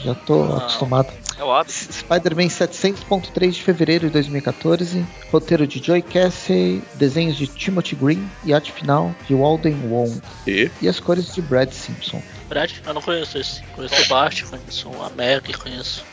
Já 0.03 0.13
tô 0.13 0.45
Não. 0.45 0.58
acostumado. 0.58 1.12
É 1.39 1.43
o 1.43 1.51
hábito. 1.51 1.73
Spider-Man 1.73 2.47
700.3 2.47 3.51
de 3.51 3.63
fevereiro 3.63 4.08
de 4.08 4.13
2014. 4.13 5.03
Roteiro 5.32 5.65
de 5.65 5.84
Joy 5.84 6.03
Casey. 6.03 6.84
Desenhos 6.95 7.36
de 7.36 7.47
Timothy 7.47 7.95
Green. 7.95 8.29
E 8.45 8.53
arte 8.53 8.71
final 8.71 9.15
de 9.27 9.34
Walden 9.34 9.75
Wong. 9.89 10.21
E 10.45 10.69
E 10.82 10.88
as 10.88 10.99
cores 10.99 11.34
de 11.34 11.41
Brad 11.41 11.71
Simpson. 11.71 12.21
Brad, 12.47 12.71
eu 12.86 12.93
não 12.93 13.01
conheço 13.01 13.39
esse. 13.39 13.63
Conheço 13.75 14.01
o 14.03 14.08
Bart, 14.08 14.43
conheço 14.43 14.89
a 15.03 15.10
Meg, 15.12 15.51
conheço. 15.53 16.03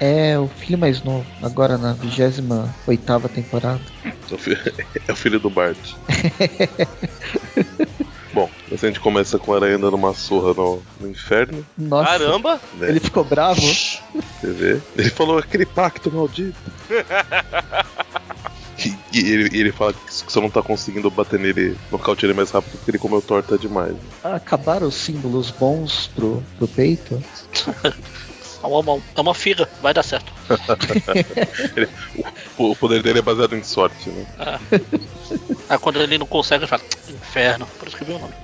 É 0.00 0.38
o 0.38 0.48
filho 0.48 0.78
mais 0.78 1.02
novo. 1.02 1.26
Agora 1.42 1.78
na 1.78 1.92
28 1.92 2.42
temporada. 3.34 3.80
é 4.04 4.34
o 4.34 4.38
é 5.08 5.12
o 5.12 5.16
filho 5.16 5.38
do 5.38 5.50
Bart. 5.50 5.76
Bom, 8.32 8.48
mas 8.70 8.82
a 8.82 8.86
gente 8.86 9.00
começa 9.00 9.38
com 9.38 9.52
a 9.52 9.56
aranha 9.56 9.78
dando 9.78 9.94
uma 9.94 10.14
surra 10.14 10.54
no, 10.54 10.82
no 10.98 11.08
inferno, 11.08 11.64
Nossa. 11.76 12.18
Caramba! 12.18 12.60
né? 12.78 12.88
Ele 12.88 13.00
ficou 13.00 13.24
bravo. 13.24 13.60
Você 13.60 14.00
vê? 14.42 14.80
Ele 14.96 15.10
falou 15.10 15.38
aquele 15.38 15.66
pacto 15.66 16.10
maldito. 16.10 16.56
E, 18.78 18.88
e 19.12 19.32
ele, 19.32 19.58
ele 19.58 19.72
fala 19.72 19.92
que 19.92 20.00
você 20.10 20.40
não 20.40 20.48
tá 20.48 20.62
conseguindo 20.62 21.10
bater 21.10 21.38
nele, 21.38 21.76
nocautear 21.90 22.30
ele 22.30 22.36
mais 22.36 22.50
rápido 22.50 22.72
porque 22.72 22.90
ele 22.90 22.98
comeu 22.98 23.20
torta 23.20 23.58
demais. 23.58 23.94
Acabaram 24.24 24.86
os 24.86 24.94
símbolos 24.94 25.50
bons 25.50 26.10
pro, 26.14 26.42
pro 26.56 26.68
peito. 26.68 27.22
É 28.62 28.66
uma, 28.66 29.02
é 29.16 29.20
uma 29.20 29.34
figa, 29.34 29.68
vai 29.82 29.92
dar 29.92 30.02
certo. 30.02 30.32
Ele- 31.76 31.88
o, 32.58 32.70
o 32.72 32.76
poder 32.76 33.02
dele 33.02 33.18
é 33.18 33.22
baseado 33.22 33.54
em 33.56 33.62
sorte, 33.62 34.08
né? 34.10 34.26
Aí 35.68 35.78
quando 35.78 36.00
ele 36.00 36.18
não 36.18 36.26
consegue, 36.26 36.64
ele 36.64 36.68
fala, 36.68 36.82
inferno. 37.08 37.66
Por 37.78 37.88
isso 37.88 37.96
que 37.96 38.04
viu 38.04 38.16
o 38.16 38.18
nome. 38.18 38.34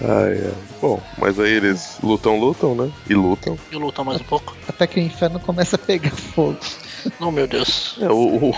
Ai, 0.00 0.32
ai. 0.46 0.54
Bom, 0.80 1.00
mas 1.18 1.38
aí 1.38 1.50
eles 1.52 1.98
lutam, 2.02 2.38
lutam, 2.40 2.74
né? 2.74 2.90
E 3.08 3.14
lutam. 3.14 3.56
E 3.70 3.76
luta 3.76 4.02
mais 4.02 4.20
um 4.20 4.24
pouco. 4.24 4.56
Até 4.68 4.86
que 4.86 4.98
o 4.98 5.02
inferno 5.02 5.38
começa 5.38 5.76
a 5.76 5.78
pegar 5.78 6.10
fogo. 6.10 6.58
Oh 7.20 7.30
meu 7.30 7.46
Deus. 7.46 7.96
É, 8.00 8.08
o- 8.10 8.50
o 8.50 8.54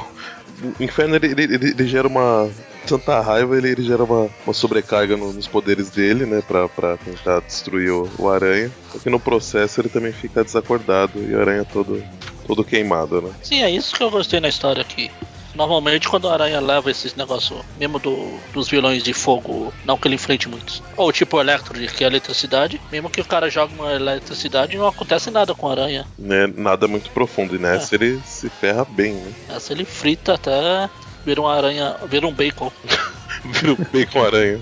inferno 0.80 1.16
ele, 1.16 1.26
ele, 1.28 1.42
ele- 1.54 1.86
gera 1.86 2.08
uma. 2.08 2.50
Tanta 2.86 3.18
raiva, 3.20 3.56
ele, 3.56 3.70
ele 3.70 3.82
gera 3.82 4.04
uma, 4.04 4.28
uma 4.46 4.52
sobrecarga 4.52 5.16
no- 5.16 5.32
nos 5.32 5.46
poderes 5.46 5.88
dele, 5.90 6.26
né? 6.26 6.42
Pra, 6.46 6.68
pra 6.68 6.98
tentar 6.98 7.40
destruir 7.40 7.90
o, 7.90 8.10
o 8.18 8.28
aranha. 8.28 8.70
Só 8.92 8.98
que 8.98 9.08
no 9.08 9.18
processo 9.18 9.80
ele 9.80 9.88
também 9.88 10.12
fica 10.12 10.44
desacordado 10.44 11.18
e 11.18 11.34
o 11.34 11.40
aranha 11.40 11.64
todo, 11.64 12.02
todo 12.46 12.62
queimado, 12.62 13.22
né? 13.22 13.30
Sim, 13.42 13.62
é 13.62 13.70
isso 13.70 13.94
que 13.94 14.02
eu 14.02 14.10
gostei 14.10 14.38
na 14.38 14.48
história 14.48 14.82
aqui. 14.82 15.10
Normalmente 15.54 16.08
quando 16.08 16.28
a 16.28 16.32
aranha 16.32 16.60
leva 16.60 16.90
esses 16.90 17.14
negócios, 17.14 17.60
mesmo 17.78 17.98
do, 17.98 18.38
dos 18.52 18.68
vilões 18.68 19.02
de 19.02 19.12
fogo, 19.12 19.72
não 19.84 19.96
que 19.96 20.08
ele 20.08 20.16
enfrente 20.16 20.48
muitos. 20.48 20.82
Ou 20.96 21.12
tipo 21.12 21.36
o 21.36 21.40
Electro, 21.40 21.74
que 21.74 22.04
é 22.04 22.06
eletricidade, 22.06 22.80
mesmo 22.90 23.10
que 23.10 23.20
o 23.20 23.24
cara 23.24 23.48
jogue 23.50 23.74
uma 23.74 23.92
eletricidade, 23.92 24.76
não 24.76 24.86
acontece 24.86 25.30
nada 25.30 25.54
com 25.54 25.68
a 25.68 25.72
aranha. 25.72 26.06
né? 26.18 26.46
Nada 26.46 26.88
muito 26.88 27.10
profundo. 27.10 27.56
E 27.56 27.58
nessa 27.58 27.94
ele 27.94 28.20
se 28.24 28.48
ferra 28.48 28.84
bem, 28.84 29.14
né? 29.14 29.32
Essa 29.48 29.72
ele 29.72 29.84
frita 29.84 30.34
até 30.34 30.88
vira 31.24 31.40
uma 31.40 31.54
aranha, 31.54 31.96
vira 32.08 32.26
um 32.26 32.32
bacon. 32.32 32.70
Vira 33.44 33.72
o 33.72 33.76
bacon 33.76 34.24
aranha. 34.24 34.60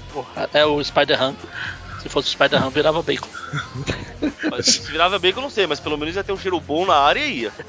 É 0.52 0.64
o 0.66 0.83
Spider-Ham. 0.83 1.35
Se 2.03 2.09
fosse 2.09 2.29
o 2.29 2.33
Spider-Ham, 2.33 2.71
virava 2.71 3.01
bacon. 3.01 3.29
Mas 4.51 4.67
se 4.67 4.91
virava 4.91 5.21
eu 5.23 5.41
não 5.41 5.49
sei, 5.49 5.69
mas 5.69 5.79
pelo 5.79 5.97
menos 5.97 6.17
ia 6.17 6.25
ter 6.25 6.33
um 6.33 6.38
cheiro 6.38 6.61
bom 6.61 6.85
na 6.85 6.97
área 6.97 7.25
e 7.25 7.43
ia. 7.43 7.53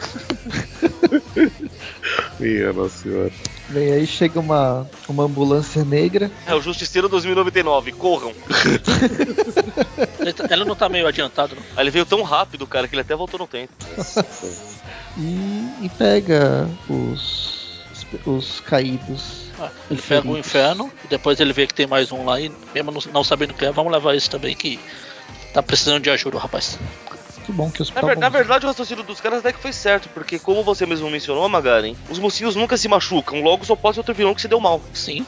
Minha 2.39 2.74
nossa 2.74 3.04
senhora. 3.04 3.32
Bem, 3.69 3.93
aí 3.93 4.08
chega 4.08 4.39
uma, 4.39 4.89
uma 5.08 5.24
ambulância 5.24 5.86
negra. 5.86 6.32
É 6.48 6.56
o 6.56 6.62
Justiceiro 6.62 7.08
2099, 7.08 7.91
corram. 7.91 8.34
Tá- 10.34 10.48
ele 10.52 10.63
não 10.63 10.76
tá 10.76 10.88
meio 10.88 11.06
adiantado, 11.06 11.56
não? 11.56 11.62
Aí 11.76 11.84
ele 11.84 11.91
veio 11.91 12.06
tão 12.06 12.24
rápido, 12.24 12.65
cara, 12.65 12.88
que 12.88 12.96
ele 12.96 13.02
até 13.02 13.13
voltou 13.13 13.39
no 13.39 13.46
tempo. 13.46 13.74
E, 15.17 15.67
e 15.82 15.91
pega 15.98 16.69
os, 16.89 17.82
os 18.26 18.62
caídos. 18.62 19.42
Ah, 19.59 19.69
ele 19.89 20.01
pega 20.01 20.27
o 20.27 20.37
inferno, 20.37 20.91
e 21.03 21.07
depois 21.07 21.39
ele 21.39 21.53
vê 21.53 21.67
que 21.67 21.73
tem 21.73 21.85
mais 21.87 22.11
um 22.11 22.25
lá 22.25 22.39
e, 22.39 22.51
mesmo 22.73 22.91
não, 22.91 23.01
não 23.11 23.23
sabendo 23.23 23.51
o 23.51 23.53
que 23.53 23.65
é, 23.65 23.71
vamos 23.71 23.91
levar 23.91 24.15
esse 24.15 24.29
também 24.29 24.55
que 24.55 24.79
tá 25.53 25.61
precisando 25.61 26.01
de 26.01 26.09
ajuda, 26.09 26.39
rapaz. 26.39 26.79
Que 27.45 27.51
bom 27.51 27.69
que 27.69 27.81
o 27.83 27.85
Na, 27.93 28.01
ver- 28.01 28.17
na 28.17 28.29
verdade, 28.29 28.65
o 28.65 28.69
raciocínio 28.69 29.03
dos 29.03 29.19
caras 29.19 29.39
até 29.39 29.51
que 29.51 29.59
foi 29.61 29.73
certo, 29.73 30.09
porque 30.09 30.39
como 30.39 30.63
você 30.63 30.85
mesmo 30.85 31.09
mencionou, 31.09 31.47
Magaren, 31.49 31.95
os 32.09 32.17
mocinhos 32.17 32.55
nunca 32.55 32.77
se 32.77 32.87
machucam, 32.87 33.41
logo 33.41 33.65
só 33.65 33.75
pode 33.75 33.95
ser 33.95 33.99
outro 33.99 34.15
vilão 34.15 34.33
que 34.33 34.41
se 34.41 34.47
deu 34.47 34.59
mal. 34.59 34.81
Sim, 34.93 35.25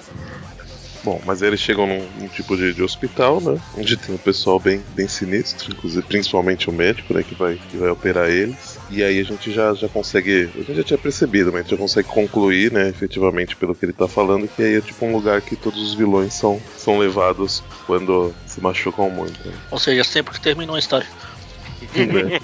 Bom, 1.04 1.22
mas 1.24 1.44
aí 1.44 1.50
eles 1.50 1.60
chegam 1.60 1.86
num, 1.86 2.10
num 2.20 2.28
tipo 2.28 2.58
de, 2.58 2.74
de 2.74 2.82
hospital, 2.82 3.40
né? 3.40 3.62
Onde 3.78 3.96
tem 3.96 4.16
um 4.16 4.18
pessoal 4.18 4.60
bem, 4.60 4.84
bem 4.90 5.08
sinistro, 5.08 5.72
inclusive 5.72 6.02
principalmente 6.02 6.68
o 6.68 6.74
médico, 6.74 7.14
né? 7.14 7.22
Que 7.22 7.36
vai, 7.36 7.60
que 7.70 7.78
vai 7.78 7.92
operar 7.92 8.28
eles. 8.28 8.75
E 8.90 9.04
aí 9.04 9.20
a 9.20 9.24
gente 9.24 9.52
já, 9.52 9.74
já 9.74 9.88
consegue. 9.88 10.50
A 10.54 10.58
gente 10.60 10.76
já 10.76 10.84
tinha 10.84 10.98
percebido, 10.98 11.52
mas 11.52 11.62
a 11.62 11.64
gente 11.64 11.72
já 11.72 11.78
consegue 11.78 12.08
concluir, 12.08 12.72
né? 12.72 12.90
Efetivamente, 12.90 13.56
pelo 13.56 13.74
que 13.74 13.86
ele 13.86 13.94
tá 13.94 14.08
falando, 14.08 14.48
que 14.48 14.62
aí 14.62 14.76
é 14.76 14.82
tipo 14.82 15.06
um 15.06 15.12
lugar 15.12 15.42
que 15.42 15.56
todos 15.56 15.82
os 15.82 15.94
vilões 15.96 16.34
são, 16.34 16.62
são 16.78 17.00
levados 17.00 17.64
quando 17.88 18.34
se 18.46 18.62
machucam 18.62 19.10
muito. 19.10 19.40
Né? 19.46 19.54
ou 19.72 19.80
seja, 19.80 20.04
sempre 20.04 20.34
que 20.34 20.42
termina 20.42 20.72
uma 20.72 20.80
história. 20.80 21.08
Né? 21.96 22.40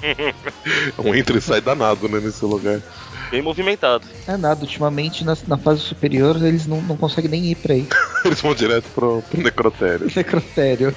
É 0.97 1.01
um 1.01 1.13
entra 1.13 1.37
e 1.37 1.41
sai 1.41 1.61
danado, 1.61 2.09
né? 2.09 2.19
Nesse 2.19 2.43
lugar. 2.43 2.81
Bem 3.29 3.41
movimentado. 3.41 4.05
É 4.27 4.35
nada, 4.35 4.61
ultimamente 4.61 5.23
na, 5.23 5.37
na 5.47 5.57
fase 5.57 5.79
superior 5.79 6.35
eles 6.43 6.67
não, 6.67 6.81
não 6.81 6.97
conseguem 6.97 7.31
nem 7.31 7.45
ir 7.51 7.55
pra 7.55 7.73
aí. 7.73 7.87
Eles 8.25 8.41
vão 8.41 8.53
direto 8.53 8.85
pro, 8.93 9.23
pro 9.23 9.41
necrotério. 9.41 10.11
Necrotério. 10.13 10.95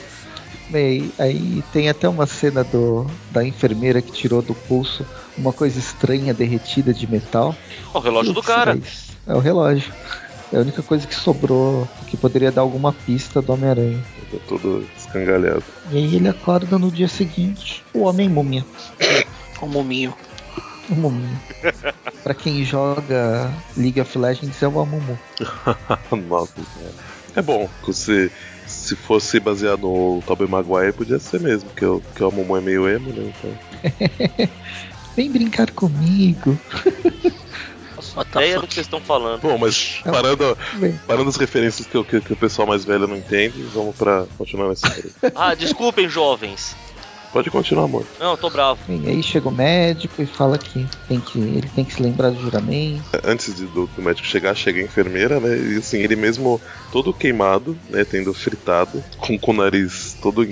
Bem, 0.69 1.13
aí 1.19 1.63
tem 1.73 1.89
até 1.89 2.09
uma 2.09 2.27
cena 2.27 2.65
do, 2.65 3.07
da 3.31 3.45
enfermeira 3.45 4.01
que 4.01 4.11
tirou 4.13 4.41
do 4.41 4.55
pulso 4.55 5.07
uma 5.37 5.53
coisa 5.53 5.79
estranha 5.79 6.33
derretida 6.33 6.93
de 6.93 7.11
metal. 7.11 7.55
Ó, 7.93 7.99
o 7.99 8.03
relógio 8.03 8.33
do 8.33 8.43
cara. 8.43 8.77
isso? 8.77 9.17
É 9.27 9.35
o 9.35 9.39
relógio. 9.39 9.93
É 10.53 10.57
a 10.57 10.61
única 10.61 10.83
coisa 10.83 11.07
que 11.07 11.15
sobrou 11.15 11.89
que 12.07 12.17
poderia 12.17 12.53
dar 12.53 12.63
alguma 12.63 12.93
pista 12.93 13.43
do 13.43 13.53
Homem-Aranha. 13.53 14.03
Tá 14.31 14.39
todo 14.49 14.87
escangalhado. 14.97 15.65
E 15.91 15.97
aí 15.97 16.17
ele 16.17 16.29
acorda 16.29 16.79
no 16.79 16.91
dia 16.91 17.09
seguinte, 17.09 17.85
o 17.93 18.03
Homem-Múmia. 18.03 18.65
O 19.61 19.67
muminho. 19.67 20.15
O 20.91 20.95
Muminho. 20.95 21.41
pra 22.23 22.35
quem 22.35 22.65
joga 22.65 23.51
League 23.77 24.01
of 24.01 24.19
Legends 24.19 24.63
é 24.63 24.69
o 24.69 24.81
Amumu. 24.81 25.19
Nossa 26.29 26.53
senhora. 26.55 26.95
É 27.35 27.43
bom, 27.43 27.69
que 27.85 27.91
se, 28.85 28.91
se 28.91 28.97
fosse 28.97 29.41
baseado 29.41 29.83
no 29.83 30.23
Tobey 30.27 30.47
Maguire, 30.49 30.93
podia 30.93 31.19
ser 31.19 31.41
mesmo, 31.41 31.69
porque 31.71 31.85
o, 31.85 32.01
porque 32.01 32.23
o 32.23 32.29
Amumu 32.29 32.57
é 32.57 32.61
meio 32.61 32.89
emo, 32.89 33.11
né? 33.13 33.33
Então. 33.39 34.49
Vem 35.17 35.31
brincar 35.31 35.71
comigo. 35.71 36.59
A 38.17 38.25
the 38.25 38.39
ideia 38.41 38.61
do 38.61 38.67
que 38.67 38.75
vocês 38.75 38.87
estão 38.87 39.01
falando. 39.01 39.41
Bom, 39.41 39.57
mas 39.59 40.01
parando, 40.05 40.59
Vem. 40.79 40.99
parando 41.07 41.29
as 41.31 41.37
referências 41.37 41.87
que, 41.87 41.97
o- 41.97 42.05
que, 42.05 42.21
que 42.21 42.33
o 42.33 42.37
pessoal 42.37 42.67
mais 42.67 42.85
velho 42.85 43.07
não 43.07 43.17
entende, 43.17 43.63
vamos 43.73 43.95
pra 43.97 44.27
continuar 44.37 44.69
nessa 44.69 44.89
série. 44.93 45.13
Ah, 45.35 45.55
desculpem, 45.55 46.09
jovens. 46.09 46.75
Pode 47.35 47.51
continuar, 47.51 47.85
amor. 47.87 48.07
Não, 48.21 48.31
eu 48.31 48.37
tô 48.37 48.49
bravo. 48.49 48.79
Bem, 48.87 49.03
aí 49.09 49.21
chega 49.21 49.49
o 49.49 49.53
médico 49.53 50.23
e 50.23 50.25
fala 50.27 50.57
que, 50.57 50.87
tem 51.09 51.21
que 51.21 51.37
ele 51.41 51.69
tem 51.75 51.85
que 51.85 51.93
se 51.93 52.01
lembrar 52.01 52.31
do 52.31 52.41
juramento. 52.41 53.03
Antes 53.25 53.53
de- 53.57 53.67
do, 53.67 53.87
do 53.89 54.01
médico 54.03 54.27
chegar, 54.29 54.55
chega 54.55 54.81
a 54.81 54.85
enfermeira, 54.85 55.41
né? 55.41 55.49
E 55.73 55.77
assim, 55.79 55.99
ele 55.99 56.15
mesmo 56.15 56.61
todo 56.93 57.13
queimado, 57.13 57.77
né? 57.91 58.05
Tendo 58.05 58.33
fritado, 58.33 59.03
com, 59.19 59.37
com 59.37 59.51
o 59.51 59.55
nariz 59.55 60.17
todo 60.23 60.47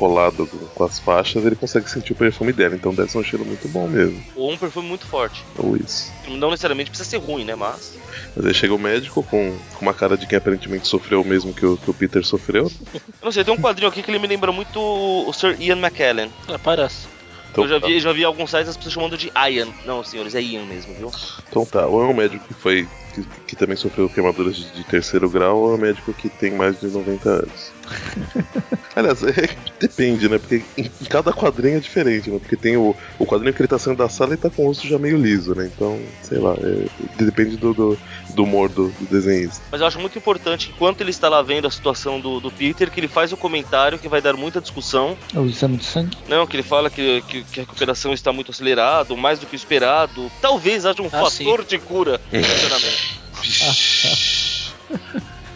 com, 0.00 0.46
com 0.74 0.84
as 0.84 0.98
faixas, 0.98 1.44
ele 1.44 1.56
consegue 1.56 1.90
sentir 1.90 2.12
o 2.12 2.16
perfume 2.16 2.52
dela. 2.52 2.74
Então 2.74 2.94
deve 2.94 3.10
ser 3.10 3.18
um 3.18 3.24
cheiro 3.24 3.44
muito 3.44 3.68
bom 3.68 3.86
mesmo. 3.86 4.22
Ou 4.36 4.52
um 4.52 4.56
perfume 4.56 4.88
muito 4.88 5.06
forte. 5.06 5.44
Ou 5.58 5.76
isso. 5.76 6.12
Não 6.28 6.50
necessariamente 6.50 6.90
precisa 6.90 7.08
ser 7.08 7.18
ruim, 7.18 7.44
né? 7.44 7.54
Mas. 7.54 7.98
Mas 8.34 8.46
aí 8.46 8.54
chega 8.54 8.74
o 8.74 8.78
médico 8.78 9.22
com, 9.22 9.56
com 9.74 9.82
uma 9.82 9.94
cara 9.94 10.16
de 10.16 10.26
quem 10.26 10.38
aparentemente 10.38 10.88
sofreu 10.88 11.22
o 11.22 11.24
mesmo 11.24 11.52
que 11.52 11.66
o, 11.66 11.76
que 11.76 11.90
o 11.90 11.94
Peter 11.94 12.24
sofreu. 12.24 12.70
Eu 12.94 13.00
não 13.22 13.32
sei, 13.32 13.44
tem 13.44 13.54
um 13.54 13.60
quadrinho 13.60 13.88
aqui 13.88 14.02
que 14.02 14.10
ele 14.10 14.18
me 14.18 14.26
lembra 14.26 14.52
muito 14.52 14.80
o 14.80 15.32
Sir 15.32 15.56
Ian 15.60 15.78
McKellen. 15.78 16.30
É, 16.48 16.58
parece. 16.58 17.19
Então 17.50 17.64
eu 17.64 17.68
já 17.68 17.80
tá. 17.80 17.86
vi, 17.86 18.00
já 18.00 18.12
vi 18.12 18.24
alguns 18.24 18.50
sites 18.50 18.68
as 18.68 18.76
pessoas 18.76 18.94
chamando 18.94 19.16
de 19.16 19.30
Ian. 19.36 19.68
Não, 19.84 20.02
senhores, 20.04 20.34
é 20.34 20.42
Ian 20.42 20.64
mesmo, 20.66 20.94
viu? 20.94 21.10
Então 21.48 21.66
tá, 21.66 21.86
ou 21.86 22.02
é 22.02 22.06
um 22.06 22.14
médico 22.14 22.46
que 22.46 22.54
foi. 22.54 22.88
que, 23.14 23.24
que 23.48 23.56
também 23.56 23.76
sofreu 23.76 24.08
queimaduras 24.08 24.56
de, 24.56 24.70
de 24.72 24.84
terceiro 24.84 25.28
grau, 25.28 25.58
ou 25.58 25.72
é 25.72 25.74
um 25.76 25.80
médico 25.80 26.12
que 26.12 26.28
tem 26.28 26.52
mais 26.52 26.78
de 26.80 26.86
90 26.86 27.28
anos. 27.28 27.72
Aliás, 28.94 29.22
é, 29.22 29.48
depende, 29.80 30.28
né? 30.28 30.38
Porque 30.38 30.62
em, 30.76 30.84
em 30.84 31.04
cada 31.04 31.32
quadrinho 31.32 31.76
é 31.76 31.80
diferente, 31.80 32.30
né? 32.30 32.38
Porque 32.38 32.56
tem 32.56 32.76
o, 32.76 32.94
o 33.18 33.26
quadrinho 33.26 33.52
que 33.52 33.60
ele 33.60 33.68
tá 33.68 33.78
saindo 33.78 33.98
da 33.98 34.08
sala 34.08 34.34
e 34.34 34.36
tá 34.36 34.50
com 34.50 34.62
o 34.62 34.66
rosto 34.66 34.86
já 34.86 34.98
meio 34.98 35.16
liso, 35.16 35.54
né? 35.54 35.70
Então, 35.74 36.00
sei 36.22 36.38
lá, 36.38 36.54
é, 36.54 36.86
depende 37.16 37.56
do, 37.56 37.74
do, 37.74 37.98
do 38.34 38.44
humor 38.44 38.68
do, 38.68 38.88
do 38.88 39.06
desenhista. 39.06 39.62
Mas 39.70 39.80
eu 39.80 39.86
acho 39.86 39.98
muito 39.98 40.16
importante, 40.18 40.70
enquanto 40.74 41.00
ele 41.00 41.10
está 41.10 41.28
lá 41.28 41.42
vendo 41.42 41.66
a 41.66 41.70
situação 41.70 42.20
do, 42.20 42.40
do 42.40 42.50
Peter, 42.50 42.90
que 42.90 43.00
ele 43.00 43.08
faz 43.08 43.32
o 43.32 43.36
comentário 43.36 43.98
que 43.98 44.08
vai 44.08 44.20
dar 44.20 44.34
muita 44.34 44.60
discussão. 44.60 45.16
O 45.34 45.46
exame 45.46 45.76
de 45.76 45.84
sangue. 45.84 46.16
Não, 46.28 46.46
que 46.46 46.56
ele 46.56 46.62
fala 46.62 46.88
que, 46.90 47.22
que, 47.22 47.44
que 47.44 47.60
a 47.60 47.62
recuperação 47.62 48.12
está 48.12 48.32
muito 48.32 48.50
acelerado, 48.50 49.16
mais 49.16 49.38
do 49.38 49.46
que 49.46 49.54
o 49.54 49.56
esperado. 49.56 50.30
Talvez 50.40 50.86
haja 50.86 51.02
um 51.02 51.06
Ah, 51.12 51.28
fator 51.30 51.64
de 51.64 51.78
cura 51.78 52.20
no 52.32 52.42
funcionamento. 52.44 53.20
Vixe. 53.42 54.72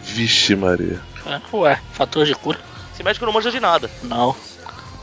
Vixe, 0.03 0.55
Maria. 0.55 1.01
É, 1.25 1.39
ué, 1.55 1.81
fator 1.93 2.25
de 2.25 2.35
cura? 2.35 2.59
Esse 2.93 3.03
médico 3.03 3.25
não 3.25 3.33
manja 3.33 3.51
de 3.51 3.59
nada. 3.59 3.89
Não. 4.03 4.35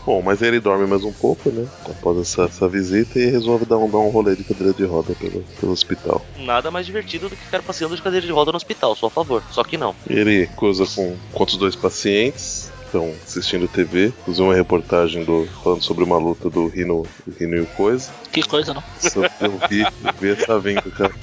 Bom, 0.05 0.21
mas 0.21 0.43
ele 0.43 0.59
dorme 0.59 0.87
mais 0.87 1.05
um 1.05 1.13
pouco, 1.13 1.49
né? 1.51 1.67
Após 1.89 2.19
essa, 2.19 2.45
essa 2.45 2.69
visita 2.69 3.21
e 3.21 3.31
resolve 3.31 3.65
dar 3.65 3.79
um, 3.79 3.89
dar 3.89 3.99
um 3.99 4.09
rolê 4.09 4.35
de 4.35 4.43
cadeira 4.43 4.73
de 4.73 4.85
roda 4.85 5.15
pelo, 5.15 5.45
pelo 5.61 5.73
hospital. 5.73 6.25
Nada 6.39 6.73
mais 6.73 6.87
divertido 6.87 7.29
do 7.29 7.37
que 7.37 7.45
ficar 7.45 7.63
passeando 7.63 7.95
de 7.95 8.03
cadeira 8.03 8.27
de 8.27 8.33
roda 8.33 8.51
no 8.51 8.57
hospital, 8.57 8.97
só 8.97 9.07
a 9.07 9.11
favor. 9.11 9.43
Só 9.53 9.63
que 9.63 9.77
não. 9.77 9.95
Ele 10.09 10.49
cruza 10.57 10.85
com, 10.87 11.17
com 11.33 11.41
outros 11.41 11.57
dois 11.57 11.77
pacientes, 11.77 12.73
estão 12.85 13.15
assistindo 13.25 13.69
TV, 13.69 14.07
inclusive 14.07 14.45
uma 14.45 14.55
reportagem 14.55 15.25
do, 15.25 15.47
falando 15.63 15.83
sobre 15.83 16.03
uma 16.03 16.19
luta 16.19 16.51
do 16.51 16.67
Rino, 16.67 17.07
do 17.25 17.33
Rino 17.39 17.57
e 17.57 17.61
o 17.61 17.67
Coisa. 17.67 18.11
Que 18.33 18.43
coisa, 18.43 18.75
não. 18.75 18.83
Só 18.99 19.21
eu 19.41 19.61
vi, 19.69 19.83
eu 19.83 20.13
vi 20.21 20.31
essa 20.31 20.59
vindo, 20.59 20.91
cara. 20.91 21.15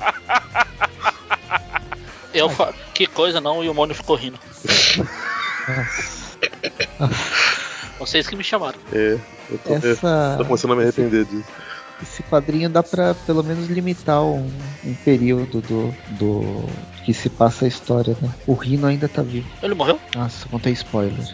Eu 2.34 2.50
fa... 2.50 2.74
Que 2.94 3.06
coisa, 3.06 3.42
não, 3.42 3.64
e 3.64 3.70
o 3.70 3.74
Mônio 3.74 3.96
ficou 3.96 4.16
rindo. 4.16 4.40
Vocês 8.00 8.28
que 8.28 8.36
me 8.36 8.44
chamaram. 8.44 8.80
É, 8.92 9.20
eu 9.50 9.60
tô, 9.60 9.74
Essa, 9.76 10.36
tô 10.38 10.46
começando 10.46 10.72
a 10.72 10.76
me 10.78 10.84
arrepender 10.84 11.26
disso. 11.26 11.50
esse 12.02 12.24
quadrinho 12.24 12.70
dá 12.70 12.82
pra 12.82 13.14
pelo 13.14 13.44
menos 13.44 13.68
limitar 13.68 14.24
um, 14.24 14.50
um 14.84 14.96
período 14.96 15.62
do, 15.62 15.94
do 16.08 16.70
que 17.04 17.14
se 17.14 17.30
passa 17.30 17.66
a 17.66 17.68
história, 17.68 18.18
né? 18.22 18.34
O 18.48 18.54
Rino 18.54 18.88
ainda 18.88 19.10
tá 19.10 19.22
vivo. 19.22 19.48
Ele 19.62 19.76
morreu? 19.76 20.00
Nossa, 20.16 20.48
contei 20.48 20.72
spoiler. 20.74 21.26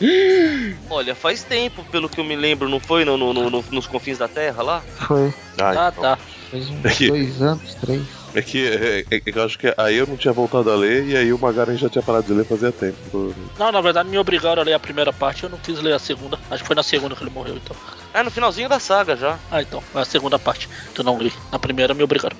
Olha, 0.90 1.14
faz 1.14 1.44
tempo, 1.44 1.84
pelo 1.84 2.08
que 2.08 2.20
eu 2.20 2.24
me 2.24 2.34
lembro, 2.36 2.68
não 2.68 2.80
foi 2.80 3.04
no, 3.04 3.16
no- 3.16 3.32
no- 3.32 3.64
nos 3.70 3.86
confins 3.86 4.18
da 4.18 4.28
Terra 4.28 4.62
lá? 4.62 4.80
Foi. 5.06 5.32
Ah, 5.60 5.70
Ah, 5.86 5.88
então. 5.90 6.02
tá. 6.02 6.18
Faz 6.50 6.68
uns 6.68 6.84
Aqui. 6.84 7.06
dois 7.08 7.40
anos, 7.40 7.74
três. 7.76 8.21
É 8.34 8.40
que, 8.40 8.66
é, 8.66 9.04
é 9.10 9.20
que 9.20 9.38
eu 9.38 9.44
acho 9.44 9.58
que 9.58 9.72
aí 9.76 9.96
eu 9.96 10.06
não 10.06 10.16
tinha 10.16 10.32
voltado 10.32 10.70
a 10.70 10.74
ler 10.74 11.06
e 11.06 11.16
aí 11.16 11.32
o 11.32 11.38
Magaren 11.38 11.76
já 11.76 11.88
tinha 11.88 12.02
parado 12.02 12.26
de 12.26 12.32
ler 12.32 12.46
fazia 12.46 12.72
tempo. 12.72 13.34
Não, 13.58 13.70
na 13.70 13.80
verdade 13.80 14.08
me 14.08 14.18
obrigaram 14.18 14.62
a 14.62 14.64
ler 14.64 14.72
a 14.72 14.78
primeira 14.78 15.12
parte, 15.12 15.44
eu 15.44 15.50
não 15.50 15.58
quis 15.58 15.80
ler 15.80 15.92
a 15.92 15.98
segunda. 15.98 16.38
Acho 16.50 16.62
que 16.62 16.66
foi 16.66 16.76
na 16.76 16.82
segunda 16.82 17.14
que 17.14 17.22
ele 17.22 17.30
morreu, 17.30 17.56
então. 17.56 17.76
É, 18.14 18.22
no 18.22 18.30
finalzinho 18.30 18.68
da 18.68 18.78
saga 18.78 19.16
já. 19.16 19.38
Ah, 19.50 19.60
então, 19.60 19.82
é 19.94 19.98
a 19.98 20.04
segunda 20.04 20.38
parte. 20.38 20.68
Tu 20.94 21.02
não 21.02 21.18
li. 21.18 21.32
Na 21.50 21.58
primeira 21.58 21.94
me 21.94 22.02
obrigaram. 22.02 22.36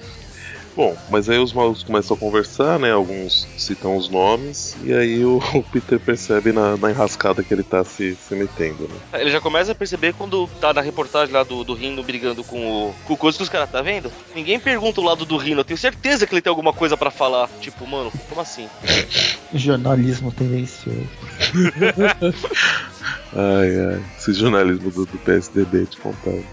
Bom, 0.74 0.96
mas 1.10 1.28
aí 1.28 1.38
os 1.38 1.52
malucos 1.52 1.82
começam 1.82 2.16
a 2.16 2.20
conversar, 2.20 2.78
né? 2.78 2.92
Alguns 2.92 3.46
citam 3.58 3.96
os 3.96 4.08
nomes, 4.08 4.76
e 4.82 4.92
aí 4.92 5.24
o, 5.24 5.36
o 5.54 5.62
Peter 5.62 6.00
percebe 6.00 6.52
na, 6.52 6.76
na 6.76 6.90
enrascada 6.90 7.42
que 7.42 7.52
ele 7.52 7.62
tá 7.62 7.84
se, 7.84 8.16
se 8.16 8.34
metendo, 8.34 8.88
né? 8.88 9.20
Ele 9.20 9.30
já 9.30 9.40
começa 9.40 9.72
a 9.72 9.74
perceber 9.74 10.14
quando 10.14 10.48
tá 10.60 10.72
na 10.72 10.80
reportagem 10.80 11.34
lá 11.34 11.42
do, 11.42 11.62
do 11.62 11.74
Rino 11.74 12.02
brigando 12.02 12.42
com 12.42 12.88
o, 12.88 12.94
com 13.04 13.14
o 13.14 13.16
coisa 13.16 13.36
que 13.36 13.42
os 13.42 13.48
caras 13.50 13.70
tá 13.70 13.82
vendo. 13.82 14.10
Ninguém 14.34 14.58
pergunta 14.58 15.00
o 15.00 15.04
lado 15.04 15.26
do 15.26 15.36
Rino, 15.36 15.60
eu 15.60 15.64
tenho 15.64 15.78
certeza 15.78 16.26
que 16.26 16.34
ele 16.34 16.42
tem 16.42 16.50
alguma 16.50 16.72
coisa 16.72 16.96
pra 16.96 17.10
falar. 17.10 17.48
Tipo, 17.60 17.86
mano, 17.86 18.10
como 18.28 18.40
assim? 18.40 18.68
Jornalismo 19.52 20.32
tendencioso. 20.32 21.08
Ai, 23.34 23.94
ai. 23.94 24.04
Esse 24.18 24.34
jornalismo 24.34 24.90
do, 24.90 25.06
do 25.06 25.18
PSDB 25.18 25.86
te 25.86 25.96
contando. 25.98 26.44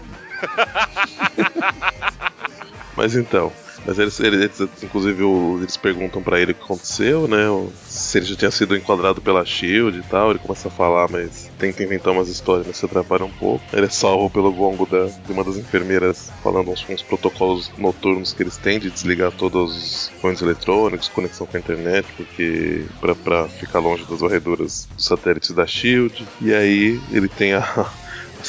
mas 2.96 3.14
então. 3.14 3.52
Mas 3.90 3.98
eles, 3.98 4.20
eles 4.20 4.60
inclusive, 4.84 5.24
eles 5.58 5.76
perguntam 5.76 6.22
pra 6.22 6.38
ele 6.38 6.52
o 6.52 6.54
que 6.54 6.62
aconteceu, 6.62 7.26
né? 7.26 7.46
Se 7.88 8.18
ele 8.18 8.26
já 8.26 8.36
tinha 8.36 8.50
sido 8.52 8.76
enquadrado 8.76 9.20
pela 9.20 9.44
Shield 9.44 9.98
e 9.98 10.02
tal. 10.02 10.30
Ele 10.30 10.38
começa 10.38 10.68
a 10.68 10.70
falar, 10.70 11.10
mas 11.10 11.50
tenta 11.58 11.82
inventar 11.82 12.12
umas 12.12 12.28
histórias, 12.28 12.68
mas 12.68 12.76
se 12.76 12.84
atrapalha 12.84 13.24
um 13.24 13.32
pouco. 13.32 13.64
Ele 13.72 13.86
é 13.86 13.88
salvo 13.88 14.30
pelo 14.30 14.52
gongo 14.52 14.86
da, 14.86 15.06
de 15.06 15.32
uma 15.32 15.42
das 15.42 15.56
enfermeiras, 15.56 16.30
falando 16.40 16.70
uns, 16.70 16.88
uns 16.88 17.02
protocolos 17.02 17.72
noturnos 17.76 18.32
que 18.32 18.44
eles 18.44 18.56
têm 18.56 18.78
de 18.78 18.92
desligar 18.92 19.32
todos 19.32 19.76
os 19.76 20.12
fones 20.20 20.40
eletrônicos, 20.40 21.08
conexão 21.08 21.44
com 21.44 21.56
a 21.56 21.60
internet, 21.60 22.06
porque 22.16 22.84
pra 23.24 23.48
ficar 23.48 23.80
longe 23.80 24.04
das 24.04 24.20
varreduras 24.20 24.86
dos 24.94 25.04
satélites 25.04 25.50
da 25.50 25.66
Shield. 25.66 26.24
E 26.40 26.54
aí 26.54 27.00
ele 27.10 27.28
tem 27.28 27.54
a 27.54 27.90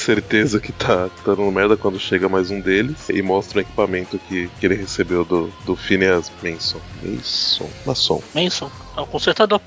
certeza 0.01 0.59
que 0.59 0.71
tá, 0.71 1.09
que 1.09 1.23
tá 1.23 1.35
dando 1.35 1.51
merda 1.51 1.77
quando 1.77 1.99
chega 1.99 2.27
mais 2.27 2.49
um 2.49 2.59
deles 2.59 3.09
e 3.09 3.21
mostra 3.21 3.59
o 3.59 3.61
equipamento 3.61 4.19
que, 4.19 4.49
que 4.59 4.65
ele 4.65 4.75
recebeu 4.75 5.23
do, 5.23 5.51
do 5.65 5.75
Phineas 5.75 6.31
Manson. 6.43 6.81
Mason? 7.03 7.69
Mason. 7.85 8.23
Manson, 8.33 8.71
é 8.97 9.01
o 9.01 9.05
consertador. 9.05 9.61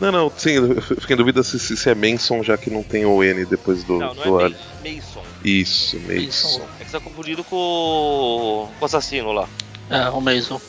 Não, 0.00 0.10
não, 0.10 0.32
sim, 0.36 0.52
eu 0.52 0.80
fiquei 0.82 1.14
em 1.14 1.16
dúvida 1.16 1.42
se, 1.42 1.58
se, 1.58 1.76
se 1.76 1.90
é 1.90 1.94
Manson, 1.94 2.42
já 2.42 2.56
que 2.56 2.70
não 2.70 2.82
tem 2.82 3.04
o 3.04 3.22
N 3.22 3.44
depois 3.44 3.84
do, 3.84 3.98
Não, 3.98 4.14
não 4.14 4.24
do 4.24 4.40
é 4.40 4.48
Mason. 4.84 5.22
Isso, 5.44 5.98
Mason. 6.00 6.14
Mason. 6.14 6.68
É 6.80 6.84
que 6.84 6.90
você 6.90 6.98
tá 6.98 7.00
confundido 7.00 7.44
com 7.44 7.56
o, 7.56 8.68
com 8.78 8.82
o 8.82 8.84
assassino 8.84 9.32
lá. 9.32 9.48
É, 9.90 10.08
o 10.10 10.20
Mason. 10.20 10.60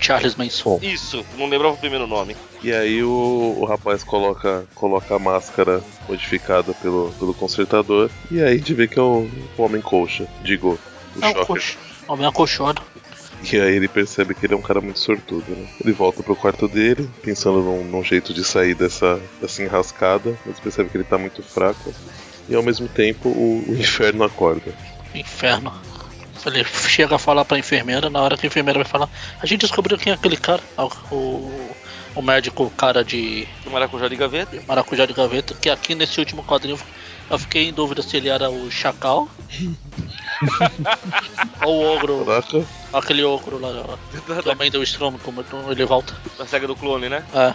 Charles 0.00 0.34
Manson. 0.34 0.78
Isso, 0.82 1.24
não 1.36 1.46
lembrava 1.46 1.74
o 1.74 1.78
primeiro 1.78 2.06
nome. 2.06 2.34
e 2.62 2.72
aí 2.72 3.02
o, 3.02 3.56
o 3.58 3.64
rapaz 3.66 4.02
coloca, 4.02 4.64
coloca 4.74 5.14
a 5.14 5.18
máscara 5.18 5.82
modificada 6.08 6.72
pelo, 6.74 7.12
pelo 7.18 7.34
consertador 7.34 8.10
e 8.30 8.40
aí 8.40 8.54
a 8.54 8.56
gente 8.56 8.72
vê 8.72 8.88
que 8.88 8.98
é 8.98 9.02
o, 9.02 9.28
o 9.58 9.62
Homem 9.62 9.82
Colcha, 9.82 10.26
digo, 10.42 10.78
o 11.16 11.24
É 11.24 11.28
um 11.28 11.44
coxo. 11.44 11.78
Homem 12.08 12.26
acolchoado. 12.26 12.82
E 13.52 13.58
aí 13.58 13.76
ele 13.76 13.88
percebe 13.88 14.34
que 14.34 14.44
ele 14.44 14.54
é 14.54 14.56
um 14.56 14.62
cara 14.62 14.80
muito 14.80 14.98
sortudo, 14.98 15.44
né? 15.48 15.66
Ele 15.82 15.92
volta 15.92 16.22
pro 16.22 16.36
quarto 16.36 16.68
dele, 16.68 17.08
pensando 17.22 17.60
num, 17.60 17.84
num 17.84 18.04
jeito 18.04 18.34
de 18.34 18.44
sair 18.44 18.74
dessa, 18.74 19.18
dessa 19.40 19.62
enrascada, 19.62 20.36
mas 20.44 20.58
percebe 20.60 20.90
que 20.90 20.96
ele 20.96 21.04
tá 21.04 21.16
muito 21.16 21.42
fraco. 21.42 21.94
E 22.48 22.54
ao 22.54 22.62
mesmo 22.62 22.88
tempo 22.88 23.28
o, 23.28 23.64
o 23.66 23.74
inferno 23.74 24.24
acorda. 24.24 24.74
Inferno. 25.14 25.72
Ele 26.46 26.64
chega 26.64 27.16
a 27.16 27.18
falar 27.18 27.44
pra 27.44 27.58
enfermeira, 27.58 28.08
na 28.08 28.20
hora 28.20 28.36
que 28.36 28.46
a 28.46 28.48
enfermeira 28.48 28.78
vai 28.80 28.88
falar, 28.88 29.08
a 29.40 29.46
gente 29.46 29.60
descobriu 29.60 29.98
quem 29.98 30.12
é 30.12 30.14
aquele 30.14 30.36
cara. 30.36 30.62
O, 31.10 31.50
o 32.14 32.22
médico, 32.22 32.64
o 32.64 32.70
cara 32.70 33.04
de 33.04 33.46
Maracujá 33.66 34.08
de 34.08 34.16
Gaveta. 34.16 34.62
maracujá 34.66 35.06
de 35.06 35.12
gaveta, 35.12 35.54
que 35.54 35.70
aqui 35.70 35.94
nesse 35.94 36.18
último 36.18 36.42
quadrinho 36.42 36.78
eu 37.28 37.38
fiquei 37.38 37.68
em 37.68 37.72
dúvida 37.72 38.02
se 38.02 38.16
ele 38.16 38.28
era 38.28 38.50
o 38.50 38.70
Chacal 38.70 39.28
ou 41.64 41.82
o 41.82 41.96
ogro, 41.96 42.24
Caraca, 42.24 42.64
aquele 42.92 43.22
ogro 43.22 43.60
lá, 43.60 43.96
também 44.42 44.70
deu 44.70 44.82
Strom, 44.82 45.16
como 45.18 45.44
ele 45.70 45.84
volta. 45.84 46.14
Da 46.36 46.46
saga 46.46 46.66
do 46.66 46.74
clone, 46.74 47.08
né? 47.08 47.24
É. 47.32 47.54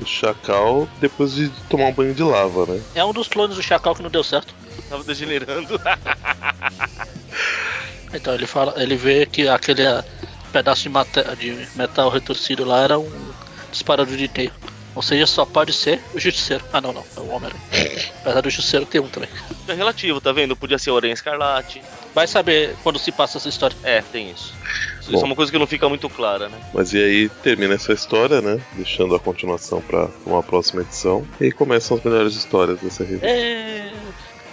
o 0.00 0.06
Chacal 0.06 0.88
depois 1.00 1.34
de 1.34 1.48
tomar 1.68 1.86
um 1.86 1.92
banho 1.92 2.14
de 2.14 2.22
lava, 2.22 2.66
né? 2.66 2.82
É 2.94 3.04
um 3.04 3.12
dos 3.12 3.28
clones 3.28 3.56
do 3.56 3.62
Chacal 3.62 3.94
que 3.94 4.02
não 4.02 4.10
deu 4.10 4.24
certo. 4.24 4.54
Tava 4.88 5.04
degenerando. 5.04 5.80
Então 8.12 8.34
ele 8.34 8.46
fala, 8.46 8.74
ele 8.76 8.96
vê 8.96 9.26
que 9.26 9.48
aquele 9.48 9.82
eh, 9.82 10.02
pedaço 10.52 10.82
de, 10.84 10.88
mate- 10.88 11.36
de 11.38 11.68
metal 11.74 12.08
retorcido 12.10 12.64
lá 12.64 12.82
era 12.82 12.98
um 12.98 13.10
disparador 13.70 14.16
de 14.16 14.28
teia. 14.28 14.52
Ou 14.94 15.02
seja, 15.02 15.26
só 15.26 15.44
pode 15.44 15.72
ser 15.72 16.02
o 16.12 16.18
Justiceiro. 16.18 16.64
Ah 16.72 16.80
não, 16.80 16.92
não, 16.92 17.04
é 17.16 17.20
o 17.20 17.28
Homem. 17.28 17.50
Apesar 18.20 18.40
do 18.40 18.50
Justiceiro 18.50 18.84
ter 18.84 18.98
um 19.00 19.06
também. 19.08 19.28
É 19.68 19.74
relativo, 19.74 20.20
tá 20.20 20.32
vendo? 20.32 20.56
Podia 20.56 20.78
ser 20.78 20.90
o 20.90 20.96
Aranha 20.96 21.14
Escarlate. 21.14 21.80
Vai 22.14 22.26
saber 22.26 22.74
quando 22.82 22.98
se 22.98 23.12
passa 23.12 23.38
essa 23.38 23.48
história. 23.48 23.76
É, 23.84 24.02
tem 24.02 24.30
isso. 24.30 24.52
Isso 25.00 25.12
Bom. 25.12 25.20
é 25.20 25.24
uma 25.24 25.36
coisa 25.36 25.52
que 25.52 25.58
não 25.58 25.68
fica 25.68 25.88
muito 25.88 26.08
clara, 26.08 26.48
né? 26.48 26.58
Mas 26.74 26.92
e 26.92 26.98
aí 26.98 27.28
termina 27.28 27.74
essa 27.74 27.92
história, 27.92 28.40
né? 28.40 28.60
Deixando 28.72 29.14
a 29.14 29.20
continuação 29.20 29.80
pra 29.80 30.08
uma 30.26 30.42
próxima 30.42 30.82
edição. 30.82 31.24
E 31.40 31.44
aí 31.44 31.52
começam 31.52 31.96
as 31.96 32.02
melhores 32.02 32.34
histórias 32.34 32.80
dessa 32.80 33.04
revista. 33.04 33.26
É... 33.28 33.92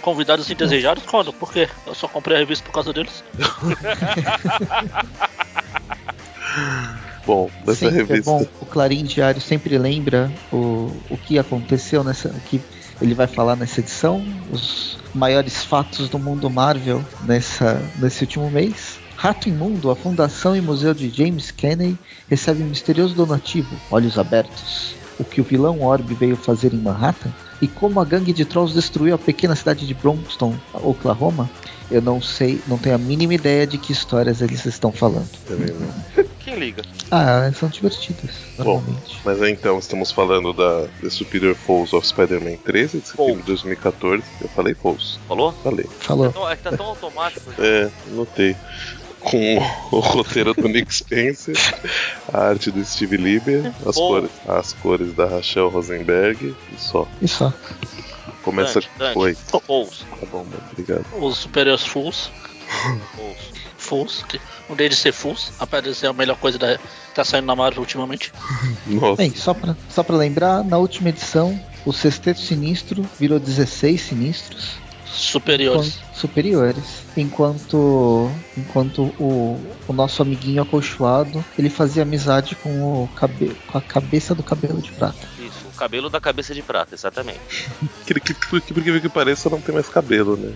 Convidados 0.06 0.48
indesejados? 0.48 1.02
Quando? 1.02 1.32
Por 1.32 1.52
quê? 1.52 1.68
Eu 1.84 1.92
só 1.92 2.06
comprei 2.06 2.36
a 2.36 2.38
revista 2.38 2.64
por 2.64 2.70
causa 2.70 2.92
deles. 2.92 3.24
Bom, 7.26 7.50
dessa 7.64 7.90
Sempre 7.90 8.02
é 8.02 8.04
revista. 8.04 8.30
bom. 8.30 8.46
O 8.60 8.66
Clarim 8.66 9.02
Diário 9.02 9.40
sempre 9.40 9.76
lembra 9.76 10.30
o, 10.52 10.96
o 11.10 11.18
que 11.18 11.40
aconteceu 11.40 12.04
nessa. 12.04 12.28
O 12.28 12.40
que 12.42 12.60
ele 13.02 13.14
vai 13.14 13.26
falar 13.26 13.56
nessa 13.56 13.80
edição, 13.80 14.24
os 14.52 14.96
maiores 15.12 15.64
fatos 15.64 16.08
do 16.08 16.20
mundo 16.20 16.48
Marvel 16.48 17.04
nessa, 17.24 17.82
nesse 17.98 18.22
último 18.22 18.48
mês. 18.48 19.00
Rato 19.16 19.48
Imundo, 19.48 19.90
a 19.90 19.96
Fundação 19.96 20.54
e 20.54 20.60
Museu 20.60 20.94
de 20.94 21.10
James 21.10 21.50
Kenney 21.50 21.98
recebe 22.30 22.62
um 22.62 22.66
misterioso 22.66 23.12
donativo, 23.12 23.74
olhos 23.90 24.16
abertos. 24.20 24.94
O 25.18 25.24
que 25.24 25.40
o 25.40 25.44
vilão 25.44 25.82
Orb 25.82 26.14
veio 26.14 26.36
fazer 26.36 26.72
em 26.72 26.78
Manhattan? 26.78 27.32
E 27.60 27.68
como 27.68 28.00
a 28.00 28.04
gangue 28.04 28.32
de 28.32 28.44
trolls 28.44 28.74
destruiu 28.74 29.14
a 29.14 29.18
pequena 29.18 29.56
cidade 29.56 29.86
de 29.86 29.94
Bronxton, 29.94 30.54
Oklahoma, 30.74 31.48
eu 31.90 32.02
não 32.02 32.20
sei, 32.20 32.60
não 32.66 32.78
tenho 32.78 32.96
a 32.96 32.98
mínima 32.98 33.34
ideia 33.34 33.66
de 33.66 33.78
que 33.78 33.92
histórias 33.92 34.42
eles 34.42 34.64
estão 34.64 34.90
falando. 34.90 35.28
Também 35.46 35.68
não. 35.68 36.26
Quem 36.40 36.56
liga? 36.56 36.82
Ah, 37.10 37.50
são 37.52 37.68
divertidas, 37.68 38.30
normalmente. 38.56 39.20
Mas 39.24 39.42
aí 39.42 39.50
então, 39.52 39.78
estamos 39.78 40.12
falando 40.12 40.52
da 40.52 40.86
The 41.00 41.10
Superior 41.10 41.56
Foes 41.56 41.92
of 41.92 42.06
Spider-Man 42.06 42.56
13, 42.64 43.00
de 43.00 43.08
setembro 43.08 43.40
de 43.40 43.46
2014. 43.46 44.22
Eu 44.40 44.48
falei 44.48 44.74
Foes. 44.74 45.18
Falou? 45.26 45.52
Falei. 45.64 45.86
Falou. 45.98 46.26
Então, 46.26 46.48
é 46.48 46.56
que 46.56 46.62
tá 46.62 46.76
tão 46.76 46.86
automático. 46.86 47.50
É, 47.58 47.90
notei. 48.12 48.56
Com 49.26 49.58
o, 49.58 49.96
o 49.96 50.00
roteiro 50.00 50.54
do 50.54 50.68
Nick 50.68 50.94
Spencer, 50.94 51.56
a 52.32 52.38
arte 52.48 52.70
do 52.70 52.84
Steve 52.84 53.16
Lieber, 53.16 53.72
as, 53.84 53.96
cores, 53.96 54.30
as 54.46 54.72
cores 54.74 55.12
da 55.14 55.26
Rachel 55.26 55.68
Rosenberg 55.68 56.54
e 56.72 56.80
só. 56.80 57.08
E 57.20 57.26
só. 57.26 57.52
Começa. 58.42 58.80
Dante, 58.80 58.90
Dante. 58.96 59.18
Oi, 59.18 59.34
Fouls. 59.34 60.06
tá 60.20 60.26
bom, 60.30 60.44
mano, 60.44 60.62
obrigado. 60.70 61.04
Os 61.20 61.38
superiores 61.38 61.84
Fools. 61.84 62.30
Fools. 63.76 64.24
Um 64.70 64.76
deles 64.76 64.98
ser 64.98 65.12
Fools. 65.12 65.52
Aparece 65.58 66.06
a 66.06 66.12
melhor 66.12 66.36
coisa 66.36 66.58
da, 66.58 66.78
que 66.78 67.14
tá 67.14 67.24
saindo 67.24 67.46
na 67.46 67.56
Marvel 67.56 67.80
ultimamente. 67.80 68.32
Nossa, 68.86 69.16
Bem, 69.16 69.34
só 69.34 69.52
pra, 69.52 69.76
só 69.88 70.02
pra 70.02 70.16
lembrar, 70.16 70.64
na 70.64 70.78
última 70.78 71.08
edição, 71.08 71.60
o 71.84 71.92
sexteto 71.92 72.40
sinistro 72.40 73.04
virou 73.18 73.40
16 73.40 74.00
sinistros. 74.00 74.85
Superiores. 75.16 75.86
enquanto- 75.96 76.16
superiores. 76.16 76.84
Enquanto, 77.16 78.30
enquanto 78.56 79.02
o, 79.18 79.58
o 79.88 79.92
nosso 79.92 80.20
amiguinho 80.22 80.62
acolchoado, 80.62 81.44
ele 81.58 81.70
fazia 81.70 82.02
amizade 82.02 82.54
com, 82.56 83.04
o 83.04 83.08
cabe, 83.16 83.56
com 83.66 83.78
a 83.78 83.80
cabeça 83.80 84.34
do 84.34 84.42
cabelo 84.42 84.80
de 84.80 84.92
prata. 84.92 85.26
Isso, 85.38 85.66
o 85.66 85.76
cabelo 85.76 86.10
da 86.10 86.20
cabeça 86.20 86.54
de 86.54 86.62
prata, 86.62 86.94
exatamente. 86.94 87.40
que, 88.06 88.14
que, 88.20 88.34
que, 88.34 88.60
que, 88.60 89.00
que 89.00 89.08
pareça, 89.08 89.48
não 89.50 89.60
tem 89.60 89.74
mais 89.74 89.88
cabelo, 89.88 90.36
né? 90.36 90.52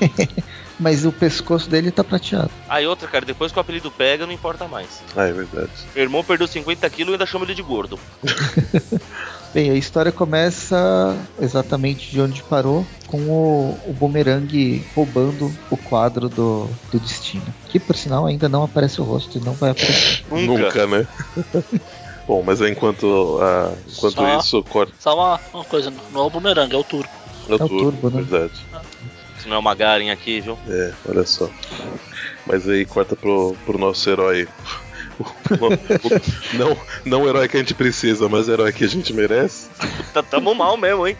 Mas 0.78 1.04
o 1.04 1.12
pescoço 1.12 1.70
dele 1.70 1.92
tá 1.92 2.02
prateado. 2.02 2.50
Ah, 2.68 2.82
e 2.82 2.86
outra, 2.86 3.06
cara, 3.06 3.24
depois 3.24 3.52
que 3.52 3.58
o 3.58 3.60
apelido 3.60 3.92
pega, 3.92 4.26
não 4.26 4.32
importa 4.32 4.66
mais. 4.66 5.02
Ah, 5.16 5.22
é 5.24 5.32
verdade. 5.32 5.70
Meu 5.94 6.02
irmão 6.02 6.24
perdeu 6.24 6.48
50 6.48 6.90
quilos 6.90 7.12
e 7.12 7.14
ainda 7.14 7.26
chama 7.26 7.44
ele 7.44 7.54
de 7.54 7.62
gordo. 7.62 7.96
Bem, 9.54 9.70
a 9.70 9.74
história 9.74 10.10
começa 10.10 11.16
exatamente 11.40 12.10
de 12.10 12.20
onde 12.20 12.42
parou, 12.42 12.84
com 13.06 13.20
o, 13.28 13.78
o 13.88 13.92
Boomerang 13.92 14.84
roubando 14.96 15.56
o 15.70 15.76
quadro 15.76 16.28
do, 16.28 16.68
do 16.90 16.98
destino. 16.98 17.54
Que 17.68 17.78
por 17.78 17.94
sinal 17.94 18.26
ainda 18.26 18.48
não 18.48 18.64
aparece 18.64 19.00
o 19.00 19.04
rosto 19.04 19.38
e 19.38 19.40
não 19.40 19.52
vai 19.52 19.70
aparecer. 19.70 20.24
Nunca. 20.44 20.86
né? 20.88 21.06
Bom, 22.26 22.42
mas 22.42 22.60
aí 22.60 22.72
enquanto, 22.72 23.38
ah, 23.40 23.72
enquanto 23.86 24.14
Só- 24.14 24.38
isso, 24.38 24.62
corta. 24.64 24.92
Só 24.98 25.14
uma, 25.14 25.40
uma 25.52 25.64
coisa, 25.64 25.92
não 26.12 26.22
é 26.22 26.26
o 26.26 26.30
Boomerang, 26.30 26.74
é 26.74 26.76
o 26.76 26.82
Turbo. 26.82 27.08
É 27.48 27.52
o 27.52 27.54
o 27.54 27.58
turbo, 27.68 27.92
turbo, 27.92 28.10
né? 28.10 28.22
verdade. 28.22 28.52
Isso 29.38 29.48
não 29.48 29.54
é 29.54 29.58
uma 29.60 29.74
Garen 29.76 30.10
aqui, 30.10 30.40
viu? 30.40 30.58
É, 30.66 30.92
olha 31.06 31.24
só. 31.24 31.48
Mas 32.44 32.68
aí 32.68 32.84
corta 32.84 33.14
pro, 33.14 33.54
pro 33.64 33.78
nosso 33.78 34.10
herói. 34.10 34.48
O- 35.18 35.28
não, 36.58 36.76
não 37.04 37.22
o 37.22 37.28
herói 37.28 37.48
que 37.48 37.56
a 37.56 37.60
gente 37.60 37.74
precisa, 37.74 38.28
mas 38.28 38.48
o 38.48 38.52
herói 38.52 38.72
que 38.72 38.84
a 38.84 38.88
gente 38.88 39.12
merece. 39.12 39.68
Tá, 40.12 40.22
tamo 40.22 40.54
mal 40.54 40.76
mesmo, 40.76 41.06
hein? 41.06 41.16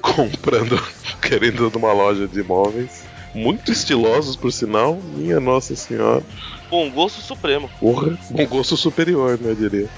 Comprando, 0.00 0.80
querendo 1.22 1.70
numa 1.70 1.92
loja 1.92 2.26
de 2.26 2.40
imóveis. 2.40 3.04
Muito 3.34 3.70
estilosos, 3.70 4.34
por 4.34 4.52
sinal. 4.52 4.96
Minha 5.14 5.38
Nossa 5.38 5.76
Senhora. 5.76 6.22
Bom 6.68 6.90
gosto 6.90 7.20
supremo. 7.20 7.70
Porra, 7.78 8.18
um 8.32 8.46
gosto 8.46 8.76
superior, 8.76 9.38
né, 9.40 9.50
eu 9.50 9.54
diria. 9.56 9.88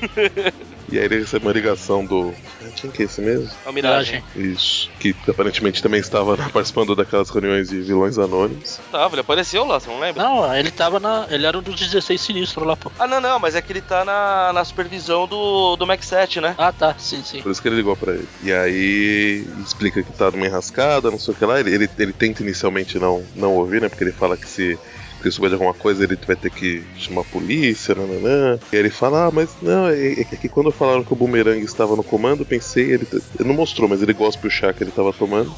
E 0.90 0.98
aí 0.98 1.04
ele 1.04 1.18
recebe 1.20 1.44
uma 1.46 1.52
ligação 1.52 2.04
do. 2.04 2.34
Quem 2.76 2.90
que 2.90 3.02
é 3.02 3.04
esse 3.04 3.20
mesmo? 3.20 3.48
É 3.64 3.68
uma 3.68 3.72
miragem. 3.72 4.24
Isso. 4.34 4.90
Que 4.98 5.14
aparentemente 5.28 5.82
também 5.82 6.00
estava 6.00 6.36
participando 6.50 6.94
daquelas 6.94 7.28
reuniões 7.28 7.68
de 7.68 7.80
vilões 7.80 8.18
anônimos. 8.18 8.80
Tava, 8.90 9.14
ele 9.14 9.20
apareceu 9.20 9.64
lá, 9.64 9.78
você 9.78 9.88
não 9.88 10.00
lembra? 10.00 10.22
Não, 10.22 10.54
ele 10.54 10.70
tava 10.70 10.98
na. 10.98 11.26
Ele 11.30 11.46
era 11.46 11.58
um 11.58 11.62
dos 11.62 11.78
16 11.78 12.20
sinistros 12.20 12.66
lá, 12.66 12.76
pô. 12.76 12.90
Ah, 12.98 13.06
não, 13.06 13.20
não, 13.20 13.38
mas 13.38 13.54
é 13.54 13.60
que 13.60 13.72
ele 13.72 13.82
tá 13.82 14.04
na, 14.04 14.52
na 14.52 14.64
supervisão 14.64 15.26
do, 15.26 15.76
do 15.76 15.86
Max 15.86 16.06
7, 16.06 16.40
né? 16.40 16.54
Ah, 16.56 16.72
tá, 16.72 16.94
sim, 16.98 17.22
sim. 17.22 17.42
Por 17.42 17.52
isso 17.52 17.60
que 17.60 17.68
ele 17.68 17.76
ligou 17.76 17.96
pra 17.96 18.14
ele. 18.14 18.28
E 18.42 18.52
aí 18.52 19.46
explica 19.64 20.02
que 20.02 20.12
tá 20.12 20.30
numa 20.30 20.46
enrascada, 20.46 21.10
não 21.10 21.18
sei 21.18 21.34
o 21.34 21.36
que 21.36 21.44
lá. 21.44 21.60
Ele, 21.60 21.74
ele, 21.74 21.90
ele 21.98 22.12
tenta 22.12 22.42
inicialmente 22.42 22.98
não, 22.98 23.24
não 23.36 23.54
ouvir, 23.56 23.82
né? 23.82 23.88
Porque 23.88 24.04
ele 24.04 24.12
fala 24.12 24.36
que 24.36 24.48
se 24.48 24.78
se 25.18 25.24
ele 25.24 25.30
souber 25.32 25.50
de 25.50 25.54
alguma 25.54 25.74
coisa, 25.74 26.04
ele 26.04 26.18
vai 26.26 26.36
ter 26.36 26.50
que 26.50 26.82
chamar 26.96 27.22
a 27.22 27.24
polícia, 27.24 27.94
nananã. 27.94 28.58
E 28.72 28.76
aí 28.76 28.80
ele 28.82 28.90
fala, 28.90 29.26
ah, 29.26 29.30
mas 29.30 29.50
não, 29.60 29.88
é, 29.88 30.12
é 30.12 30.24
que 30.24 30.48
quando 30.48 30.70
falaram 30.70 31.02
que 31.04 31.12
o 31.12 31.16
Boomerang 31.16 31.60
estava 31.62 31.96
no 31.96 32.04
comando, 32.04 32.44
pensei, 32.46 32.92
ele, 32.92 33.06
ele 33.38 33.48
não 33.48 33.54
mostrou, 33.54 33.88
mas 33.88 34.00
ele 34.02 34.12
gospe 34.12 34.46
o 34.46 34.50
chá 34.50 34.72
que 34.72 34.82
ele 34.84 34.90
tava 34.92 35.12
tomando. 35.12 35.52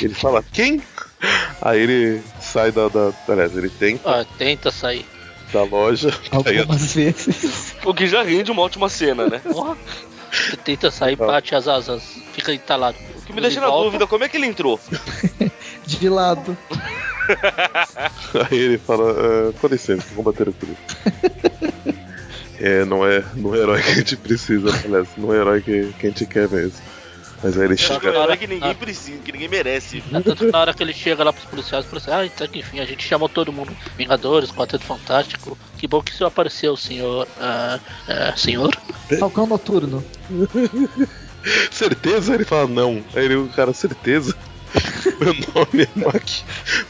Ele 0.00 0.14
fala, 0.14 0.42
quem? 0.52 0.82
Aí 1.62 1.80
ele 1.80 2.22
sai 2.40 2.72
da. 2.72 2.88
da 2.88 3.12
aliás, 3.28 3.56
ele 3.56 3.68
tenta 3.68 4.20
Ah, 4.20 4.24
tenta 4.38 4.70
sair. 4.70 5.04
da 5.52 5.62
loja. 5.62 6.08
Aí 6.46 6.58
Algumas 6.58 6.94
vezes. 6.94 7.74
O 7.84 7.94
que 7.94 8.06
já 8.06 8.22
rende 8.22 8.50
uma 8.50 8.62
ótima 8.62 8.88
cena, 8.88 9.26
né? 9.26 9.40
Ele 9.44 10.56
tenta 10.58 10.90
sair, 10.90 11.16
bate 11.16 11.54
as 11.54 11.66
asas, 11.66 12.02
fica 12.34 12.52
entalado. 12.54 12.96
O 13.16 13.22
que 13.22 13.32
me 13.32 13.40
deixa 13.40 13.60
na 13.60 13.68
volta. 13.68 13.84
dúvida, 13.86 14.06
como 14.06 14.22
é 14.24 14.28
que 14.28 14.36
ele 14.36 14.46
entrou? 14.46 14.78
De 15.86 16.08
lado. 16.08 16.56
Aí 18.50 18.58
ele 18.58 18.78
fala, 18.78 19.12
ah, 19.12 19.52
com 19.60 19.66
licença, 19.68 20.06
vamos 20.10 20.24
bater 20.24 20.48
o 20.48 20.52
Chris. 20.52 20.76
É, 22.62 22.84
não 22.84 23.06
é, 23.06 23.24
não 23.36 23.54
é 23.54 23.58
herói 23.58 23.82
que 23.82 23.90
a 23.90 23.94
gente 23.94 24.16
precisa, 24.18 24.68
aliás, 24.84 25.08
não 25.16 25.32
é 25.32 25.38
herói 25.38 25.62
que, 25.62 25.94
que 25.98 26.06
a 26.06 26.10
gente 26.10 26.26
quer 26.26 26.46
mesmo. 26.46 26.78
Mas 27.42 27.56
aí 27.56 27.64
ele 27.64 27.72
é 27.72 27.76
chega. 27.78 28.08
herói 28.08 28.36
que 28.36 28.46
ninguém 28.46 28.74
precisa, 28.74 29.18
que 29.22 29.32
ninguém 29.32 29.48
merece. 29.48 30.04
É, 30.12 30.20
tanto 30.20 30.44
que 30.44 30.52
na 30.52 30.58
hora 30.58 30.74
que 30.74 30.82
ele 30.82 30.92
chega 30.92 31.24
lá 31.24 31.32
pros 31.32 31.46
policiais, 31.46 31.86
os 31.86 31.90
policiais, 31.90 32.20
ah, 32.20 32.26
então 32.26 32.46
que 32.46 32.58
enfim, 32.58 32.80
a 32.80 32.84
gente 32.84 33.02
chamou 33.02 33.30
todo 33.30 33.50
mundo. 33.50 33.74
Vingadores, 33.96 34.52
Quarteto 34.52 34.84
Fantástico. 34.84 35.56
Que 35.78 35.88
bom 35.88 36.02
que 36.02 36.12
o 36.12 36.14
senhor 36.14 36.28
apareceu, 36.28 36.76
senhor. 36.76 37.26
ah, 37.40 37.80
ah, 38.06 38.36
senhor? 38.36 38.76
Falcão 39.18 39.46
Noturno. 39.46 40.04
Certeza? 41.70 42.34
Ele 42.34 42.44
fala, 42.44 42.66
não. 42.68 43.02
Aí 43.14 43.24
ele, 43.24 43.36
o 43.36 43.48
cara, 43.48 43.72
certeza? 43.72 44.36
Meu 45.20 45.34
nome 45.54 45.82
é 45.84 45.98
Mac, 45.98 46.28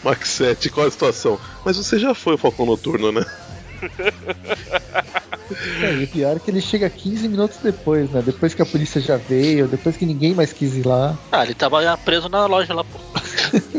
Mac 0.02 0.24
7, 0.24 0.70
qual 0.70 0.86
a 0.86 0.90
situação? 0.90 1.38
Mas 1.64 1.76
você 1.76 1.98
já 1.98 2.14
foi 2.14 2.34
o 2.34 2.38
Falcão 2.38 2.66
Noturno, 2.66 3.12
né? 3.12 3.24
É, 5.82 5.94
e 5.94 6.04
o 6.04 6.08
pior 6.08 6.36
é 6.36 6.38
que 6.38 6.50
ele 6.50 6.60
chega 6.60 6.88
15 6.88 7.28
minutos 7.28 7.58
depois, 7.62 8.10
né? 8.10 8.22
Depois 8.24 8.54
que 8.54 8.62
a 8.62 8.66
polícia 8.66 9.00
já 9.00 9.16
veio, 9.16 9.66
depois 9.66 9.96
que 9.96 10.06
ninguém 10.06 10.34
mais 10.34 10.52
quis 10.52 10.76
ir 10.76 10.86
lá. 10.86 11.18
Ah, 11.32 11.44
ele 11.44 11.54
tava 11.54 11.96
preso 11.98 12.28
na 12.28 12.46
loja 12.46 12.72
lá, 12.72 12.84
pô. 12.84 12.98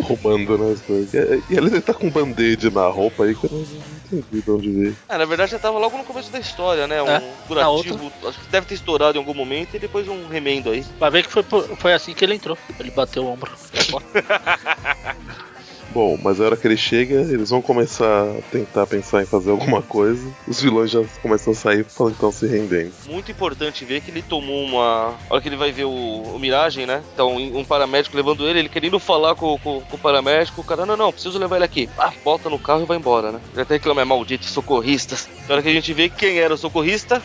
Roubando 0.01 0.57
né, 0.57 0.73
as 0.73 0.81
coisas. 0.81 1.13
E, 1.13 1.53
e 1.53 1.57
ele 1.57 1.79
tá 1.79 1.93
com 1.93 2.07
um 2.07 2.11
band-aid 2.11 2.69
na 2.71 2.87
roupa 2.87 3.23
aí 3.23 3.35
que 3.35 3.45
eu 3.45 3.51
não, 3.51 3.59
não 3.59 4.00
entendi 4.11 4.41
de 4.41 4.51
onde 4.51 4.71
veio. 4.71 4.97
Ah, 5.07 5.17
na 5.17 5.25
verdade 5.25 5.51
já 5.51 5.59
tava 5.59 5.79
logo 5.79 5.97
no 5.97 6.03
começo 6.03 6.31
da 6.31 6.39
história, 6.39 6.87
né? 6.87 7.01
Um 7.01 7.07
É, 7.07 7.21
curativo, 7.47 8.11
acho 8.27 8.39
que 8.39 8.47
deve 8.47 8.65
ter 8.65 8.75
estourado 8.75 9.17
em 9.17 9.19
algum 9.19 9.33
momento 9.33 9.75
e 9.75 9.79
depois 9.79 10.07
um 10.07 10.27
remendo 10.27 10.69
aí. 10.69 10.85
Vai 10.99 11.11
ver 11.11 11.25
que 11.25 11.31
foi, 11.31 11.43
foi 11.43 11.93
assim 11.93 12.13
que 12.13 12.25
ele 12.25 12.35
entrou. 12.35 12.57
Ele 12.79 12.91
bateu 12.91 13.23
o 13.23 13.31
ombro. 13.31 13.51
Bom, 15.93 16.17
mas 16.23 16.39
a 16.39 16.45
hora 16.45 16.55
que 16.57 16.65
ele 16.65 16.77
chega, 16.77 17.15
eles 17.15 17.49
vão 17.49 17.61
começar 17.61 18.05
a 18.23 18.41
tentar 18.51 18.87
pensar 18.87 19.21
em 19.21 19.25
fazer 19.25 19.51
alguma 19.51 19.81
coisa. 19.81 20.25
Os 20.47 20.61
vilões 20.61 20.89
já 20.89 21.01
começam 21.21 21.51
a 21.51 21.55
sair 21.55 21.83
falando 21.83 22.13
que 22.13 22.17
estão 22.17 22.31
se 22.31 22.47
rendendo. 22.47 22.93
Muito 23.07 23.29
importante 23.29 23.83
ver 23.83 23.99
que 24.01 24.09
ele 24.09 24.21
tomou 24.21 24.63
uma. 24.63 25.15
A 25.29 25.33
hora 25.33 25.41
que 25.41 25.49
ele 25.49 25.57
vai 25.57 25.71
ver 25.71 25.83
o, 25.85 25.89
o 25.91 26.39
Miragem, 26.39 26.85
né? 26.85 27.03
Então, 27.13 27.35
um 27.35 27.65
paramédico 27.65 28.15
levando 28.15 28.47
ele, 28.47 28.59
ele 28.59 28.69
querendo 28.69 28.99
falar 28.99 29.35
com, 29.35 29.57
com- 29.59 29.81
com 29.81 29.95
o 29.95 29.99
paramédico, 29.99 30.61
o 30.61 30.63
cara, 30.63 30.85
não, 30.85 30.95
não, 30.95 31.11
preciso 31.11 31.37
levar 31.37 31.57
ele 31.57 31.65
aqui. 31.65 31.89
Ah, 31.97 32.13
bota 32.23 32.49
no 32.49 32.57
carro 32.57 32.83
e 32.83 32.85
vai 32.85 32.95
embora, 32.97 33.31
né? 33.33 33.41
Ele 33.51 33.61
até 33.61 33.73
reclama, 33.73 34.01
é 34.01 34.05
maldito, 34.05 34.45
socorristas. 34.45 35.27
Na 35.47 35.55
hora 35.55 35.61
que 35.63 35.69
a 35.69 35.73
gente 35.73 35.93
vê 35.93 36.07
quem 36.07 36.37
era 36.39 36.53
o 36.53 36.57
socorrista, 36.57 37.21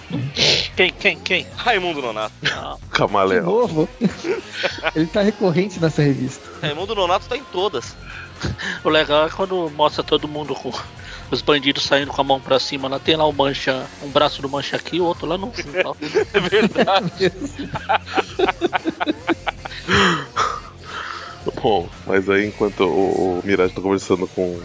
Quem, 0.76 0.90
quem, 0.92 1.16
quem? 1.18 1.46
Raimundo 1.56 2.02
Nonato. 2.02 2.34
Ah, 2.52 2.76
De 2.82 2.88
Camaleão. 2.90 3.44
novo. 3.44 3.88
ele 4.94 5.06
tá 5.06 5.22
recorrente 5.22 5.80
nessa 5.80 6.02
revista. 6.02 6.42
Raimundo 6.60 6.94
Nonato 6.94 7.26
tá 7.28 7.36
em 7.36 7.44
todas. 7.44 7.96
o 8.84 8.88
legal 8.88 9.26
é 9.26 9.30
quando 9.30 9.70
mostra 9.70 10.02
todo 10.02 10.28
mundo 10.28 10.54
com 10.54 10.72
os 11.30 11.42
bandidos 11.42 11.84
saindo 11.84 12.12
com 12.12 12.20
a 12.20 12.24
mão 12.24 12.40
pra 12.40 12.58
cima. 12.58 12.88
Lá 12.88 12.98
tem 12.98 13.16
lá 13.16 13.26
o 13.26 13.32
mancha, 13.32 13.86
um 14.02 14.08
braço 14.08 14.42
do 14.42 14.48
mancha 14.48 14.76
aqui, 14.76 15.00
o 15.00 15.04
outro 15.04 15.26
lá 15.26 15.38
no 15.38 15.52
fundo. 15.52 15.96
É 16.32 16.40
verdade. 16.40 17.32
Bom, 21.62 21.88
mas 22.06 22.28
aí 22.28 22.46
enquanto 22.46 22.80
o, 22.80 23.38
o 23.38 23.42
Mirage 23.44 23.74
tá 23.74 23.80
conversando 23.80 24.26
com, 24.28 24.60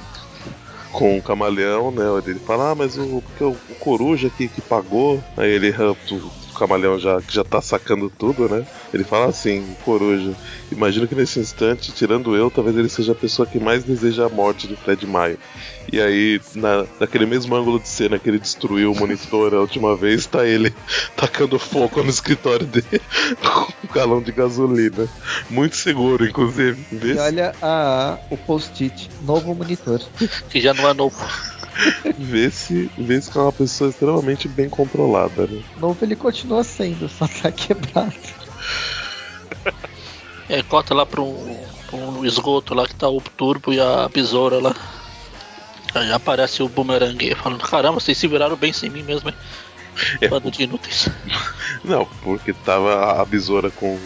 com 0.91 1.17
o 1.17 1.21
camaleão, 1.21 1.91
né? 1.91 2.03
Ele 2.25 2.39
fala, 2.39 2.71
ah, 2.71 2.75
mas 2.75 2.97
o, 2.97 3.21
porque 3.21 3.43
o, 3.43 3.51
o 3.51 3.75
coruja 3.79 4.29
que, 4.29 4.47
que 4.47 4.61
pagou. 4.61 5.23
Aí 5.37 5.49
ele, 5.49 5.73
ah, 5.77 5.91
o 5.91 5.95
camaleão 6.61 6.99
já, 6.99 7.19
que 7.19 7.33
já 7.33 7.43
tá 7.43 7.59
sacando 7.59 8.07
tudo, 8.07 8.47
né? 8.47 8.63
Ele 8.93 9.03
fala 9.03 9.25
assim, 9.27 9.75
coruja, 9.83 10.35
imagino 10.71 11.07
que 11.07 11.15
nesse 11.15 11.39
instante, 11.39 11.91
tirando 11.91 12.35
eu, 12.35 12.51
talvez 12.51 12.77
ele 12.77 12.87
seja 12.87 13.13
a 13.13 13.15
pessoa 13.15 13.47
que 13.47 13.59
mais 13.59 13.83
deseja 13.83 14.27
a 14.27 14.29
morte 14.29 14.67
de 14.67 14.75
Fred 14.75 15.07
Maio. 15.07 15.39
E 15.91 15.99
aí, 15.99 16.39
na, 16.53 16.85
naquele 16.99 17.25
mesmo 17.25 17.55
ângulo 17.55 17.79
de 17.79 17.87
cena 17.87 18.19
que 18.19 18.29
ele 18.29 18.37
destruiu 18.37 18.91
o 18.91 18.95
monitor 18.95 19.55
a 19.55 19.59
última 19.59 19.95
vez, 19.95 20.27
tá 20.27 20.45
ele 20.45 20.71
tacando 21.17 21.57
fogo 21.57 22.03
no 22.03 22.09
escritório 22.09 22.65
dele 22.65 23.01
com 23.41 23.73
um 23.87 23.93
galão 23.93 24.21
de 24.21 24.31
gasolina. 24.31 25.07
Muito 25.49 25.75
seguro, 25.75 26.23
inclusive. 26.23 26.85
E 26.91 27.17
olha 27.17 27.53
a, 27.61 28.19
o 28.29 28.37
post-it, 28.37 29.09
novo 29.23 29.55
monitor. 29.55 29.99
Que 30.49 30.59
já 30.61 30.73
não 30.73 30.87
é 30.87 30.93
novo. 30.93 31.17
Vê 32.17 32.51
se, 32.51 32.91
vê 32.97 33.21
se 33.21 33.35
é 33.37 33.41
uma 33.41 33.51
pessoa 33.51 33.89
extremamente 33.89 34.47
bem 34.47 34.69
controlada, 34.69 35.47
né? 35.47 35.61
Novo 35.77 35.97
ele 36.03 36.15
continua 36.15 36.63
sendo, 36.63 37.07
só 37.07 37.27
tá 37.27 37.51
quebrado. 37.51 38.13
Aí 40.49 40.61
corta 40.63 40.93
lá 40.93 41.05
pra 41.05 41.21
um, 41.21 41.57
pra 41.87 41.97
um 41.97 42.25
esgoto 42.25 42.73
lá 42.73 42.85
que 42.85 42.95
tá 42.95 43.07
o 43.09 43.21
turbo 43.21 43.73
e 43.73 43.79
a 43.79 44.09
besoura 44.09 44.59
lá. 44.59 44.75
Aí 45.95 46.11
aparece 46.11 46.61
o 46.63 46.69
bumerangue 46.69 47.35
falando, 47.35 47.61
caramba, 47.63 47.99
vocês 47.99 48.17
se 48.17 48.27
viraram 48.27 48.55
bem 48.55 48.73
sem 48.73 48.89
mim 48.89 49.03
mesmo, 49.03 49.29
hein? 49.29 49.35
É, 50.19 50.27
Bando 50.27 50.49
de 50.51 50.63
inúteis. 50.63 51.09
Não, 51.83 52.05
porque 52.23 52.53
tava 52.53 53.21
a- 53.21 53.25
besoura 53.25 53.69
com, 53.71 53.97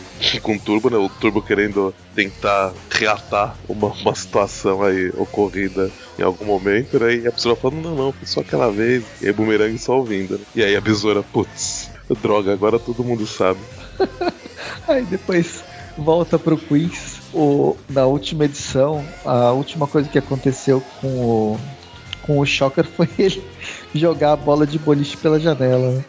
com 0.42 0.58
turbo, 0.58 0.90
né? 0.90 0.98
O 0.98 1.10
turbo 1.10 1.42
querendo 1.42 1.94
tentar 2.14 2.74
reatar 2.92 3.56
uma, 3.68 3.88
uma 3.88 4.16
situação 4.16 4.84
aí 4.84 5.10
ocorrida 5.18 5.92
em 6.18 6.22
algum 6.24 6.46
momento, 6.46 7.00
né? 7.00 7.16
E 7.16 7.28
a 7.28 7.32
pessoa 7.32 7.56
falando, 7.56 7.82
não, 7.82 7.96
não, 7.96 8.12
foi 8.12 8.28
só 8.28 8.40
aquela 8.42 8.72
vez. 8.72 9.04
E 9.22 9.26
aí 9.26 9.32
o 9.32 9.36
bumerangue 9.36 9.78
só 9.78 9.98
ouvindo, 9.98 10.38
né? 10.38 10.46
E 10.56 10.64
aí 10.64 10.76
a 10.76 10.82
besoura, 10.82 11.24
putz, 11.24 11.90
droga, 12.22 12.54
agora 12.54 12.78
todo 12.80 13.04
mundo 13.04 13.26
sabe. 13.26 13.60
Aí 14.88 15.04
depois 15.06 15.64
volta 15.98 16.38
pro 16.38 16.58
quiz. 16.58 17.16
O, 17.34 17.76
na 17.90 18.06
última 18.06 18.46
edição, 18.46 19.06
a 19.26 19.52
última 19.52 19.88
coisa 19.88 20.08
que 20.08 20.18
aconteceu 20.18 20.82
com 21.02 21.08
o, 21.08 21.60
com 22.26 22.40
o 22.40 22.46
Shocker 22.46 22.86
foi 22.86 23.08
ele 23.20 23.44
jogar 23.94 24.34
a 24.34 24.36
bola 24.36 24.66
de 24.66 24.80
boliche 24.80 25.16
pela 25.18 25.40
janela. 25.40 25.92
né? 25.92 26.06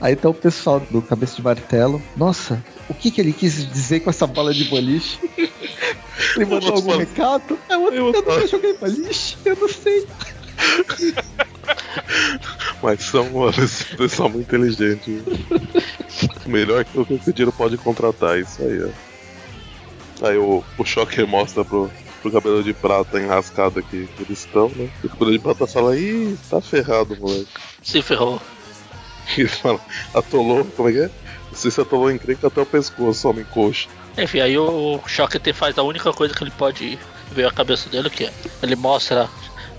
Aí 0.00 0.14
tá 0.14 0.28
o 0.28 0.34
pessoal 0.34 0.78
do 0.78 1.00
Cabeça 1.00 1.36
de 1.36 1.42
Martelo. 1.42 2.02
Nossa, 2.16 2.62
o 2.88 2.94
que, 2.94 3.10
que 3.10 3.20
ele 3.20 3.32
quis 3.32 3.66
dizer 3.72 4.00
com 4.00 4.10
essa 4.10 4.26
bola 4.26 4.52
de 4.52 4.64
boliche? 4.64 5.18
Ele 6.36 6.44
mandou 6.46 6.74
algum 6.74 6.92
fazer. 6.92 7.04
recado? 7.04 7.58
É, 7.68 7.74
Eu, 7.74 7.92
eu 7.92 8.12
nunca 8.12 8.46
joguei 8.46 8.74
boliche, 8.76 9.36
eu 9.44 9.56
não 9.56 9.68
sei. 9.68 10.06
Mas 12.82 13.02
são 13.04 13.26
uma 13.28 13.52
pessoa 13.52 14.28
muito 14.28 14.46
inteligente. 14.54 15.22
Melhor 16.46 16.84
que 16.84 16.98
o 16.98 17.04
que 17.04 17.30
o 17.30 17.32
dinheiro 17.32 17.52
pode 17.52 17.76
contratar, 17.78 18.38
isso 18.38 18.62
aí, 18.62 18.84
ó. 18.84 20.26
Aí 20.26 20.38
o, 20.38 20.62
o 20.78 20.84
Shocker 20.84 21.26
mostra 21.26 21.64
pro, 21.64 21.90
pro 22.26 22.32
cabelo 22.32 22.62
de 22.62 22.72
prata 22.72 23.20
enrascado 23.20 23.78
aqui 23.78 24.08
que 24.16 24.22
eles 24.22 24.40
estão, 24.40 24.68
né? 24.70 24.90
E 25.02 25.06
o 25.06 25.10
cabelo 25.10 25.32
de 25.32 25.38
prata 25.38 25.66
fala, 25.66 25.96
ih, 25.96 26.36
tá 26.50 26.60
ferrado, 26.60 27.16
moleque. 27.16 27.48
Se 27.82 28.02
ferrou. 28.02 28.40
E 29.36 29.40
ele 29.40 29.48
fala, 29.48 29.80
atolou, 30.14 30.64
como 30.76 30.88
é 30.88 30.92
que 30.92 31.00
é? 31.00 31.10
Você 31.50 31.68
se 31.68 31.80
atolou 31.80 32.08
em 32.08 32.14
encrenca 32.14 32.46
até 32.46 32.60
o 32.60 32.66
pescoço, 32.66 33.28
homem 33.28 33.44
coxo. 33.46 33.88
Enfim, 34.16 34.38
aí 34.38 34.56
o 34.56 35.00
Shocker 35.04 35.52
faz 35.52 35.76
a 35.76 35.82
única 35.82 36.12
coisa 36.12 36.32
que 36.32 36.44
ele 36.44 36.52
pode 36.52 36.96
ver 37.32 37.44
a 37.44 37.50
cabeça 37.50 37.90
dele, 37.90 38.08
que 38.08 38.26
é 38.26 38.32
ele 38.62 38.76
mostra. 38.76 39.28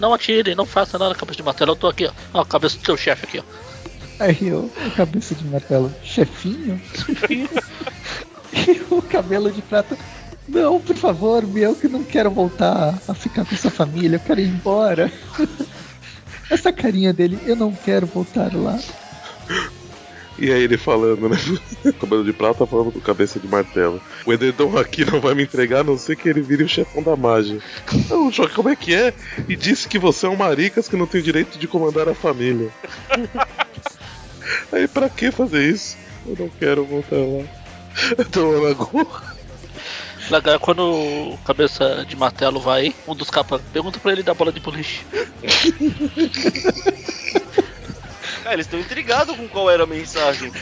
Não 0.01 0.13
atire, 0.13 0.53
não 0.53 0.65
faça 0.65 0.99
nada 0.99 1.11
na 1.11 1.15
cabeça 1.15 1.37
de 1.37 1.43
martelo, 1.43 1.71
eu 1.71 1.75
tô 1.77 1.87
aqui, 1.87 2.05
ó. 2.07 2.11
Ó, 2.33 2.41
a 2.41 2.45
cabeça 2.45 2.77
do 2.77 2.83
teu 2.83 2.97
chefe 2.97 3.25
aqui, 3.25 3.39
ó. 3.39 3.43
Aí 4.19 4.51
o, 4.51 4.65
o 4.65 4.91
Cabeça 4.97 5.33
de 5.33 5.45
Martelo, 5.45 5.93
chefinho? 6.03 6.81
e 8.51 8.81
o 8.93 9.01
cabelo 9.01 9.49
de 9.49 9.61
prata. 9.61 9.97
Não, 10.47 10.79
por 10.79 10.95
favor, 10.95 11.43
eu 11.55 11.75
que 11.75 11.87
não 11.87 12.03
quero 12.03 12.31
voltar 12.31 12.97
a 13.07 13.13
ficar 13.13 13.43
com 13.43 13.53
essa 13.53 13.69
família, 13.69 14.15
eu 14.15 14.19
quero 14.19 14.39
ir 14.39 14.47
embora. 14.47 15.11
Essa 16.49 16.71
carinha 16.71 17.11
dele, 17.11 17.37
eu 17.45 17.57
não 17.57 17.73
quero 17.73 18.07
voltar 18.07 18.55
lá. 18.55 18.79
E 20.39 20.51
aí 20.51 20.61
ele 20.61 20.77
falando, 20.77 21.27
né? 21.27 21.37
cabelo 21.99 22.23
de 22.23 22.31
prata 22.31 22.65
falando 22.65 22.91
com 22.91 22.99
cabeça 22.99 23.39
de 23.39 23.47
martelo. 23.47 23.99
O 24.25 24.31
edredom 24.31 24.77
aqui 24.77 25.03
não 25.03 25.19
vai 25.19 25.33
me 25.33 25.43
entregar, 25.43 25.79
a 25.79 25.83
não 25.83 25.97
ser 25.97 26.15
que 26.15 26.29
ele 26.29 26.41
vire 26.41 26.63
o 26.63 26.69
chefão 26.69 27.01
da 27.01 27.15
magia. 27.15 27.59
Não, 28.09 28.31
Choque, 28.31 28.53
como 28.53 28.69
é 28.69 28.75
que 28.75 28.93
é? 28.93 29.13
E 29.49 29.55
disse 29.55 29.87
que 29.87 29.97
você 29.97 30.25
é 30.27 30.29
um 30.29 30.35
maricas 30.35 30.87
que 30.87 30.95
não 30.95 31.07
tem 31.07 31.21
direito 31.21 31.57
de 31.57 31.67
comandar 31.67 32.07
a 32.07 32.13
família. 32.13 32.69
aí 34.71 34.87
pra 34.87 35.09
que 35.09 35.31
fazer 35.31 35.69
isso? 35.69 35.97
Eu 36.25 36.35
não 36.39 36.49
quero 36.49 36.85
voltar 36.85 37.15
lá. 37.15 37.43
Eu 38.17 38.25
tô 38.25 38.51
na 38.53 38.69
lagoa. 38.69 39.36
Legal 40.29 40.55
é 40.55 40.59
quando 40.59 40.81
o 40.81 41.37
cabeça 41.45 42.05
de 42.07 42.15
martelo 42.15 42.59
vai, 42.59 42.93
um 43.07 43.15
dos 43.15 43.29
capas 43.29 43.61
pergunta 43.71 43.99
pra 43.99 44.11
ele 44.11 44.23
da 44.23 44.33
bola 44.33 44.51
de 44.51 44.59
boliche. 44.59 45.05
Cara, 48.43 48.55
eles 48.55 48.65
estão 48.65 48.79
intrigados 48.79 49.35
com 49.35 49.47
qual 49.47 49.69
era 49.69 49.83
a 49.83 49.87
mensagem, 49.87 50.51
pô. 50.51 50.57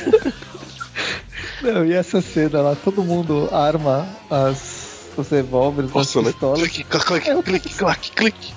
Não, 1.61 1.85
e 1.85 1.93
essa 1.93 2.21
cena 2.21 2.61
lá, 2.61 2.75
todo 2.75 3.03
mundo 3.03 3.49
arma 3.51 4.07
as, 4.29 5.09
os 5.17 5.29
revólveres, 5.29 5.91
Nossa, 5.91 6.19
as 6.19 6.25
né? 6.25 6.31
pistolas. 6.31 6.59
Clique, 6.59 6.83
clique, 6.83 7.43
clique, 7.43 7.69
clique, 7.69 8.11
clique. 8.11 8.53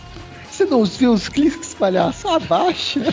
Você 0.50 0.64
não 0.64 0.84
viu 0.84 1.12
os 1.12 1.28
cliques, 1.28 1.72
palhaço? 1.74 2.28
Abaixa. 2.28 3.00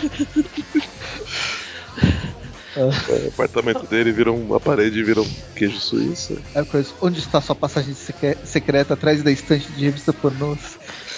O 2.77 3.27
apartamento 3.29 3.85
dele 3.87 4.11
vira 4.11 4.31
uma 4.31 4.59
parede 4.59 4.99
e 4.99 5.03
vira 5.03 5.21
um 5.21 5.29
queijo 5.55 5.79
suíço. 5.79 6.37
A 6.53 6.63
coisa, 6.63 6.91
onde 7.01 7.19
está 7.19 7.39
sua 7.39 7.55
passagem 7.55 7.93
secre- 7.93 8.37
secreta 8.43 8.93
atrás 8.95 9.23
da 9.23 9.31
estante 9.31 9.71
de 9.71 9.85
revista 9.85 10.11
pornôs? 10.11 10.77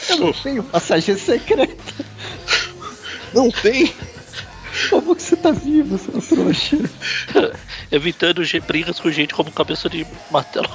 Eu 0.10 0.18
não 0.18 0.34
tenho 0.34 0.64
passagem 0.64 1.18
secreta. 1.18 1.76
Não 3.34 3.50
tem! 3.52 3.94
Como 4.92 5.16
que 5.16 5.24
você 5.24 5.36
tá 5.36 5.52
vivo, 5.52 5.98
seu 5.98 6.22
trouxa? 6.22 6.78
Evitando 7.92 8.44
brigas 8.68 9.00
com 9.00 9.10
gente 9.12 9.34
como 9.34 9.52
cabeça 9.52 9.90
de 9.90 10.06
martelo. 10.30 10.70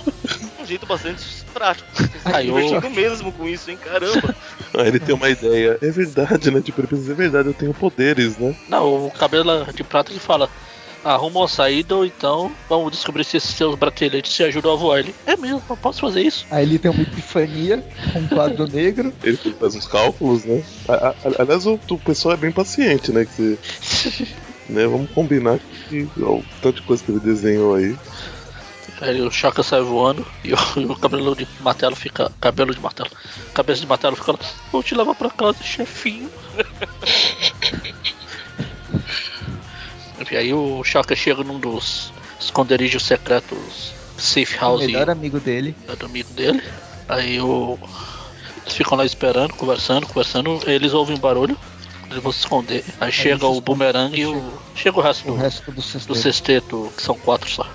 Um 0.61 0.67
jeito 0.67 0.85
bastante 0.87 1.25
prático. 1.55 1.89
Ô. 2.27 2.41
divertindo 2.41 2.91
mesmo 2.91 3.33
com 3.33 3.49
isso, 3.49 3.71
hein? 3.71 3.79
Caramba. 3.83 4.35
Aí 4.75 4.89
ele 4.89 4.99
tem 4.99 5.15
uma 5.15 5.29
ideia. 5.29 5.79
É 5.81 5.91
verdade, 5.91 6.51
né? 6.51 6.61
Tipo, 6.61 6.81
ele 6.81 6.89
pensa, 6.89 7.13
é 7.13 7.15
verdade, 7.15 7.49
eu 7.49 7.55
tenho 7.55 7.73
poderes, 7.75 8.37
né? 8.39 8.57
Não, 8.69 9.07
o 9.07 9.11
cabelo 9.11 9.65
de 9.73 9.85
prata 9.85 10.13
que 10.13 10.19
fala. 10.19 10.49
Arruma 11.05 11.41
uma 11.41 11.49
saída 11.49 11.97
ou 11.97 12.05
então 12.07 12.55
vamos 12.69 12.93
descobrir 12.93 13.25
se 13.25 13.37
esses 13.37 13.55
seus 13.55 13.75
brateletes 13.75 14.33
te 14.35 14.45
ajudam 14.45 14.73
a 14.73 14.77
voar. 14.77 15.01
Ele, 15.01 15.15
é 15.27 15.37
mesmo, 15.37 15.61
eu 15.69 15.77
posso 15.77 16.01
fazer 16.01 16.23
isso? 16.23 16.47
Aí 16.51 16.63
ele 16.65 16.79
tem 16.79 16.91
uma 16.91 17.03
epifania 17.03 17.85
com 18.13 18.21
um 18.21 18.29
quadro 18.29 18.67
negro. 18.71 19.13
Ele 19.23 19.37
faz 19.59 19.75
uns 19.75 19.87
cálculos, 19.89 20.45
né? 20.45 20.63
A- 20.89 21.09
a- 21.09 21.15
aliás, 21.43 21.67
o, 21.67 21.79
o 21.91 21.99
pessoal 21.99 22.35
é 22.35 22.37
bem 22.37 22.53
paciente, 22.53 23.11
né? 23.11 23.25
Que 23.25 23.59
você, 23.81 24.29
né? 24.71 24.87
Vamos 24.87 25.11
combinar 25.11 25.59
que 25.89 26.09
ó, 26.21 26.35
o 26.37 26.45
tanto 26.61 26.77
de 26.77 26.83
coisa 26.83 27.03
que 27.03 27.11
ele 27.11 27.21
desenhou 27.21 27.75
aí. 27.75 27.97
Aí 29.01 29.21
o 29.21 29.31
Chaka 29.33 29.65
sai 29.65 29.81
voando 29.81 30.25
e 30.45 30.55
o, 30.55 30.57
e 30.81 30.85
o 30.85 30.95
cabelo 30.95 31.35
de 31.35 31.49
martelo 31.61 31.97
fica. 31.97 32.31
Cabelo 32.41 32.73
de 32.73 32.81
martelo. 32.81 33.11
Cabeça 33.53 33.81
de 33.81 33.87
martelo 33.89 34.15
fica 34.15 34.31
lá. 34.33 34.39
Vou 34.71 34.83
te 34.85 34.95
levar 34.95 35.17
pra 35.17 35.31
casa, 35.31 35.59
chefinho. 35.65 36.31
Enfim, 40.33 40.37
aí 40.37 40.55
o 40.55 40.83
Chaka 40.83 41.15
chega 41.15 41.45
num 41.45 41.59
dos 41.59 42.13
esconderijos 42.41 43.05
secretos 43.05 43.93
safe 44.17 44.57
O 44.57 44.61
house 44.61 44.81
melhor 44.87 45.11
amigo 45.11 45.39
dele. 45.39 45.75
do 45.99 46.07
amigo 46.07 46.33
dele. 46.33 46.63
Aí 47.09 47.41
o. 47.41 47.79
Eles 48.65 48.75
ficam 48.75 48.97
lá 48.97 49.05
esperando, 49.05 49.55
conversando, 49.55 50.07
conversando. 50.07 50.61
Eles 50.67 50.93
ouvem 50.95 51.17
um 51.17 51.21
barulho. 51.21 51.57
Eles 52.11 52.23
vão 52.23 52.33
se 52.33 52.41
esconder. 52.41 52.85
Aí 53.01 53.11
chega 53.11 53.39
se 53.41 53.45
o 53.45 53.61
bumerangue 53.61 54.21
e 54.21 54.27
o. 54.27 54.53
Chega 54.75 54.99
o 54.99 55.03
resto 55.03 55.29
O 55.29 55.35
do, 55.35 55.39
resto 55.41 55.71
do 55.71 55.77
do 55.77 55.83
sexteto. 55.83 56.15
sexteto, 56.17 56.93
que 56.97 57.03
são 57.03 57.15
quatro 57.17 57.51
só. 57.51 57.67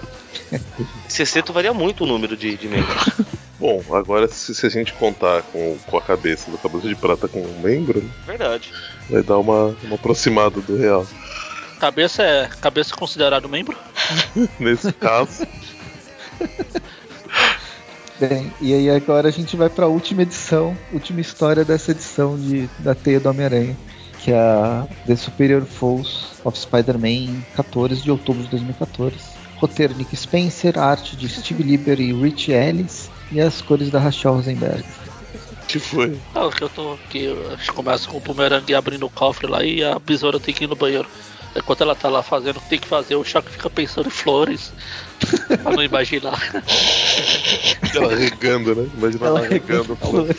Sexteto 1.09 1.51
varia 1.51 1.73
muito 1.73 2.03
o 2.03 2.07
número 2.07 2.37
de, 2.37 2.55
de 2.55 2.67
membros. 2.67 3.09
Bom, 3.59 3.83
agora 3.91 4.27
se, 4.27 4.53
se 4.53 4.65
a 4.65 4.69
gente 4.69 4.93
contar 4.93 5.41
com, 5.41 5.77
com 5.87 5.97
a 5.97 6.01
cabeça 6.01 6.49
do 6.51 6.57
cabelo 6.59 6.87
de 6.87 6.95
prata 6.95 7.27
com 7.27 7.41
um 7.41 7.59
membro, 7.59 7.99
né, 8.01 8.09
Verdade. 8.25 8.71
vai 9.09 9.23
dar 9.23 9.39
uma, 9.39 9.75
uma 9.83 9.95
aproximada 9.95 10.61
do 10.61 10.77
real. 10.77 11.05
Cabeça 11.79 12.23
é. 12.23 12.47
Cabeça 12.61 12.95
considerado 12.95 13.47
membro? 13.47 13.77
Nesse 14.59 14.91
caso, 14.93 15.45
Bem, 18.19 18.51
e 18.59 18.73
aí 18.73 18.89
agora 18.89 19.27
a 19.27 19.31
gente 19.31 19.55
vai 19.55 19.69
pra 19.69 19.85
última 19.85 20.23
edição, 20.23 20.75
última 20.91 21.21
história 21.21 21.63
dessa 21.63 21.91
edição 21.91 22.35
de, 22.35 22.67
da 22.79 22.95
Teia 22.95 23.19
do 23.19 23.29
Homem-Aranha, 23.29 23.77
que 24.19 24.31
é 24.31 24.39
a 24.39 24.87
The 25.05 25.15
Superior 25.15 25.63
Foes 25.63 26.25
of 26.43 26.57
Spider-Man, 26.57 27.43
14 27.55 28.01
de 28.01 28.09
outubro 28.09 28.41
de 28.41 28.49
2014. 28.49 29.15
Roteiro 29.57 29.95
Nick 29.95 30.15
Spencer, 30.15 30.79
arte 30.79 31.15
de 31.15 31.29
Steve 31.29 31.61
Lieber 31.61 31.99
e 31.99 32.11
Rich 32.11 32.51
Ellis, 32.51 33.09
e 33.31 33.39
as 33.39 33.61
cores 33.61 33.91
da 33.91 33.99
Rachel 33.99 34.33
Rosenberg. 34.33 34.83
que 35.67 35.77
foi? 35.77 36.19
Ah, 36.33 36.49
que 36.49 36.63
eu 36.63 36.69
tô 36.69 36.93
aqui. 36.93 37.25
eu 37.25 37.53
acho 37.53 37.65
que 37.65 37.71
Começa 37.71 38.07
com 38.09 38.17
o 38.17 38.19
bumerangue 38.19 38.73
abrindo 38.73 39.05
o 39.05 39.11
cofre 39.11 39.45
lá 39.45 39.63
e 39.63 39.83
a 39.83 39.99
besoura 39.99 40.39
tem 40.39 40.55
que 40.55 40.63
ir 40.63 40.67
no 40.67 40.75
banheiro. 40.75 41.07
Enquanto 41.55 41.81
ela 41.81 41.95
tá 41.95 42.09
lá 42.09 42.21
fazendo 42.21 42.57
o 42.57 42.61
que 42.61 42.69
tem 42.69 42.79
que 42.79 42.87
fazer, 42.87 43.15
o 43.15 43.23
Choque 43.23 43.51
fica 43.51 43.69
pensando 43.69 44.07
em 44.07 44.11
flores. 44.11 44.71
pra 45.63 45.71
não 45.71 45.83
imaginar. 45.83 46.39
Ela 47.95 48.15
regando, 48.15 48.75
né? 48.75 48.89
Imagina 48.97 49.25
ela, 49.25 49.39
Ela 49.39 49.47
regando 49.47 49.95
flores. 49.95 50.37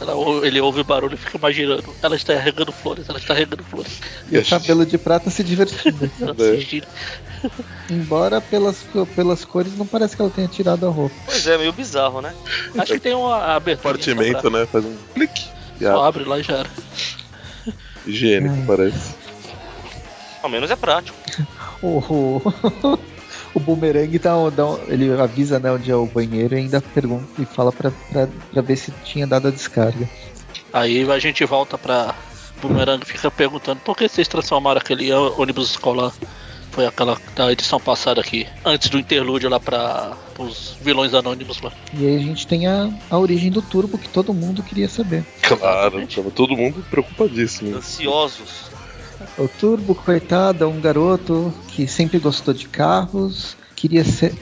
Ela 0.00 0.46
ele 0.46 0.60
ouve 0.60 0.80
o 0.80 0.84
barulho 0.84 1.14
e 1.14 1.16
fica 1.16 1.38
imaginando. 1.38 1.84
Ela 2.02 2.16
está 2.16 2.38
regando 2.38 2.70
flores, 2.70 3.08
ela 3.08 3.18
está 3.18 3.32
regando 3.32 3.64
flores. 3.64 4.00
E 4.30 4.38
o 4.38 4.44
cabelo 4.44 4.84
de 4.84 4.98
prata 4.98 5.30
se 5.30 5.42
divertindo. 5.42 6.10
É. 6.38 7.92
Embora 7.92 8.40
pelas, 8.40 8.84
pelas 9.14 9.44
cores 9.44 9.76
não 9.76 9.86
parece 9.86 10.16
que 10.16 10.22
ela 10.22 10.30
tenha 10.30 10.48
tirado 10.48 10.86
a 10.86 10.90
roupa. 10.90 11.14
Pois 11.24 11.46
é, 11.46 11.56
meio 11.56 11.72
bizarro, 11.72 12.20
né? 12.20 12.34
Acho 12.76 12.94
que 12.94 13.00
tem 13.00 13.14
uma 13.14 13.54
abertura. 13.54 13.94
Compartimento, 13.94 14.50
né? 14.50 14.66
Faz 14.66 14.84
um 14.84 14.96
clique. 15.14 15.48
Só 15.80 16.04
abre. 16.04 16.24
lá 16.24 16.38
e 16.38 16.42
já 16.42 16.58
era. 16.58 16.70
Higiênico, 18.06 18.66
parece. 18.66 19.14
Ao 20.46 20.50
menos 20.50 20.70
é 20.70 20.76
prático. 20.76 21.18
O, 21.82 21.98
o, 21.98 22.98
o 23.52 23.60
boomerang 23.60 24.18
dá, 24.18 24.34
um- 24.34 24.50
dá 24.50 24.64
ele 24.88 25.12
avisa 25.20 25.58
né, 25.58 25.70
onde 25.70 25.90
é 25.90 25.94
o 25.94 26.06
banheiro 26.06 26.54
e 26.54 26.58
ainda 26.60 26.80
pergunta 26.80 27.26
e 27.38 27.44
fala 27.44 27.70
pra, 27.70 27.90
pra, 28.10 28.26
pra 28.50 28.62
ver 28.62 28.76
se 28.76 28.90
tinha 29.04 29.26
dado 29.26 29.48
a 29.48 29.50
descarga. 29.50 30.08
Aí 30.72 31.08
a 31.10 31.18
gente 31.18 31.44
volta 31.44 31.76
pra. 31.76 32.14
Boomerang 32.62 33.04
fica 33.04 33.30
perguntando 33.30 33.80
por 33.80 33.94
que 33.94 34.08
vocês 34.08 34.26
transformaram 34.26 34.78
aquele 34.80 35.12
ônibus 35.12 35.70
escolar. 35.72 36.14
Foi 36.70 36.86
aquela 36.86 37.18
da 37.34 37.52
edição 37.52 37.78
passada 37.78 38.22
aqui, 38.22 38.46
antes 38.64 38.88
do 38.88 38.98
interlúdio 38.98 39.50
lá 39.50 39.60
para 39.60 40.14
os 40.38 40.76
vilões 40.80 41.12
anônimos 41.12 41.60
lá. 41.60 41.72
E 41.92 42.06
aí 42.06 42.16
a 42.16 42.20
gente 42.20 42.46
tem 42.46 42.66
a, 42.66 42.88
a 43.10 43.18
origem 43.18 43.50
do 43.50 43.60
turbo 43.60 43.98
que 43.98 44.08
todo 44.08 44.32
mundo 44.32 44.62
queria 44.62 44.88
saber. 44.88 45.24
Claro, 45.42 46.06
tava 46.06 46.30
todo 46.30 46.56
mundo 46.56 46.82
preocupadíssimo. 46.90 47.76
Ansiosos. 47.76 48.74
O 49.38 49.48
turbo, 49.48 49.94
coitado, 49.94 50.64
é 50.64 50.66
um 50.66 50.80
garoto 50.80 51.52
que 51.68 51.86
sempre 51.86 52.18
gostou 52.18 52.52
de 52.54 52.68
carros, 52.68 53.56
queria 53.74 54.04
ser, 54.04 54.34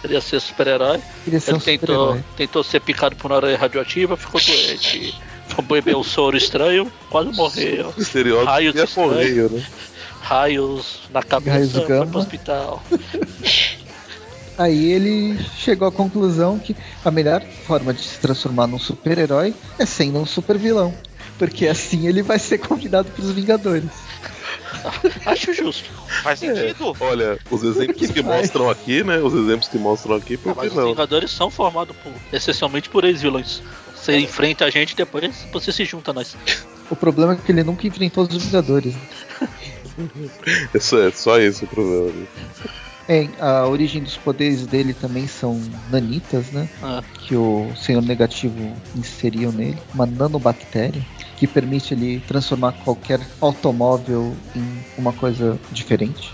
Queria 0.00 0.20
ser 0.20 0.40
super-herói. 0.40 1.00
queria 1.24 1.40
ser 1.40 1.50
Ele 1.50 1.58
um 1.58 1.60
tentou, 1.60 1.86
super-herói. 1.96 2.24
tentou 2.36 2.64
ser 2.64 2.80
picado 2.80 3.16
por 3.16 3.30
uma 3.30 3.36
aranha 3.38 3.58
radioativa, 3.58 4.16
ficou 4.16 4.40
doente. 4.40 5.14
Bebeu 5.68 5.98
um 5.98 6.04
soro 6.04 6.36
estranho, 6.36 6.90
quase 7.10 7.30
morreu. 7.32 7.92
Estereótipo 7.98 8.50
Raios 8.50 8.76
a 8.76 8.84
estranhos. 8.84 9.12
correio, 9.12 9.50
né? 9.50 9.66
Raios 10.22 11.00
na 11.10 11.20
Raios 11.20 11.28
cabeça, 11.28 11.78
foi 11.80 11.88
gama. 11.88 12.06
pro 12.06 12.18
hospital. 12.20 12.82
Aí 14.56 14.92
ele 14.92 15.38
chegou 15.56 15.88
à 15.88 15.92
conclusão 15.92 16.58
que 16.58 16.76
a 17.04 17.10
melhor 17.10 17.42
forma 17.66 17.92
de 17.94 18.02
se 18.02 18.18
transformar 18.20 18.66
num 18.66 18.78
super-herói 18.78 19.54
é 19.78 19.86
sendo 19.86 20.18
um 20.18 20.26
super-vilão. 20.26 20.94
Porque 21.40 21.66
assim 21.66 22.06
ele 22.06 22.22
vai 22.22 22.38
ser 22.38 22.58
convidado 22.58 23.10
pros 23.12 23.30
Vingadores. 23.30 23.88
Acho 25.24 25.54
justo. 25.54 25.88
Faz 26.22 26.38
sentido. 26.38 26.94
Olha, 27.00 27.38
os 27.50 27.62
exemplos 27.62 27.96
Que 28.08 28.12
que, 28.12 28.22
mostram 28.22 28.68
aqui, 28.68 29.02
né? 29.02 29.16
Os 29.20 29.32
exemplos 29.32 29.66
que 29.66 29.78
mostram 29.78 30.16
aqui, 30.16 30.36
por 30.36 30.54
mas 30.54 30.70
os 30.70 30.76
não? 30.76 30.88
Vingadores 30.88 31.30
são 31.30 31.50
formados 31.50 31.96
por, 31.96 32.12
essencialmente 32.30 32.90
por 32.90 33.04
ex-vilões. 33.04 33.62
Você 33.96 34.18
enfrenta 34.18 34.66
a 34.66 34.70
gente 34.70 34.94
depois 34.94 35.46
você 35.50 35.72
se 35.72 35.86
junta 35.86 36.10
a 36.10 36.14
nós. 36.14 36.36
O 36.90 36.94
problema 36.96 37.32
é 37.32 37.36
que 37.36 37.50
ele 37.50 37.64
nunca 37.64 37.86
enfrentou 37.86 38.24
os 38.24 38.44
Vingadores. 38.44 38.94
Isso 40.74 40.98
é 40.98 41.10
só 41.10 41.40
esse 41.40 41.64
o 41.64 41.68
problema. 41.68 42.12
né? 42.12 42.26
É, 43.08 43.28
a 43.40 43.66
origem 43.66 44.02
dos 44.02 44.18
poderes 44.18 44.66
dele 44.66 44.92
também 44.92 45.26
são 45.26 45.58
nanitas, 45.90 46.50
né? 46.50 46.68
Ah, 46.82 47.02
Que 47.14 47.34
o 47.34 47.72
Senhor 47.74 48.02
Negativo 48.02 48.76
inseriu 48.94 49.50
nele. 49.50 49.78
Uma 49.94 50.04
nanobactéria 50.04 51.02
que 51.40 51.46
permite 51.46 51.94
ele 51.94 52.20
transformar 52.20 52.72
qualquer 52.72 53.18
automóvel 53.40 54.36
em 54.54 54.84
uma 54.98 55.10
coisa 55.10 55.58
diferente. 55.72 56.30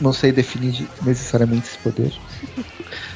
Não 0.00 0.10
sei 0.10 0.32
definir 0.32 0.72
de- 0.72 0.88
necessariamente 1.02 1.66
esse 1.68 1.78
poder. 1.78 2.10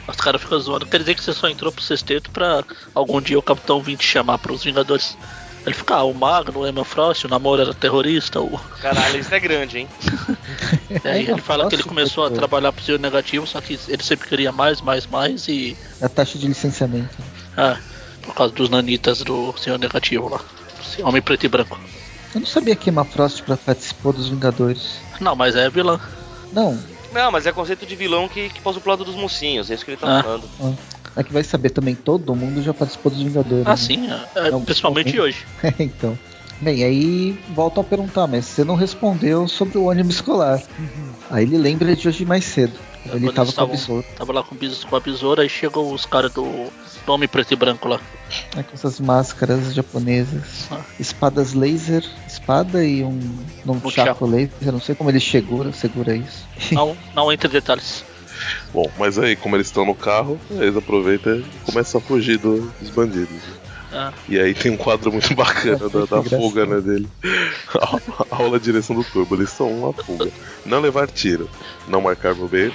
os 0.06 0.16
caras 0.16 0.42
ficam 0.42 0.60
zoando. 0.60 0.84
Quer 0.84 0.98
dizer 0.98 1.14
que 1.14 1.24
você 1.24 1.32
só 1.32 1.48
entrou 1.48 1.72
pro 1.72 1.82
sexteto 1.82 2.30
pra 2.30 2.62
algum 2.94 3.18
dia 3.18 3.38
o 3.38 3.42
Capitão 3.42 3.80
vir 3.80 3.96
te 3.96 4.04
chamar 4.04 4.36
pros 4.36 4.62
Vingadores. 4.62 5.16
Ele 5.64 5.74
fica, 5.74 5.94
ah, 5.94 6.04
o 6.04 6.12
Magno, 6.12 6.60
o 6.60 6.66
Emma 6.68 6.84
Frost, 6.84 7.24
o 7.24 7.28
Namoro 7.30 7.62
era 7.62 7.72
terrorista. 7.72 8.38
O... 8.38 8.58
Caralho, 8.82 9.20
isso 9.20 9.34
é 9.34 9.40
grande, 9.40 9.78
hein? 9.78 9.88
E 11.02 11.08
aí 11.08 11.22
Emma 11.24 11.32
ele 11.32 11.40
fala 11.40 11.66
que 11.66 11.76
ele 11.76 11.82
começou 11.82 12.26
a 12.26 12.30
trabalhar 12.30 12.72
pro 12.72 12.84
Senhor 12.84 13.00
Negativo, 13.00 13.46
só 13.46 13.58
que 13.62 13.78
ele 13.88 14.02
sempre 14.02 14.28
queria 14.28 14.52
mais, 14.52 14.82
mais, 14.82 15.06
mais 15.06 15.48
e. 15.48 15.74
A 16.02 16.10
taxa 16.10 16.38
de 16.38 16.46
licenciamento. 16.46 17.16
Ah, 17.56 17.78
por 18.22 18.34
causa 18.34 18.52
dos 18.54 18.68
nanitas 18.68 19.22
do 19.22 19.54
Senhor 19.56 19.78
Negativo 19.78 20.28
lá. 20.28 20.40
Esse 20.92 21.02
Homem 21.02 21.22
preto 21.22 21.44
e 21.44 21.48
branco. 21.48 21.78
Eu 22.34 22.40
não 22.40 22.46
sabia 22.46 22.76
que 22.76 22.90
Emma 22.90 23.04
Frost 23.04 23.42
pra- 23.42 23.56
participou 23.56 24.12
dos 24.12 24.28
Vingadores. 24.28 24.98
Não, 25.20 25.34
mas 25.36 25.54
é 25.56 25.68
vilã. 25.70 26.00
Não, 26.52 26.78
Não, 27.12 27.30
mas 27.32 27.44
é 27.46 27.52
conceito 27.52 27.84
de 27.84 27.96
vilão 27.96 28.28
que, 28.28 28.48
que 28.50 28.60
passa 28.60 28.78
pro 28.80 28.90
lado 28.90 29.04
dos 29.04 29.16
mocinhos, 29.16 29.68
é 29.70 29.74
isso 29.74 29.84
que 29.84 29.90
ele 29.92 29.96
tá 29.98 30.18
Ah. 30.18 30.22
falando. 30.22 30.48
ah, 30.60 30.72
é 31.16 31.24
que 31.24 31.32
vai 31.32 31.42
saber 31.42 31.70
também, 31.70 31.94
todo 31.96 32.34
mundo 32.36 32.62
já 32.62 32.72
participou 32.72 33.10
dos 33.10 33.20
Vingadores. 33.22 33.66
Ah, 33.66 33.70
né? 33.70 33.76
sim, 33.76 34.08
é, 34.10 34.46
é, 34.46 34.50
Não, 34.52 34.64
principalmente 34.64 35.18
hoje. 35.18 35.44
então. 35.78 36.16
Bem, 36.60 36.84
aí 36.84 37.38
volto 37.54 37.80
a 37.80 37.84
perguntar, 37.84 38.26
mas 38.26 38.44
você 38.44 38.64
não 38.64 38.74
respondeu 38.74 39.48
sobre 39.48 39.78
o 39.78 39.84
ônibus 39.84 40.16
escolar. 40.16 40.62
Aí 41.30 41.44
ele 41.44 41.56
lembra 41.56 41.94
de 41.96 42.06
hoje 42.06 42.24
mais 42.24 42.44
cedo. 42.44 42.74
É, 43.10 43.16
ele 43.16 43.32
tava 43.32 43.50
com 43.50 43.62
a 43.62 43.66
besoura, 43.66 44.06
Tava 44.14 44.30
lá 44.32 44.42
com, 44.42 44.54
com 44.90 44.96
a 44.96 45.00
besoura 45.00 45.42
e 45.44 45.48
chegou 45.48 45.90
os 45.94 46.04
caras 46.04 46.30
do, 46.32 46.42
do 46.44 47.12
Homem 47.12 47.26
Preto 47.26 47.52
e 47.54 47.56
Branco 47.56 47.88
lá. 47.88 47.98
né, 48.54 48.62
com 48.62 48.74
essas 48.74 49.00
máscaras 49.00 49.72
japonesas. 49.72 50.66
Ah. 50.70 50.80
Espadas 50.98 51.54
laser, 51.54 52.04
espada 52.28 52.84
e 52.84 53.02
um 53.02 53.18
num 53.64 53.80
Um 53.82 53.90
chaco 53.90 54.26
laser. 54.26 54.50
Eu 54.60 54.72
não 54.72 54.80
sei 54.82 54.94
como 54.94 55.08
ele 55.08 55.18
segura, 55.20 55.72
segura 55.72 56.14
isso. 56.14 56.46
Não, 56.72 56.94
não 57.16 57.32
entre 57.32 57.48
detalhes. 57.48 58.04
Bom, 58.72 58.88
mas 58.98 59.18
aí, 59.18 59.34
como 59.34 59.56
eles 59.56 59.66
estão 59.68 59.84
no 59.86 59.94
carro, 59.94 60.38
eles 60.50 60.76
aproveitam 60.76 61.38
e 61.38 61.44
começam 61.64 62.00
a 62.00 62.04
fugir 62.04 62.38
do- 62.38 62.70
dos 62.80 62.90
bandidos. 62.90 63.40
Ah, 63.92 64.12
E 64.28 64.38
aí 64.38 64.54
tem 64.54 64.70
um 64.72 64.76
quadro 64.76 65.10
muito 65.12 65.34
bacana 65.34 65.88
da, 65.88 66.04
da 66.06 66.22
fuga 66.22 66.64
né, 66.66 66.80
dele. 66.80 67.08
A 68.30 68.36
aula 68.36 68.58
de 68.58 68.64
direção 68.66 68.94
do 68.96 69.04
turbo, 69.04 69.34
eles 69.34 69.50
são 69.50 69.68
uma 69.70 69.92
fuga. 69.92 70.30
Não 70.64 70.80
levar 70.80 71.08
tiro, 71.08 71.48
não 71.88 72.00
marcar 72.00 72.34
bobeira. 72.34 72.72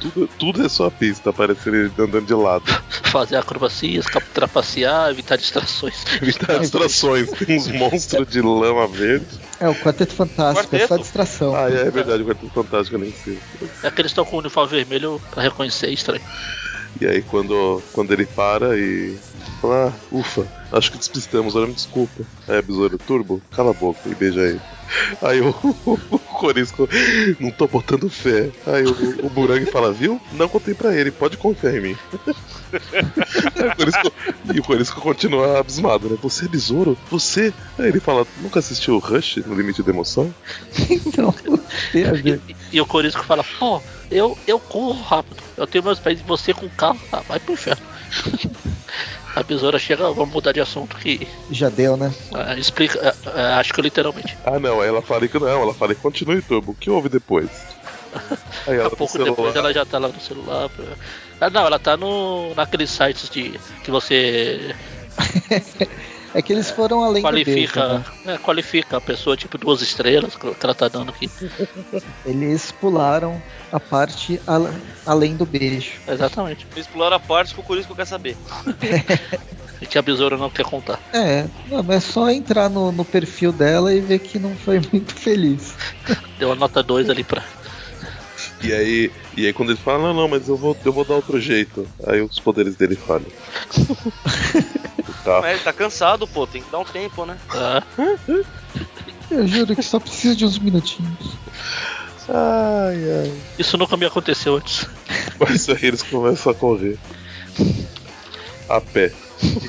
Tudo, 0.00 0.28
tudo 0.36 0.66
é 0.66 0.68
só 0.68 0.86
a 0.86 0.90
pista, 0.90 1.30
aparecer 1.30 1.72
ele 1.72 1.92
andando 1.96 2.22
de 2.26 2.34
lado. 2.34 2.64
fazer 3.04 3.36
acrobacias, 3.36 4.04
trapacear, 4.34 5.10
evitar 5.10 5.36
distrações. 5.36 5.94
Evitar 6.20 6.58
distrações. 6.58 7.30
Tem 7.30 7.56
uns 7.56 7.68
monstros 7.68 8.26
de 8.26 8.40
lama 8.40 8.88
verde. 8.88 9.26
É 9.60 9.68
o 9.68 9.74
Quarteto 9.76 10.12
Fantástico, 10.14 10.74
é 10.74 10.78
só 10.80 10.86
Quarteto? 10.86 11.02
distração. 11.02 11.54
Ah, 11.54 11.70
é, 11.70 11.82
é 11.86 11.90
verdade, 11.90 12.20
o 12.24 12.26
Quarteto 12.26 12.50
Fantástico 12.52 12.96
ali 12.96 13.10
em 13.10 13.12
cima. 13.12 13.36
É 13.84 13.90
que 13.92 14.00
eles 14.00 14.10
estão 14.10 14.24
com 14.24 14.34
o 14.36 14.38
uniforme 14.40 14.70
vermelho 14.72 15.20
pra 15.30 15.40
reconhecer, 15.40 15.90
estranho. 15.92 16.22
E 17.00 17.06
aí 17.06 17.22
quando, 17.22 17.82
quando 17.92 18.12
ele 18.12 18.26
para 18.26 18.78
e 18.78 19.18
fala, 19.60 19.88
ah, 19.90 20.06
ufa, 20.10 20.48
acho 20.72 20.90
que 20.92 20.98
despistamos, 20.98 21.54
olha, 21.54 21.66
me 21.66 21.74
desculpa. 21.74 22.24
Aí 22.48 22.58
a 22.58 22.62
besoura 22.62 22.98
turbo, 22.98 23.40
cala 23.52 23.70
a 23.70 23.74
boca 23.74 24.08
e 24.08 24.14
beija 24.14 24.40
ele. 24.40 24.60
Aí 25.22 25.40
o, 25.40 25.50
o, 25.86 26.18
Corisco, 26.18 26.88
não 27.38 27.50
tô 27.50 27.66
botando 27.68 28.08
fé. 28.10 28.50
Aí 28.66 28.84
o, 28.84 29.26
o 29.26 29.30
Burang 29.30 29.64
fala, 29.66 29.92
viu? 29.92 30.20
Não 30.32 30.48
contei 30.48 30.74
pra 30.74 30.94
ele, 30.94 31.10
pode 31.10 31.36
confiar 31.36 31.74
em 31.76 31.80
mim. 31.80 31.96
Aí 33.56 33.68
o 33.68 33.76
Corisco- 33.76 34.12
e 34.54 34.60
o 34.60 34.62
Corisco 34.62 35.00
continua 35.00 35.58
abismado, 35.60 36.08
né? 36.10 36.16
Você 36.20 36.44
é 36.46 36.48
besouro? 36.48 36.98
Você? 37.10 37.54
Aí 37.78 37.88
ele 37.88 38.00
fala, 38.00 38.26
nunca 38.36 38.58
assistiu 38.58 38.98
Rush 38.98 39.36
no 39.46 39.54
Limite 39.54 39.82
da 39.82 39.90
Emoção? 39.92 40.34
Então, 40.90 41.32
tem 41.92 42.06
a 42.06 42.12
ver. 42.12 42.40
E, 42.48 42.56
e 42.76 42.80
o 42.80 42.86
Corisco 42.86 43.24
fala, 43.24 43.44
pô, 43.58 43.80
eu, 44.10 44.36
eu 44.46 44.58
corro 44.58 45.00
rápido. 45.02 45.42
Eu 45.56 45.66
tenho 45.66 45.84
meus 45.84 46.00
pés 46.00 46.20
e 46.20 46.24
você 46.24 46.52
com 46.52 46.68
carro. 46.70 47.00
Ah, 47.12 47.22
vai 47.26 47.38
pro 47.38 47.52
inferno. 47.54 47.82
A 49.34 49.42
besoura 49.42 49.78
chega, 49.78 50.10
vamos 50.12 50.34
mudar 50.34 50.52
de 50.52 50.60
assunto 50.60 50.96
que 50.96 51.26
Já 51.50 51.68
deu, 51.70 51.96
né? 51.96 52.12
ah, 52.34 52.54
explica, 52.56 53.16
ah, 53.26 53.30
ah, 53.34 53.58
acho 53.60 53.72
que 53.72 53.80
literalmente. 53.80 54.36
Ah 54.44 54.58
não, 54.58 54.80
aí 54.80 54.88
ela 54.88 55.00
fala 55.02 55.26
que 55.26 55.38
não, 55.38 55.48
ela 55.62 55.72
fala 55.74 55.94
que 55.94 56.00
continue 56.02 56.42
turbo. 56.42 56.72
O 56.72 56.74
que 56.74 56.90
houve 56.90 57.08
depois? 57.08 57.50
Aí 58.12 58.76
Daqui 58.76 58.78
ela 58.78 58.86
a 58.88 58.90
pouco 58.96 59.18
no 59.18 59.24
depois 59.24 59.56
ela 59.56 59.72
já 59.72 59.86
tá 59.86 59.98
lá 59.98 60.08
no 60.08 60.20
celular. 60.20 60.68
pra- 60.68 60.84
Ah, 61.40 61.48
não, 61.50 61.64
ela 61.66 61.78
tá 61.78 61.96
no, 61.96 62.54
naqueles 62.54 62.90
sites 62.90 63.30
de 63.30 63.58
que 63.82 63.90
você 63.90 64.74
É 66.34 66.40
que 66.40 66.52
eles 66.52 66.70
foram 66.70 67.02
além 67.02 67.22
do 67.22 67.28
qualifica, 67.28 67.88
beijo, 67.88 68.04
né? 68.24 68.34
é, 68.34 68.38
qualifica 68.38 68.96
a 68.96 69.00
pessoa 69.00 69.36
tipo 69.36 69.58
duas 69.58 69.82
estrelas 69.82 70.34
que 70.34 70.46
ela 70.62 70.74
tá 70.74 70.88
dando 70.88 71.10
aqui. 71.10 71.30
Eles 72.24 72.72
pularam 72.72 73.42
a 73.70 73.78
parte 73.78 74.40
al- 74.46 74.70
além 75.04 75.36
do 75.36 75.44
beijo. 75.44 76.00
Exatamente. 76.06 76.66
Eles 76.74 76.86
pularam 76.86 77.16
a 77.16 77.20
parte 77.20 77.54
que 77.54 77.60
o 77.60 77.62
Corisco 77.62 77.94
quer 77.94 78.06
saber. 78.06 78.36
E 79.80 79.86
que 79.86 79.98
a 79.98 80.02
besoura 80.02 80.38
não 80.38 80.48
quer 80.48 80.64
contar. 80.64 80.98
É, 81.12 81.44
não, 81.68 81.82
mas 81.82 81.96
é 81.96 82.00
só 82.00 82.30
entrar 82.30 82.70
no, 82.70 82.90
no 82.92 83.04
perfil 83.04 83.52
dela 83.52 83.92
e 83.94 84.00
ver 84.00 84.18
que 84.20 84.38
não 84.38 84.56
foi 84.56 84.80
muito 84.90 85.14
feliz. 85.14 85.74
Deu 86.38 86.52
a 86.52 86.54
nota 86.54 86.82
2 86.82 87.10
ali 87.10 87.24
pra. 87.24 87.42
E 88.62 88.72
aí, 88.72 89.12
e 89.36 89.46
aí 89.46 89.52
quando 89.52 89.70
ele 89.70 89.78
fala, 89.78 89.98
não, 89.98 90.14
não, 90.14 90.28
mas 90.28 90.48
eu 90.48 90.56
vou, 90.56 90.76
eu 90.84 90.92
vou 90.92 91.04
dar 91.04 91.14
outro 91.14 91.38
jeito. 91.38 91.86
Aí 92.06 92.22
os 92.22 92.38
poderes 92.40 92.74
dele 92.74 92.96
falham. 92.96 93.26
É, 95.26 95.52
ele 95.52 95.60
tá 95.62 95.72
cansado, 95.72 96.26
pô, 96.26 96.46
tem 96.46 96.62
que 96.62 96.70
dar 96.70 96.80
um 96.80 96.84
tempo, 96.84 97.24
né? 97.24 97.38
Ah, 97.50 97.82
Eu 99.30 99.46
juro 99.46 99.74
que 99.74 99.82
só 99.82 99.98
preciso 100.00 100.36
de 100.36 100.44
uns 100.44 100.58
minutinhos. 100.58 101.36
Ai, 102.28 102.96
ai. 103.22 103.32
Isso 103.58 103.76
nunca 103.76 103.96
me 103.96 104.06
aconteceu 104.06 104.56
antes. 104.56 104.86
Mas 105.38 105.68
aí 105.68 105.78
eles 105.82 106.02
começam 106.02 106.52
a 106.52 106.54
correr. 106.54 106.98
A 108.68 108.80
pé. 108.80 109.12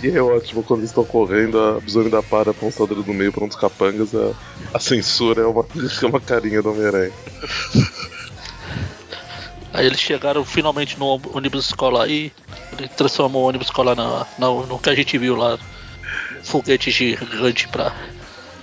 E 0.03 0.09
é 0.09 0.21
ótimo 0.21 0.63
quando 0.63 0.81
eles 0.81 0.91
estão 0.91 1.03
correndo, 1.03 1.59
a 1.59 1.79
besoura 1.79 2.07
ainda 2.07 2.21
para, 2.21 2.51
aponta 2.51 2.83
o 2.83 2.87
dedo 2.87 3.03
no 3.05 3.13
meio 3.13 3.31
para 3.33 3.43
um 3.43 3.47
dos 3.47 3.57
capangas, 3.57 4.13
a, 4.13 4.31
a 4.73 4.79
censura 4.79 5.41
é 5.41 5.45
uma, 5.45 5.65
é 6.01 6.05
uma 6.05 6.21
carinha 6.21 6.61
do 6.61 6.69
Homem-Aranha. 6.71 7.11
Aí 9.73 9.85
eles 9.87 9.99
chegaram 9.99 10.45
finalmente 10.45 10.99
no 10.99 11.19
ônibus 11.33 11.65
escolar 11.65 12.07
e 12.07 12.31
ele 12.77 12.87
transformou 12.89 13.43
o 13.43 13.47
ônibus 13.47 13.67
escolar 13.67 13.95
na, 13.95 14.25
na- 14.37 14.47
no 14.67 14.79
que 14.79 14.89
a 14.89 14.95
gente 14.95 15.17
viu 15.17 15.35
lá. 15.35 15.57
Foguete 16.43 16.91
gigante 16.91 17.67
pra. 17.69 17.91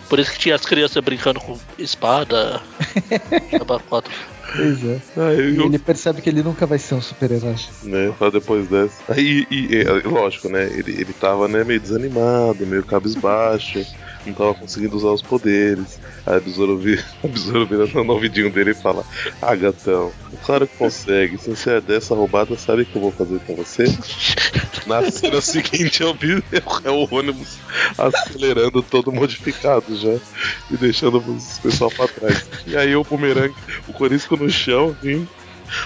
Por 0.09 0.19
isso 0.19 0.33
que 0.33 0.39
tinha 0.39 0.55
as 0.55 0.65
crianças 0.67 1.03
brincando 1.03 1.41
com 1.41 1.59
espada. 1.79 2.61
4. 3.89 4.13
Pois 4.57 4.85
é. 4.85 5.01
Aí 5.17 5.53
E 5.53 5.57
eu- 5.57 5.67
ele 5.67 5.79
percebe 5.79 6.21
que 6.21 6.29
ele 6.29 6.43
nunca 6.43 6.67
vai 6.67 6.79
ser 6.79 6.95
um 6.95 7.01
super-herói. 7.01 7.55
né, 7.85 8.13
pra 8.19 8.31
depois 8.31 8.67
dessa. 8.69 9.01
Aí, 9.09 9.47
e, 9.51 9.75
e, 9.77 9.81
é, 9.83 10.09
lógico, 10.09 10.49
né, 10.49 10.65
ele, 10.65 10.93
ele 11.01 11.13
tava, 11.13 11.47
né, 11.47 11.63
meio 11.63 11.79
desanimado, 11.81 12.67
meio 12.67 12.83
cabisbaixo, 12.85 13.87
não 14.27 14.35
tava 14.35 14.55
conseguindo 14.55 14.97
usar 14.97 15.11
os 15.13 15.23
poderes. 15.23 16.01
Aí 16.27 16.37
a 16.37 16.41
besoura 16.41 16.77
vira, 16.77 17.05
no 18.05 18.13
ouvidinho 18.13 18.51
dele 18.51 18.71
e 18.73 18.75
fala, 18.75 19.05
ah, 19.41 19.55
gatão, 19.55 20.13
claro 20.45 20.67
que 20.67 20.77
consegue, 20.77 21.39
se 21.39 21.51
você 21.51 21.73
é 21.73 21.81
dessa 21.81 22.15
roubada, 22.15 22.57
sabe 22.57 22.83
o 22.83 22.87
que 22.87 22.97
eu 22.97 23.03
vou 23.03 23.13
fazer 23.13 23.41
com 23.41 23.57
você? 23.57 23.85
Na 24.87 25.11
cena 25.11 25.41
seguinte 25.43 26.03
eu 26.03 26.15
vi 26.15 26.43
é 26.85 26.91
o 26.91 27.09
ônibus 27.11 27.59
acelerando 27.97 28.83
todo 28.83 29.13
modificado 29.13 29.97
já 29.97 30.15
e 30.71 30.77
deixando 30.77 31.19
os 31.19 31.59
pessoal 31.59 31.91
pra 31.91 32.09
trás. 32.09 32.47
E 32.67 32.77
aí 32.77 32.95
o 32.97 33.05
bumerangue, 33.05 33.55
o 33.89 33.93
corisco 33.93 34.37
no 34.37 34.49
chão, 34.49 34.97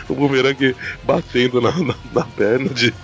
o 0.08 0.14
bumerangue 0.14 0.76
batendo 1.02 1.60
na, 1.60 1.72
na, 1.72 1.94
na 2.12 2.24
perna 2.24 2.68
de. 2.70 2.94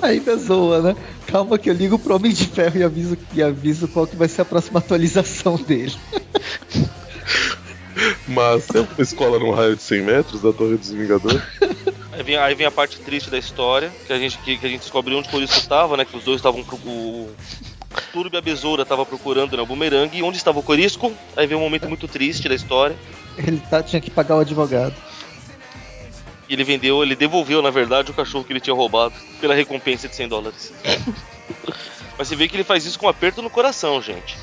Ainda 0.00 0.36
zoa, 0.36 0.82
né? 0.82 0.96
Calma 1.32 1.58
que 1.58 1.68
eu 1.70 1.74
ligo 1.74 1.98
pro 1.98 2.14
Homem 2.14 2.30
de 2.32 2.46
Ferro 2.46 2.78
e 2.78 2.82
aviso, 2.84 3.18
e 3.32 3.42
aviso 3.42 3.88
qual 3.88 4.06
que 4.06 4.14
vai 4.14 4.28
ser 4.28 4.42
a 4.42 4.44
próxima 4.44 4.78
atualização 4.78 5.56
dele. 5.56 5.94
Mas 8.28 8.66
tem 8.66 8.82
uma 8.82 9.02
escola 9.02 9.38
num 9.38 9.50
raio 9.50 9.76
de 9.76 9.82
100 9.82 10.02
metros 10.02 10.42
da 10.42 10.52
Torre 10.52 10.76
dos 10.76 10.90
Vingadores. 10.90 11.40
Aí 12.12 12.22
vem, 12.22 12.36
aí 12.36 12.54
vem 12.54 12.66
a 12.66 12.70
parte 12.70 12.98
triste 13.00 13.30
da 13.30 13.38
história, 13.38 13.90
que 14.06 14.12
a 14.12 14.18
gente, 14.18 14.36
que, 14.38 14.58
que 14.58 14.66
a 14.66 14.68
gente 14.68 14.80
descobre 14.82 15.14
onde 15.14 15.28
o 15.28 15.30
Corisco 15.30 15.66
tava, 15.66 15.96
né? 15.96 16.04
Que 16.04 16.16
os 16.16 16.24
dois 16.24 16.36
estavam. 16.38 16.62
pro- 16.62 16.76
O 16.76 17.30
Turbo 18.12 18.36
e 18.36 18.38
a 18.38 18.42
Besoura 18.42 18.82
estavam 18.82 19.04
procurando 19.06 19.56
né, 19.56 19.62
o 19.62 19.66
bumerangue. 19.66 20.18
E 20.18 20.22
onde 20.22 20.36
estava 20.36 20.58
o 20.58 20.62
Corisco? 20.62 21.12
Aí 21.36 21.46
vem 21.46 21.56
um 21.56 21.60
momento 21.60 21.88
muito 21.88 22.06
triste 22.08 22.48
da 22.48 22.54
história. 22.54 22.96
Ele 23.38 23.60
tá, 23.70 23.82
tinha 23.82 24.00
que 24.00 24.10
pagar 24.10 24.36
o 24.36 24.40
advogado. 24.40 24.94
E 26.52 26.54
ele 26.54 26.64
vendeu, 26.64 27.02
ele 27.02 27.16
devolveu, 27.16 27.62
na 27.62 27.70
verdade, 27.70 28.10
o 28.10 28.14
cachorro 28.14 28.44
que 28.44 28.52
ele 28.52 28.60
tinha 28.60 28.76
roubado 28.76 29.14
pela 29.40 29.54
recompensa 29.54 30.06
de 30.06 30.14
100 30.14 30.28
dólares. 30.28 30.70
Mas 32.18 32.28
você 32.28 32.36
vê 32.36 32.46
que 32.46 32.54
ele 32.54 32.62
faz 32.62 32.84
isso 32.84 32.98
com 32.98 33.06
um 33.06 33.08
aperto 33.08 33.40
no 33.40 33.48
coração, 33.48 34.02
gente. 34.02 34.36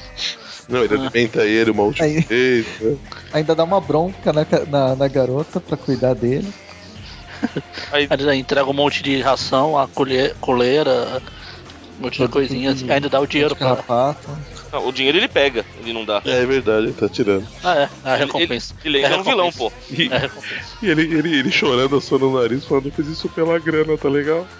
Não, 0.68 0.84
ele 0.84 0.96
alimenta 0.96 1.46
ele 1.46 1.70
uma 1.70 1.84
última 1.84 2.08
Aí. 2.08 2.22
vez. 2.22 2.66
Né? 2.82 2.98
Ainda 3.32 3.54
dá 3.54 3.64
uma 3.64 3.80
bronca 3.80 4.34
na, 4.34 4.44
na, 4.68 4.96
na 4.96 5.08
garota 5.08 5.60
pra 5.60 5.78
cuidar 5.78 6.16
dele. 6.16 6.52
Aí, 7.92 8.08
Aí 8.10 8.20
ele 8.20 8.36
entrega 8.38 8.68
um 8.68 8.74
monte 8.74 9.04
de 9.04 9.22
ração, 9.22 9.78
a 9.78 9.88
colher, 9.88 10.36
coleira, 10.42 11.22
um 12.00 12.06
monte 12.06 12.24
de 12.24 12.28
coisinhas, 12.28 12.82
e 12.82 12.92
ainda 12.92 13.08
dá 13.08 13.20
o 13.20 13.28
dinheiro 13.28 13.56
pra. 13.56 14.16
Não, 14.72 14.88
o 14.88 14.92
dinheiro 14.92 15.18
ele 15.18 15.28
pega, 15.28 15.66
ele 15.80 15.94
não 15.94 16.06
dá. 16.06 16.22
É, 16.26 16.42
é 16.42 16.46
verdade, 16.46 16.86
ele 16.88 16.94
tá 16.94 17.08
tirando. 17.10 17.48
Ah, 17.64 17.76
é, 17.76 17.82
é 17.84 17.90
a 18.04 18.16
Ele- 18.16 18.26
recompensa. 18.26 18.74
Ele, 18.84 18.98
ele 18.98 19.06
ainda 19.06 19.18
é 19.18 19.20
um 19.20 19.24
vilão, 19.24 19.52
pô. 19.52 19.72
E, 19.90 20.08
É 20.12 20.16
a 20.16 20.20
recompensa. 20.20 20.78
e 20.82 20.90
ele, 20.90 21.02
ele, 21.04 21.40
ele 21.40 21.52
chorando, 21.52 21.96
assando 21.98 22.30
o 22.30 22.40
nariz, 22.42 22.66
falando: 22.66 22.86
Eu 22.88 22.92
fiz 22.92 23.08
isso 23.08 23.28
pela 23.30 23.58
grana, 23.60 23.98
tá 23.98 24.08
legal? 24.10 24.48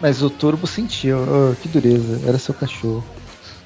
Mas 0.00 0.20
o 0.22 0.28
Turbo 0.30 0.66
sentiu. 0.66 1.18
Oh, 1.22 1.54
que 1.54 1.68
dureza. 1.68 2.20
Era 2.28 2.38
seu 2.38 2.52
cachorro. 2.54 3.04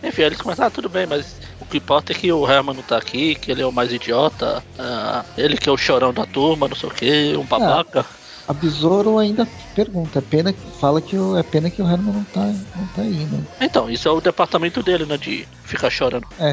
Enfim, 0.03 0.23
aí 0.23 0.29
eles 0.29 0.41
começam, 0.41 0.67
ah, 0.67 0.71
tudo 0.71 0.89
bem, 0.91 1.07
mas 1.07 1.37
o 1.59 1.65
que 1.65 1.79
importa 1.79 2.13
é 2.13 2.15
que 2.15 2.31
o 2.31 2.47
Herman 2.49 2.77
não 2.77 2.83
tá 2.83 2.99
aqui, 2.99 3.35
que 3.35 3.51
ele 3.51 3.63
é 3.63 3.67
o 3.67 3.73
mais 3.73 3.91
idiota, 3.93 4.63
ah, 4.79 5.25
ele 5.39 5.57
que 5.57 5.69
é 5.69 5.73
o 5.73 5.77
chorão 5.79 6.13
da 6.13 6.27
turma, 6.27 6.69
não 6.69 6.77
sei 6.77 6.89
o 6.89 6.93
que, 6.93 7.37
um 7.37 7.45
babaca. 7.45 8.05
A 8.49 8.53
Besouro 8.53 9.19
ainda 9.19 9.47
pergunta. 9.75 10.21
É 10.21 10.23
pena, 10.23 10.55
fala 10.81 11.01
que 11.01 11.17
o, 11.17 11.37
é 11.37 11.43
pena 11.43 11.69
que 11.69 11.83
o 11.83 11.91
Herman 11.91 12.15
não 12.15 12.25
tá, 12.25 12.45
não 12.45 12.87
tá 12.95 13.03
aí, 13.03 13.25
né? 13.25 13.45
Então, 13.61 13.91
isso 13.91 14.09
é 14.09 14.11
o 14.11 14.21
departamento 14.21 14.83
dele, 14.83 15.05
né, 15.05 15.17
de 15.17 15.47
ficar 15.65 15.91
chorando. 15.91 16.27
É. 16.39 16.53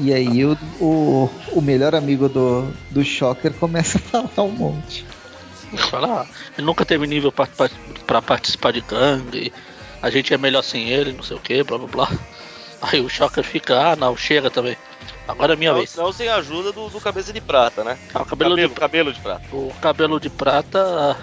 E 0.00 0.12
aí 0.12 0.44
o, 0.44 0.56
o, 0.80 1.30
o 1.52 1.60
melhor 1.60 1.94
amigo 1.94 2.28
do, 2.28 2.72
do 2.90 3.04
Shocker 3.04 3.52
começa 3.54 3.98
a 3.98 4.28
falar 4.28 4.48
um 4.48 4.52
monte. 4.52 5.04
Fala, 5.90 6.22
ah, 6.22 6.26
ele 6.56 6.66
nunca 6.66 6.84
teve 6.84 7.06
nível 7.06 7.32
pra 7.32 8.22
participar 8.22 8.72
de 8.72 8.80
gangue, 8.80 9.52
a 10.00 10.08
gente 10.08 10.32
é 10.32 10.38
melhor 10.38 10.62
sem 10.62 10.88
ele, 10.88 11.12
não 11.12 11.22
sei 11.22 11.36
o 11.36 11.40
que, 11.40 11.62
blá 11.62 11.78
blá 11.78 11.88
blá. 11.88 12.18
Aí 12.80 13.00
o 13.00 13.08
Shocker 13.08 13.44
fica, 13.44 13.92
ah 13.92 13.96
não, 13.96 14.16
chega 14.16 14.50
também. 14.50 14.76
Agora 15.28 15.52
é 15.52 15.56
minha 15.56 15.70
Não, 15.72 15.78
vez. 15.78 15.94
não 15.94 16.10
sem 16.12 16.26
a 16.28 16.36
ajuda 16.36 16.72
do, 16.72 16.88
do 16.88 17.00
cabeça 17.00 17.32
de 17.32 17.40
prata, 17.40 17.84
né? 17.84 17.98
Ah, 18.14 18.22
o 18.22 18.24
cabelo, 18.26 18.50
cabelo, 18.56 18.68
de, 18.68 18.74
cabelo 18.74 19.12
de 19.12 19.20
prata. 19.20 19.42
o 19.52 19.72
cabelo 19.80 20.18
de 20.18 20.30
prata 20.30 21.16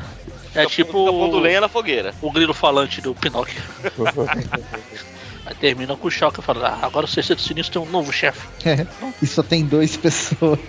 é 0.53 0.61
Fica 0.61 0.67
tipo 0.67 1.05
pondo 1.07 1.39
lenha 1.39 1.59
na 1.61 1.67
fogueira. 1.67 2.13
o 2.21 2.31
grilo 2.31 2.53
falante 2.53 3.01
do 3.01 3.13
Pinóquio. 3.15 3.61
Aí 5.47 5.53
termina 5.55 5.95
com 5.95 6.07
o 6.07 6.11
Shocker 6.11 6.43
falando, 6.43 6.65
ah, 6.65 6.79
agora 6.81 7.05
o 7.05 7.09
Sexteto 7.09 7.39
Sinistro 7.41 7.79
tem 7.81 7.87
um 7.89 7.91
novo 7.91 8.11
chefe. 8.11 8.47
É. 8.67 8.85
E 9.21 9.27
só 9.27 9.41
tem 9.43 9.63
duas 9.65 9.95
pessoas. 9.97 10.59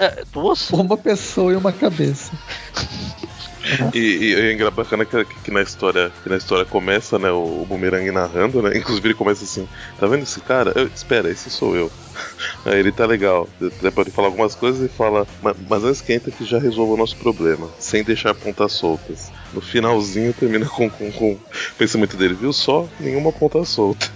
É, 0.00 0.24
duas? 0.32 0.70
Uma 0.70 0.96
pessoa 0.96 1.52
e 1.52 1.56
uma 1.56 1.72
cabeça. 1.72 2.32
E, 3.94 3.98
e 3.98 4.62
é 4.62 4.70
bacana 4.70 5.04
que, 5.04 5.24
que 5.24 5.50
na 5.50 5.62
história 5.62 6.10
que 6.22 6.28
na 6.28 6.36
história 6.36 6.64
começa, 6.64 7.18
né, 7.18 7.30
o, 7.30 7.62
o 7.62 7.66
Boomerang 7.66 8.10
narrando, 8.10 8.62
né? 8.62 8.76
Inclusive 8.76 9.08
ele 9.08 9.14
começa 9.14 9.44
assim, 9.44 9.66
tá 9.98 10.06
vendo 10.06 10.22
esse 10.22 10.40
cara? 10.40 10.72
Eu- 10.74 10.86
espera, 10.86 11.30
esse 11.30 11.50
sou 11.50 11.76
eu. 11.76 11.90
Aí 12.64 12.78
ele 12.78 12.92
tá 12.92 13.06
legal. 13.06 13.48
Depois 13.60 14.06
ele 14.06 14.14
fala 14.14 14.28
algumas 14.28 14.54
coisas 14.54 14.84
e 14.84 14.88
fala, 14.94 15.26
"Ma- 15.42 15.54
mas 15.68 15.82
não 15.82 15.90
esquenta 15.90 16.30
que 16.30 16.44
já 16.44 16.58
resolva 16.58 16.94
o 16.94 16.96
nosso 16.96 17.16
problema, 17.16 17.68
sem 17.78 18.02
deixar 18.02 18.34
pontas 18.34 18.72
soltas. 18.72 19.30
No 19.52 19.60
finalzinho 19.60 20.32
termina 20.32 20.66
com, 20.70 20.88
com, 20.90 21.12
com 21.12 21.32
o 21.32 21.40
pensamento 21.76 22.16
dele, 22.16 22.34
viu 22.34 22.52
só? 22.52 22.88
Nenhuma 22.98 23.32
ponta 23.32 23.64
solta. 23.64 24.10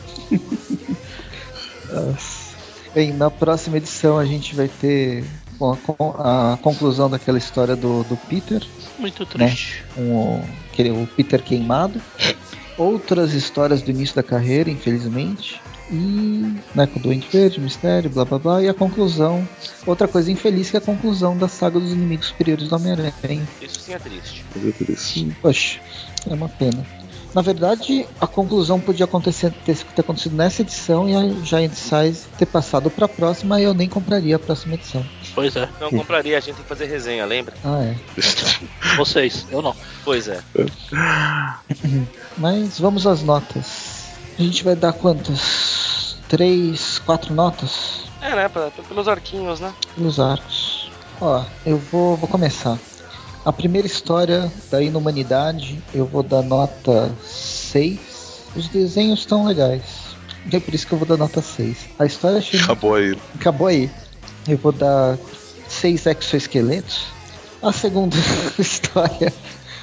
Bem, 2.94 3.12
na 3.12 3.30
próxima 3.30 3.78
edição 3.78 4.18
a 4.18 4.24
gente 4.24 4.54
vai 4.54 4.68
ter 4.68 5.24
a, 6.18 6.52
a 6.52 6.56
conclusão 6.58 7.08
daquela 7.08 7.38
história 7.38 7.74
do, 7.74 8.02
do 8.04 8.16
Peter, 8.16 8.62
Muito 9.02 9.26
triste. 9.26 9.84
com 9.94 10.00
o, 10.00 10.44
aquele- 10.72 10.90
o 10.90 11.06
Peter 11.16 11.42
queimado. 11.42 12.00
Outras 12.78 13.34
histórias 13.34 13.82
do 13.82 13.90
início 13.90 14.16
da 14.16 14.22
carreira, 14.22 14.70
infelizmente. 14.70 15.60
E 15.90 16.56
né, 16.74 16.86
com 16.86 16.98
o 16.98 17.02
Doente 17.02 17.28
Verde, 17.30 17.60
Mistério, 17.60 18.08
blá 18.08 18.24
blá 18.24 18.38
blá. 18.38 18.62
E 18.62 18.68
a 18.68 18.72
conclusão. 18.74 19.46
Outra 19.84 20.08
coisa 20.08 20.32
infeliz 20.32 20.70
que 20.70 20.76
é 20.76 20.78
a 20.78 20.82
conclusão 20.82 21.36
da 21.36 21.48
saga 21.48 21.78
dos 21.78 21.92
inimigos 21.92 22.28
superiores 22.28 22.68
do 22.68 22.74
Homem-Aranha. 22.76 23.46
Isso 23.60 23.80
sim 23.80 23.92
é 23.92 23.98
triste. 23.98 24.42
É 24.56 24.70
triste. 24.72 25.36
Poxa, 25.42 25.80
é 26.30 26.32
uma 26.32 26.48
pena. 26.48 26.82
Na 27.34 27.40
verdade, 27.40 28.06
a 28.20 28.26
conclusão 28.26 28.78
podia 28.78 29.04
acontecer, 29.06 29.50
ter, 29.64 29.76
ter 29.76 30.00
acontecido 30.02 30.36
nessa 30.36 30.60
edição 30.60 31.08
e 31.08 31.14
a 31.14 31.26
Giant 31.42 31.72
Size 31.72 32.26
ter 32.36 32.44
passado 32.46 32.90
para 32.90 33.06
a 33.06 33.08
próxima 33.08 33.58
e 33.58 33.64
eu 33.64 33.72
nem 33.72 33.88
compraria 33.88 34.36
a 34.36 34.38
próxima 34.38 34.74
edição. 34.74 35.02
Pois 35.34 35.56
é, 35.56 35.66
Não 35.80 35.90
compraria, 35.90 36.36
a 36.36 36.40
gente 36.40 36.56
tem 36.56 36.62
que 36.62 36.68
fazer 36.68 36.84
resenha, 36.86 37.24
lembra? 37.24 37.54
Ah, 37.64 37.82
é. 37.82 37.96
vocês, 38.96 39.46
eu 39.50 39.62
não. 39.62 39.74
Pois 40.04 40.28
é. 40.28 40.42
Mas 42.36 42.78
vamos 42.78 43.06
às 43.06 43.22
notas. 43.22 44.12
A 44.38 44.42
gente 44.42 44.62
vai 44.64 44.76
dar 44.76 44.92
quantas? 44.92 46.16
Três, 46.28 46.98
quatro 46.98 47.34
notas 47.34 48.04
É, 48.20 48.34
né? 48.34 48.48
pra- 48.48 48.70
pelos 48.70 49.06
arquinhos, 49.08 49.60
né? 49.60 49.72
pelos 49.94 50.18
arcos. 50.18 50.90
Ó, 51.20 51.44
eu 51.64 51.78
vou, 51.78 52.16
vou 52.16 52.28
começar. 52.28 52.78
A 53.44 53.52
primeira 53.52 53.86
história 53.86 54.50
da 54.70 54.80
Inumanidade 54.80 55.82
eu 55.92 56.06
vou 56.06 56.22
dar 56.22 56.42
nota 56.42 57.12
6. 57.24 57.98
Os 58.54 58.68
desenhos 58.68 59.20
estão 59.20 59.44
legais. 59.44 59.82
É 60.52 60.60
por 60.60 60.72
isso 60.72 60.86
que 60.86 60.92
eu 60.92 60.98
vou 60.98 61.08
dar 61.08 61.16
nota 61.16 61.42
6. 61.42 61.76
A 61.98 62.06
história 62.06 62.38
achei 62.38 62.60
Acabou 62.60 62.94
aí. 62.94 63.18
Acabou 63.34 63.66
aí. 63.66 63.90
Eu 64.46 64.58
vou 64.58 64.70
dar 64.70 65.18
seis 65.68 66.06
exoesqueletos. 66.06 67.06
A 67.60 67.72
segunda 67.72 68.16
história, 68.58 69.32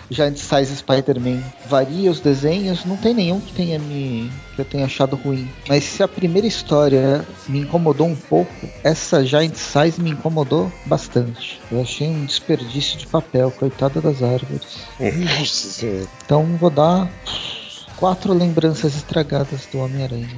Giant 0.09 0.37
Size 0.37 0.77
Spider-Man, 0.77 1.41
varia 1.67 2.09
os 2.09 2.19
desenhos. 2.19 2.85
Não 2.85 2.97
tem 2.97 3.13
nenhum 3.13 3.39
que 3.39 3.53
tenha 3.53 3.77
me 3.77 4.31
que 4.55 4.61
eu 4.61 4.65
tenha 4.65 4.85
achado 4.85 5.15
ruim. 5.15 5.49
Mas 5.67 5.83
se 5.83 6.01
a 6.03 6.07
primeira 6.07 6.47
história 6.47 7.25
me 7.47 7.59
incomodou 7.59 8.07
um 8.07 8.15
pouco, 8.15 8.51
essa 8.83 9.25
Giant 9.25 9.55
Size 9.55 10.01
me 10.01 10.11
incomodou 10.11 10.71
bastante. 10.85 11.61
Eu 11.71 11.81
achei 11.81 12.07
um 12.07 12.25
desperdício 12.25 12.97
de 12.97 13.07
papel, 13.07 13.51
coitada 13.51 14.01
das 14.01 14.23
árvores. 14.23 14.79
Nossa 14.99 15.69
senhora. 15.69 16.07
Então 16.25 16.57
vou 16.57 16.69
dar 16.69 17.09
Quatro 17.99 18.33
lembranças 18.33 18.95
estragadas 18.95 19.65
do 19.65 19.79
Homem-Aranha. 19.79 20.29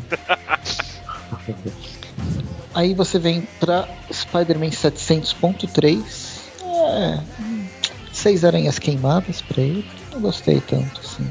Aí 2.74 2.96
você 2.96 3.20
vem 3.20 3.48
pra 3.60 3.88
Spider-Man 4.12 4.70
700.3. 4.70 6.02
É, 6.64 7.20
seis 8.22 8.46
aranhas 8.46 8.78
queimadas 8.78 9.42
pra 9.42 9.62
ele. 9.62 9.86
Não 10.12 10.22
gostei 10.22 10.62
tanto, 10.62 11.02
assim. 11.02 11.28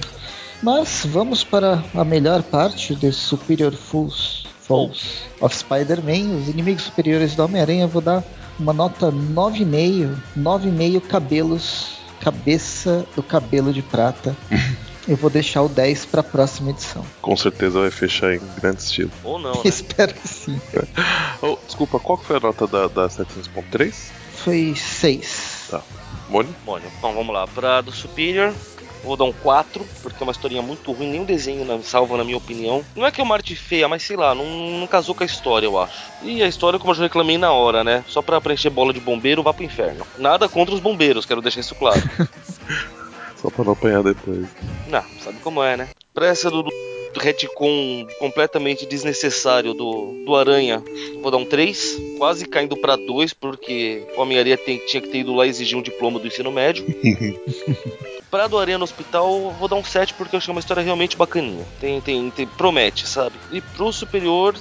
Mas 0.62 1.06
vamos 1.06 1.42
para 1.44 1.82
a 1.94 2.04
melhor 2.04 2.42
parte 2.42 2.94
de 2.94 3.12
Superior 3.12 3.72
Fools, 3.72 4.44
Falls 4.60 5.22
of 5.40 5.56
Spider-Man. 5.56 6.36
Os 6.36 6.48
inimigos 6.48 6.82
superiores 6.82 7.34
do 7.34 7.44
Homem-Aranha. 7.44 7.86
Vou 7.86 8.02
dar 8.02 8.24
uma 8.58 8.72
nota 8.72 9.10
9,5. 9.10 10.16
9,5 10.36 11.00
cabelos. 11.02 12.00
Cabeça 12.20 13.06
do 13.16 13.22
cabelo 13.22 13.72
de 13.72 13.82
prata. 13.82 14.36
Eu 15.08 15.16
vou 15.16 15.30
deixar 15.30 15.62
o 15.62 15.68
10 15.68 16.04
para 16.06 16.20
a 16.20 16.24
próxima 16.24 16.70
edição. 16.70 17.04
Com 17.22 17.34
certeza 17.36 17.80
vai 17.80 17.90
fechar 17.90 18.34
em 18.34 18.40
grande 18.60 18.82
estilo. 18.82 19.10
Ou 19.24 19.38
não, 19.38 19.54
né? 19.56 19.60
Espero 19.64 20.12
que 20.14 20.28
sim. 20.28 20.60
Oh, 21.42 21.56
desculpa, 21.64 21.98
qual 21.98 22.18
que 22.18 22.26
foi 22.26 22.36
a 22.36 22.40
nota 22.40 22.66
da, 22.66 22.86
da 22.86 23.08
700.3? 23.08 23.94
Foi 24.34 24.74
6. 24.76 25.68
Tá. 25.70 25.82
Mônio? 26.30 26.54
Mônio. 26.64 26.90
Então 26.98 27.12
vamos 27.12 27.34
lá. 27.34 27.46
Pra 27.46 27.80
do 27.80 27.90
Superior, 27.92 28.52
vou 29.04 29.16
dar 29.16 29.24
um 29.24 29.32
4, 29.32 29.84
porque 30.02 30.22
é 30.22 30.24
uma 30.24 30.32
historinha 30.32 30.62
muito 30.62 30.92
ruim, 30.92 31.10
nem 31.10 31.20
o 31.22 31.24
desenho 31.26 31.64
na- 31.64 31.82
salva 31.82 32.16
na 32.16 32.24
minha 32.24 32.36
opinião. 32.36 32.84
Não 32.94 33.04
é 33.06 33.10
que 33.10 33.20
é 33.20 33.24
uma 33.24 33.34
arte 33.34 33.54
feia, 33.56 33.88
mas 33.88 34.02
sei 34.02 34.16
lá, 34.16 34.34
não, 34.34 34.44
não 34.78 34.86
casou 34.86 35.14
com 35.14 35.22
a 35.22 35.26
história, 35.26 35.66
eu 35.66 35.78
acho. 35.78 35.94
E 36.22 36.42
a 36.42 36.46
história, 36.48 36.78
como 36.78 36.92
eu 36.92 36.96
já 36.96 37.02
reclamei 37.04 37.36
na 37.38 37.52
hora, 37.52 37.82
né? 37.82 38.04
Só 38.06 38.22
pra 38.22 38.40
preencher 38.40 38.70
bola 38.70 38.92
de 38.92 39.00
bombeiro, 39.00 39.42
vá 39.42 39.52
pro 39.52 39.64
inferno. 39.64 40.06
Nada 40.18 40.48
contra 40.48 40.74
os 40.74 40.80
bombeiros, 40.80 41.26
quero 41.26 41.42
deixar 41.42 41.60
isso 41.60 41.74
claro. 41.74 42.00
Só 43.36 43.48
pra 43.50 43.64
não 43.64 43.72
apanhar 43.72 44.02
depois. 44.02 44.46
não, 44.86 45.02
sabe 45.24 45.38
como 45.42 45.62
é, 45.62 45.76
né? 45.76 45.88
Pra 46.12 46.26
essa 46.26 46.50
do, 46.50 46.62
do 46.62 46.70
retcon 47.16 48.06
completamente 48.18 48.86
desnecessário 48.86 49.74
do, 49.74 50.14
do 50.24 50.34
Aranha, 50.34 50.82
vou 51.22 51.30
dar 51.30 51.38
um 51.38 51.44
3, 51.44 51.98
quase 52.18 52.46
caindo 52.46 52.76
para 52.76 52.96
2, 52.96 53.32
porque 53.34 54.06
o 54.16 54.20
Homem-Aranha 54.20 54.56
tinha 54.56 55.00
que 55.00 55.08
ter 55.08 55.18
ido 55.18 55.34
lá 55.34 55.46
exigir 55.46 55.76
um 55.76 55.82
diploma 55.82 56.18
do 56.18 56.26
ensino 56.26 56.50
médio. 56.50 56.84
pra 58.30 58.46
do 58.46 58.58
Aranha 58.58 58.78
no 58.78 58.84
Hospital, 58.84 59.54
vou 59.58 59.68
dar 59.68 59.76
um 59.76 59.84
7, 59.84 60.14
porque 60.14 60.36
eu 60.36 60.38
achei 60.38 60.52
uma 60.52 60.60
história 60.60 60.82
realmente 60.82 61.16
bacaninha. 61.16 61.66
Tem, 61.80 62.00
tem, 62.00 62.30
tem 62.30 62.46
promete, 62.46 63.06
sabe? 63.06 63.34
E 63.50 63.60
pro 63.60 63.92
Superior, 63.92 64.54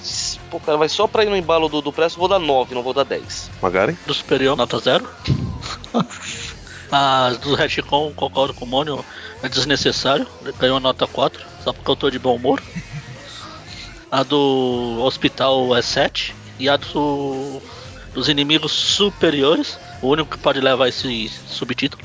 pô, 0.49 0.59
cara, 0.59 0.77
vai 0.77 0.89
só 0.89 1.07
pra 1.07 1.23
ir 1.23 1.29
no 1.29 1.37
embalo 1.37 1.69
do, 1.69 1.81
do 1.81 1.93
preço, 1.93 2.17
vou 2.17 2.27
dar 2.27 2.39
9, 2.39 2.73
não 2.73 2.81
vou 2.81 2.93
dar 2.93 3.05
10. 3.05 3.51
Magari? 3.61 3.97
Do 4.05 4.13
Superior, 4.13 4.57
nota 4.57 4.79
0? 4.79 5.07
A 6.91 7.31
do 7.41 7.53
retcon, 7.53 8.11
concordo 8.15 8.53
com 8.53 8.65
o 8.65 8.67
Mônio, 8.67 9.05
é 9.43 9.49
desnecessário. 9.49 10.27
Ganhou 10.57 10.77
a 10.77 10.79
nota 10.79 11.05
4, 11.05 11.45
só 11.63 11.71
porque 11.71 11.89
eu 11.89 11.95
tô 11.95 12.09
de 12.09 12.17
bom 12.19 12.35
humor. 12.35 12.61
A 14.11 14.23
do 14.23 14.97
hospital 15.03 15.75
é 15.77 15.83
7. 15.83 16.35
E 16.57 16.67
a 16.67 16.75
do, 16.75 17.61
dos 18.13 18.27
inimigos 18.27 18.71
superiores, 18.73 19.79
o 20.01 20.07
único 20.09 20.31
que 20.35 20.37
pode 20.37 20.59
levar 20.59 20.89
esse 20.89 21.29
subtítulo. 21.47 22.03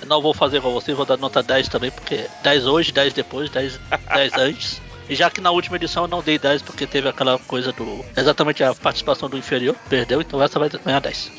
Eu 0.00 0.06
não 0.06 0.22
vou 0.22 0.32
fazer 0.32 0.60
com 0.60 0.72
você, 0.72 0.94
vou 0.94 1.04
dar 1.04 1.16
nota 1.16 1.42
10 1.42 1.68
também, 1.68 1.90
porque 1.90 2.26
10 2.44 2.66
hoje, 2.66 2.92
10 2.92 3.12
depois, 3.12 3.50
10, 3.50 3.80
10 4.14 4.32
antes. 4.38 4.80
E 5.08 5.14
já 5.14 5.30
que 5.30 5.40
na 5.40 5.50
última 5.50 5.76
edição 5.76 6.04
eu 6.04 6.08
não 6.08 6.22
dei 6.22 6.38
10 6.38 6.62
porque 6.62 6.86
teve 6.86 7.08
aquela 7.08 7.38
coisa 7.40 7.72
do. 7.72 8.04
Exatamente 8.16 8.62
a 8.62 8.74
participação 8.74 9.28
do 9.28 9.38
inferior, 9.38 9.74
perdeu, 9.88 10.20
então 10.20 10.40
essa 10.40 10.58
vai 10.58 10.68
ganhar 10.68 11.00
10. 11.00 11.32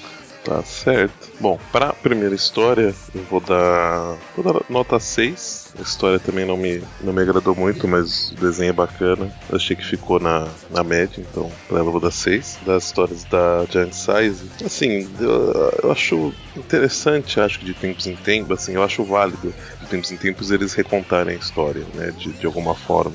Tá 0.44 0.64
certo. 0.64 1.30
Bom, 1.40 1.60
pra 1.72 1.94
primeira 1.94 2.34
história, 2.34 2.96
eu 3.14 3.24
vou 3.24 3.42
dar. 3.42 4.18
Vou 4.36 4.44
dar 4.44 4.62
nota 4.70 5.00
6. 5.00 5.74
A 5.78 5.82
história 5.82 6.20
também 6.20 6.46
não 6.46 6.56
me, 6.56 6.82
não 7.02 7.12
me 7.14 7.22
agradou 7.22 7.56
muito, 7.56 7.88
mas 7.88 8.32
o 8.32 8.36
desenho 8.36 8.70
é 8.70 8.74
bacana. 8.74 9.32
Eu 9.50 9.58
achei 9.58 9.76
que 9.76 9.86
ficou 9.86 10.20
na, 10.20 10.48
na 10.70 10.84
média, 10.84 11.22
então 11.22 11.52
pra 11.68 11.80
ela 11.80 11.88
eu 11.88 11.92
vou 11.92 12.02
dar 12.02 12.12
6. 12.12 12.60
Das 12.66 12.86
histórias 12.86 13.26
da 13.26 13.66
Giant 13.70 13.94
Size, 13.94 14.50
assim, 14.66 15.10
eu, 15.20 15.72
eu 15.84 15.92
acho 15.92 16.34
interessante, 16.56 17.40
acho 17.40 17.60
que 17.60 17.66
de 17.66 17.74
tempos 17.74 18.08
em 18.08 18.16
tempos, 18.16 18.62
assim, 18.62 18.76
eu 18.76 18.84
acho 18.84 19.04
válido 19.04 19.54
de 19.82 19.88
tempos 19.88 20.12
em 20.12 20.18
tempos 20.18 20.52
eles 20.52 20.74
recontarem 20.74 21.36
a 21.36 21.38
história, 21.38 21.86
né, 21.94 22.12
de, 22.12 22.32
de 22.32 22.46
alguma 22.46 22.76
forma. 22.76 23.14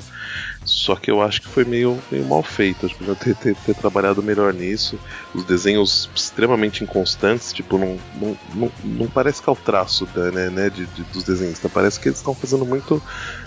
Só 0.64 0.96
que 0.96 1.10
eu 1.10 1.20
acho 1.20 1.42
que 1.42 1.48
foi 1.48 1.64
meio, 1.64 2.04
meio 2.10 2.24
mal 2.26 2.42
feito. 2.42 2.86
Acho 2.86 2.94
que 2.94 2.98
podiam 3.00 3.16
ter, 3.16 3.36
ter, 3.36 3.54
ter 3.56 3.74
trabalhado 3.74 4.22
melhor 4.22 4.54
nisso. 4.54 4.98
Os 5.34 5.44
desenhos 5.44 6.10
extremamente 6.14 6.82
inconstantes, 6.82 7.52
tipo, 7.52 7.76
não, 7.78 8.02
não, 8.14 8.38
não, 8.54 8.72
não 8.82 9.06
parece 9.10 9.42
que 9.42 9.48
é 9.48 9.52
o 9.52 9.56
traço 9.56 10.06
da, 10.06 10.30
né, 10.32 10.48
né, 10.50 10.70
de, 10.70 10.86
de- 10.86 11.04
dos 11.04 11.24
desenhistas. 11.24 11.70
Parece 11.70 12.00
que 12.00 12.08
eles 12.08 12.18
estão 12.18 12.34
fazendo 12.34 12.64
muito, 12.64 13.02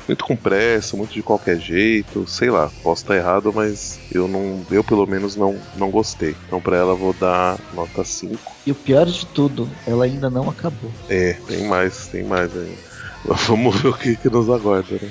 muito 0.07 0.25
com 0.25 0.35
pressa, 0.37 0.95
muito 0.95 1.13
de 1.13 1.23
qualquer 1.23 1.59
jeito. 1.59 2.25
Sei 2.27 2.49
lá, 2.49 2.69
posso 2.83 3.01
estar 3.01 3.15
errado, 3.15 3.51
mas 3.53 3.99
eu 4.11 4.27
não. 4.27 4.65
Eu 4.69 4.83
pelo 4.83 5.05
menos 5.07 5.35
não, 5.35 5.59
não 5.75 5.89
gostei. 5.89 6.35
Então 6.45 6.61
pra 6.61 6.77
ela 6.77 6.95
vou 6.95 7.13
dar 7.13 7.57
nota 7.73 8.03
5. 8.03 8.53
E 8.65 8.71
o 8.71 8.75
pior 8.75 9.05
de 9.05 9.25
tudo, 9.33 9.69
ela 9.85 10.05
ainda 10.05 10.29
não 10.29 10.49
acabou. 10.49 10.91
É, 11.09 11.33
tem 11.47 11.67
mais, 11.67 12.07
tem 12.07 12.23
mais 12.23 12.55
ainda. 12.55 12.77
Vamos 13.47 13.81
ver 13.81 13.87
o 13.89 13.97
que, 13.97 14.17
que 14.17 14.29
nos 14.29 14.49
aguarda, 14.49 14.97
né? 15.01 15.09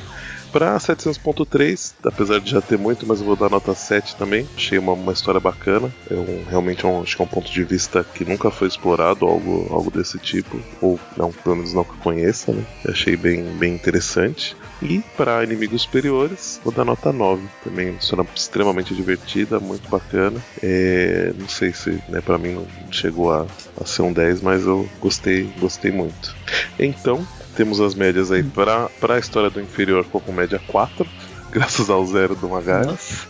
Pra 0.52 0.76
700.3, 0.78 1.94
apesar 2.04 2.40
de 2.40 2.50
já 2.50 2.60
ter 2.60 2.78
muito, 2.78 3.06
mas 3.06 3.20
eu 3.20 3.26
vou 3.26 3.36
dar 3.36 3.50
nota 3.50 3.74
7 3.74 4.16
também. 4.16 4.46
Achei 4.56 4.78
uma, 4.78 4.92
uma 4.92 5.12
história 5.12 5.40
bacana. 5.40 5.92
É 6.10 6.14
um, 6.14 6.44
realmente 6.48 6.84
é 6.84 6.88
um, 6.88 7.02
acho 7.02 7.16
que 7.16 7.22
é 7.22 7.24
um 7.24 7.28
ponto 7.28 7.50
de 7.50 7.64
vista 7.64 8.04
que 8.04 8.24
nunca 8.24 8.50
foi 8.50 8.68
explorado, 8.68 9.26
algo, 9.26 9.66
algo 9.70 9.90
desse 9.90 10.18
tipo. 10.18 10.58
Ou 10.80 10.98
não, 11.16 11.32
pelo 11.32 11.56
menos 11.56 11.74
não 11.74 11.84
que 11.84 11.96
conheça, 11.98 12.52
né? 12.52 12.64
Achei 12.88 13.16
bem, 13.16 13.42
bem 13.58 13.74
interessante. 13.74 14.56
E 14.82 15.00
para 15.16 15.42
inimigos 15.42 15.82
superiores, 15.82 16.60
vou 16.62 16.72
dar 16.72 16.84
nota 16.84 17.12
9. 17.12 17.46
Também 17.64 17.98
uma 18.12 18.26
extremamente 18.34 18.94
divertida, 18.94 19.58
muito 19.58 19.88
bacana. 19.88 20.40
É, 20.62 21.32
não 21.38 21.48
sei 21.48 21.72
se 21.72 22.02
né, 22.08 22.20
para 22.20 22.38
mim 22.38 22.52
não 22.52 22.66
chegou 22.90 23.32
a, 23.32 23.46
a 23.80 23.84
ser 23.84 24.02
um 24.02 24.12
10, 24.12 24.40
mas 24.42 24.66
eu 24.66 24.88
gostei, 25.00 25.44
gostei 25.58 25.90
muito. 25.90 26.34
Então, 26.78 27.26
temos 27.56 27.80
as 27.80 27.94
médias 27.94 28.30
aí 28.30 28.42
para 28.42 28.88
a 29.08 29.18
história 29.18 29.50
do 29.50 29.60
inferior 29.60 30.04
ficou 30.04 30.20
com 30.20 30.32
média 30.32 30.60
4, 30.68 31.06
graças 31.50 31.88
ao 31.90 32.04
zero 32.06 32.34
do 32.36 32.48
Magari. 32.48 32.86
Nossa. 32.86 33.26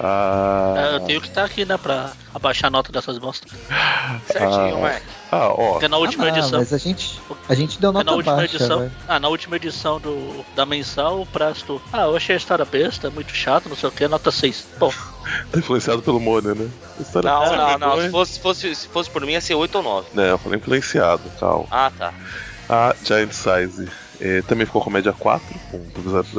Ah, 0.00 0.74
É, 0.76 0.96
eu 0.96 1.00
tenho 1.00 1.20
que 1.20 1.28
estar 1.28 1.44
aqui, 1.44 1.64
né, 1.64 1.76
pra 1.76 2.10
abaixar 2.34 2.66
a 2.66 2.70
nota 2.70 2.90
dessas 2.90 3.16
bostas. 3.16 3.52
Certinho, 4.26 4.84
Ah. 4.84 5.00
Ah, 5.30 5.48
ó, 5.48 5.72
Porque 5.72 5.88
na 5.88 5.96
última 5.96 6.24
ah, 6.26 6.30
não, 6.30 6.36
edição. 6.38 6.58
Mas 6.60 6.72
a 6.72 6.78
gente, 6.78 7.20
a 7.48 7.54
gente 7.54 7.80
deu 7.80 7.92
nota 7.92 8.04
na 8.04 8.12
última 8.12 8.36
baixa, 8.36 8.56
edição. 8.56 8.80
né? 8.80 8.90
Ah, 9.08 9.18
na 9.20 9.28
última 9.28 9.56
edição 9.56 10.00
do, 10.00 10.44
da 10.54 10.64
mensal, 10.66 11.20
o 11.20 11.26
Presto. 11.26 11.80
Ah, 11.92 12.02
eu 12.02 12.16
achei 12.16 12.34
a 12.34 12.38
história 12.38 12.64
besta, 12.64 13.08
muito 13.10 13.32
chato, 13.34 13.68
não 13.68 13.76
sei 13.76 13.88
o 13.88 13.92
que, 13.92 14.06
nota 14.08 14.30
6. 14.30 14.66
Bom, 14.78 14.92
tá 15.50 15.58
influenciado 15.58 16.02
pelo 16.02 16.20
Mônio, 16.20 16.54
né? 16.54 16.68
História 17.00 17.30
Não, 17.30 17.46
sem 17.46 17.56
não, 17.56 17.78
não. 17.78 17.78
vergonha. 17.96 18.02
Se 18.06 18.10
fosse, 18.10 18.32
se, 18.34 18.40
fosse, 18.40 18.74
se 18.74 18.88
fosse 18.88 19.10
por 19.10 19.22
mim, 19.24 19.32
ia 19.32 19.40
ser 19.40 19.54
8 19.54 19.74
ou 19.76 19.82
9. 19.82 20.08
Não, 20.14 20.22
eu 20.24 20.38
falei 20.38 20.58
influenciado, 20.58 21.22
calma. 21.40 21.66
Ah, 21.70 21.90
tá. 21.96 22.12
A 22.68 22.94
Giant 23.02 23.32
Size 23.32 23.90
eh, 24.18 24.40
também 24.42 24.64
ficou 24.66 24.82
com 24.82 24.90
média 24.90 25.12
4. 25.12 25.60
com- 25.70 25.90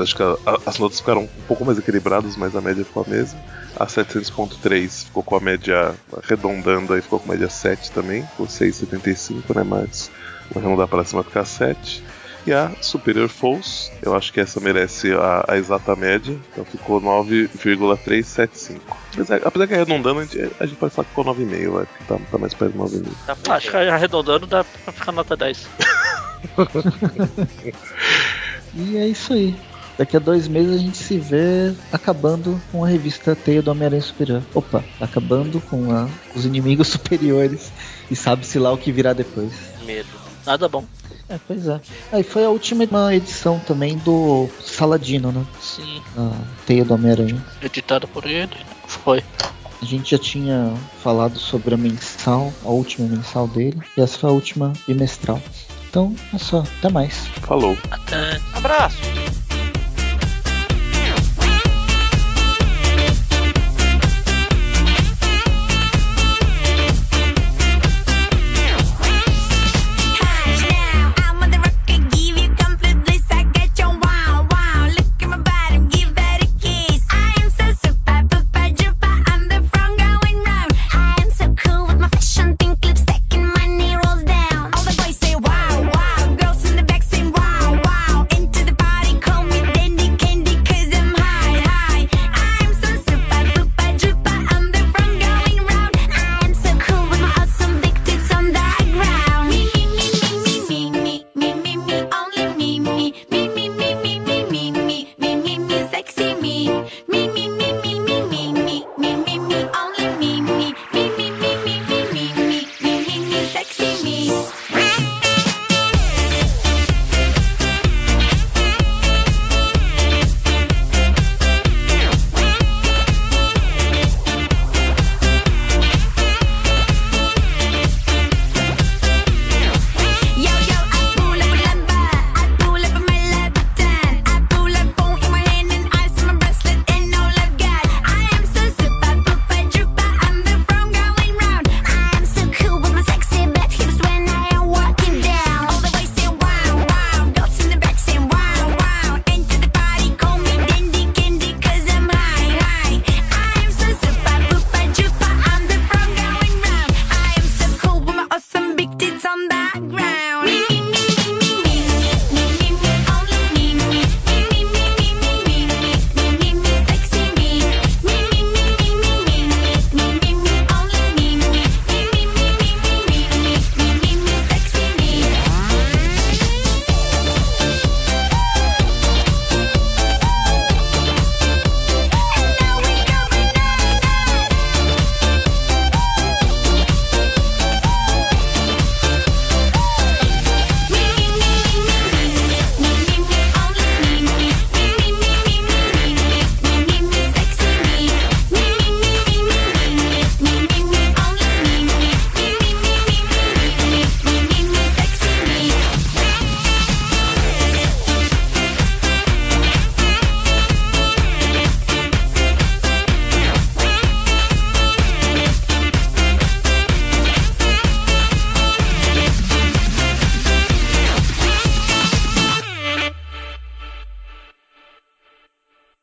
acho 0.01 0.15
que 0.15 0.23
a- 0.23 0.37
a- 0.45 0.59
as 0.65 0.79
notas 0.79 0.99
ficaram 0.99 1.23
um 1.37 1.43
pouco 1.43 1.63
mais 1.65 1.77
equilibradas, 1.77 2.35
mas 2.35 2.55
a 2.55 2.61
média 2.61 2.83
ficou 2.83 3.03
a 3.03 3.09
mesma. 3.09 3.39
A 3.75 3.87
700.3 3.87 5.03
ficou 5.03 5.23
com 5.23 5.35
a 5.35 5.39
média 5.39 5.95
arredondando, 6.11 6.93
aí 6.93 7.01
ficou 7.01 7.19
com 7.19 7.29
média 7.29 7.49
7 7.49 7.91
também. 7.91 8.25
Ficou 8.27 8.47
6,75, 8.47 9.53
né? 9.53 9.63
Mas 9.63 10.09
arredondar 10.55 10.87
para 10.87 11.03
cima 11.03 11.23
ficar 11.23 11.45
7. 11.45 12.04
E 12.47 12.53
a 12.53 12.71
Superior 12.79 13.27
Falls, 13.27 13.91
eu 14.03 14.13
acho 14.15 14.31
que 14.31 14.39
essa 14.39 14.59
merece 14.59 15.11
a, 15.13 15.43
a 15.47 15.57
exata 15.57 15.95
média, 15.95 16.37
então 16.51 16.63
ficou 16.63 17.01
9,375. 17.01 18.97
Apesar, 19.13 19.41
apesar 19.43 19.67
que 19.67 19.73
arredondando, 19.73 20.19
a 20.19 20.23
gente, 20.25 20.39
a 20.59 20.65
gente 20.67 20.77
pode 20.77 20.93
falar 20.93 21.05
que 21.05 21.09
ficou 21.09 21.25
9,5, 21.25 21.69
vai, 21.71 21.85
porque 21.85 22.03
tá, 22.07 22.19
tá 22.31 22.37
mais 22.37 22.53
perto 22.53 22.73
de 22.73 22.77
9,5. 22.77 23.07
Tá 23.43 23.55
acho 23.55 23.71
que 23.71 23.77
arredondando 23.77 24.45
dá 24.45 24.63
pra 24.63 24.93
ficar 24.93 25.11
nota 25.11 25.35
10. 25.35 25.67
E 28.77 28.97
é 28.97 29.07
isso 29.07 29.33
aí. 29.33 29.55
Daqui 29.97 30.17
a 30.17 30.19
dois 30.19 30.47
meses 30.49 30.75
a 30.75 30.77
gente 30.77 30.97
se 30.97 31.17
vê 31.17 31.73
acabando 31.91 32.61
com 32.71 32.83
a 32.83 32.87
revista 32.89 33.33
Teia 33.35 33.61
do 33.61 33.71
Homem-Aranha 33.71 34.01
Superior. 34.01 34.43
Opa, 34.53 34.83
acabando 34.99 35.61
com 35.61 35.93
a- 35.95 36.09
os 36.35 36.45
inimigos 36.45 36.89
superiores. 36.93 37.71
E 38.11 38.15
sabe-se 38.15 38.59
lá 38.59 38.71
o 38.73 38.77
que 38.77 38.91
virá 38.91 39.13
depois. 39.13 39.53
Medo. 39.85 40.09
Nada 40.45 40.67
bom. 40.67 40.83
É, 41.29 41.39
pois 41.47 41.67
é. 41.67 41.79
Aí 42.11 42.23
foi 42.23 42.45
a 42.45 42.49
última 42.49 42.85
edição 43.13 43.59
também 43.59 43.97
do 43.99 44.47
Saladino, 44.61 45.31
né? 45.31 45.43
Sim, 45.59 46.01
A 46.17 46.31
Teia 46.65 46.85
do 46.85 46.93
Homem-Aranha. 46.93 47.43
editada 47.61 48.05
por 48.07 48.25
ele. 48.25 48.55
Foi. 48.87 49.23
A 49.81 49.85
gente 49.85 50.11
já 50.11 50.17
tinha 50.17 50.73
falado 51.03 51.37
sobre 51.37 51.73
a 51.73 51.77
mensal, 51.77 52.51
a 52.63 52.69
última 52.69 53.07
mensal 53.07 53.47
dele. 53.47 53.79
E 53.97 54.01
essa 54.01 54.17
foi 54.17 54.29
a 54.29 54.33
última 54.33 54.73
bimestral. 54.87 55.41
Então, 55.89 56.15
é 56.33 56.37
só. 56.37 56.63
Até 56.79 56.89
mais. 56.89 57.27
Falou. 57.41 57.77
Até. 57.91 58.39
Abraço. 58.53 58.97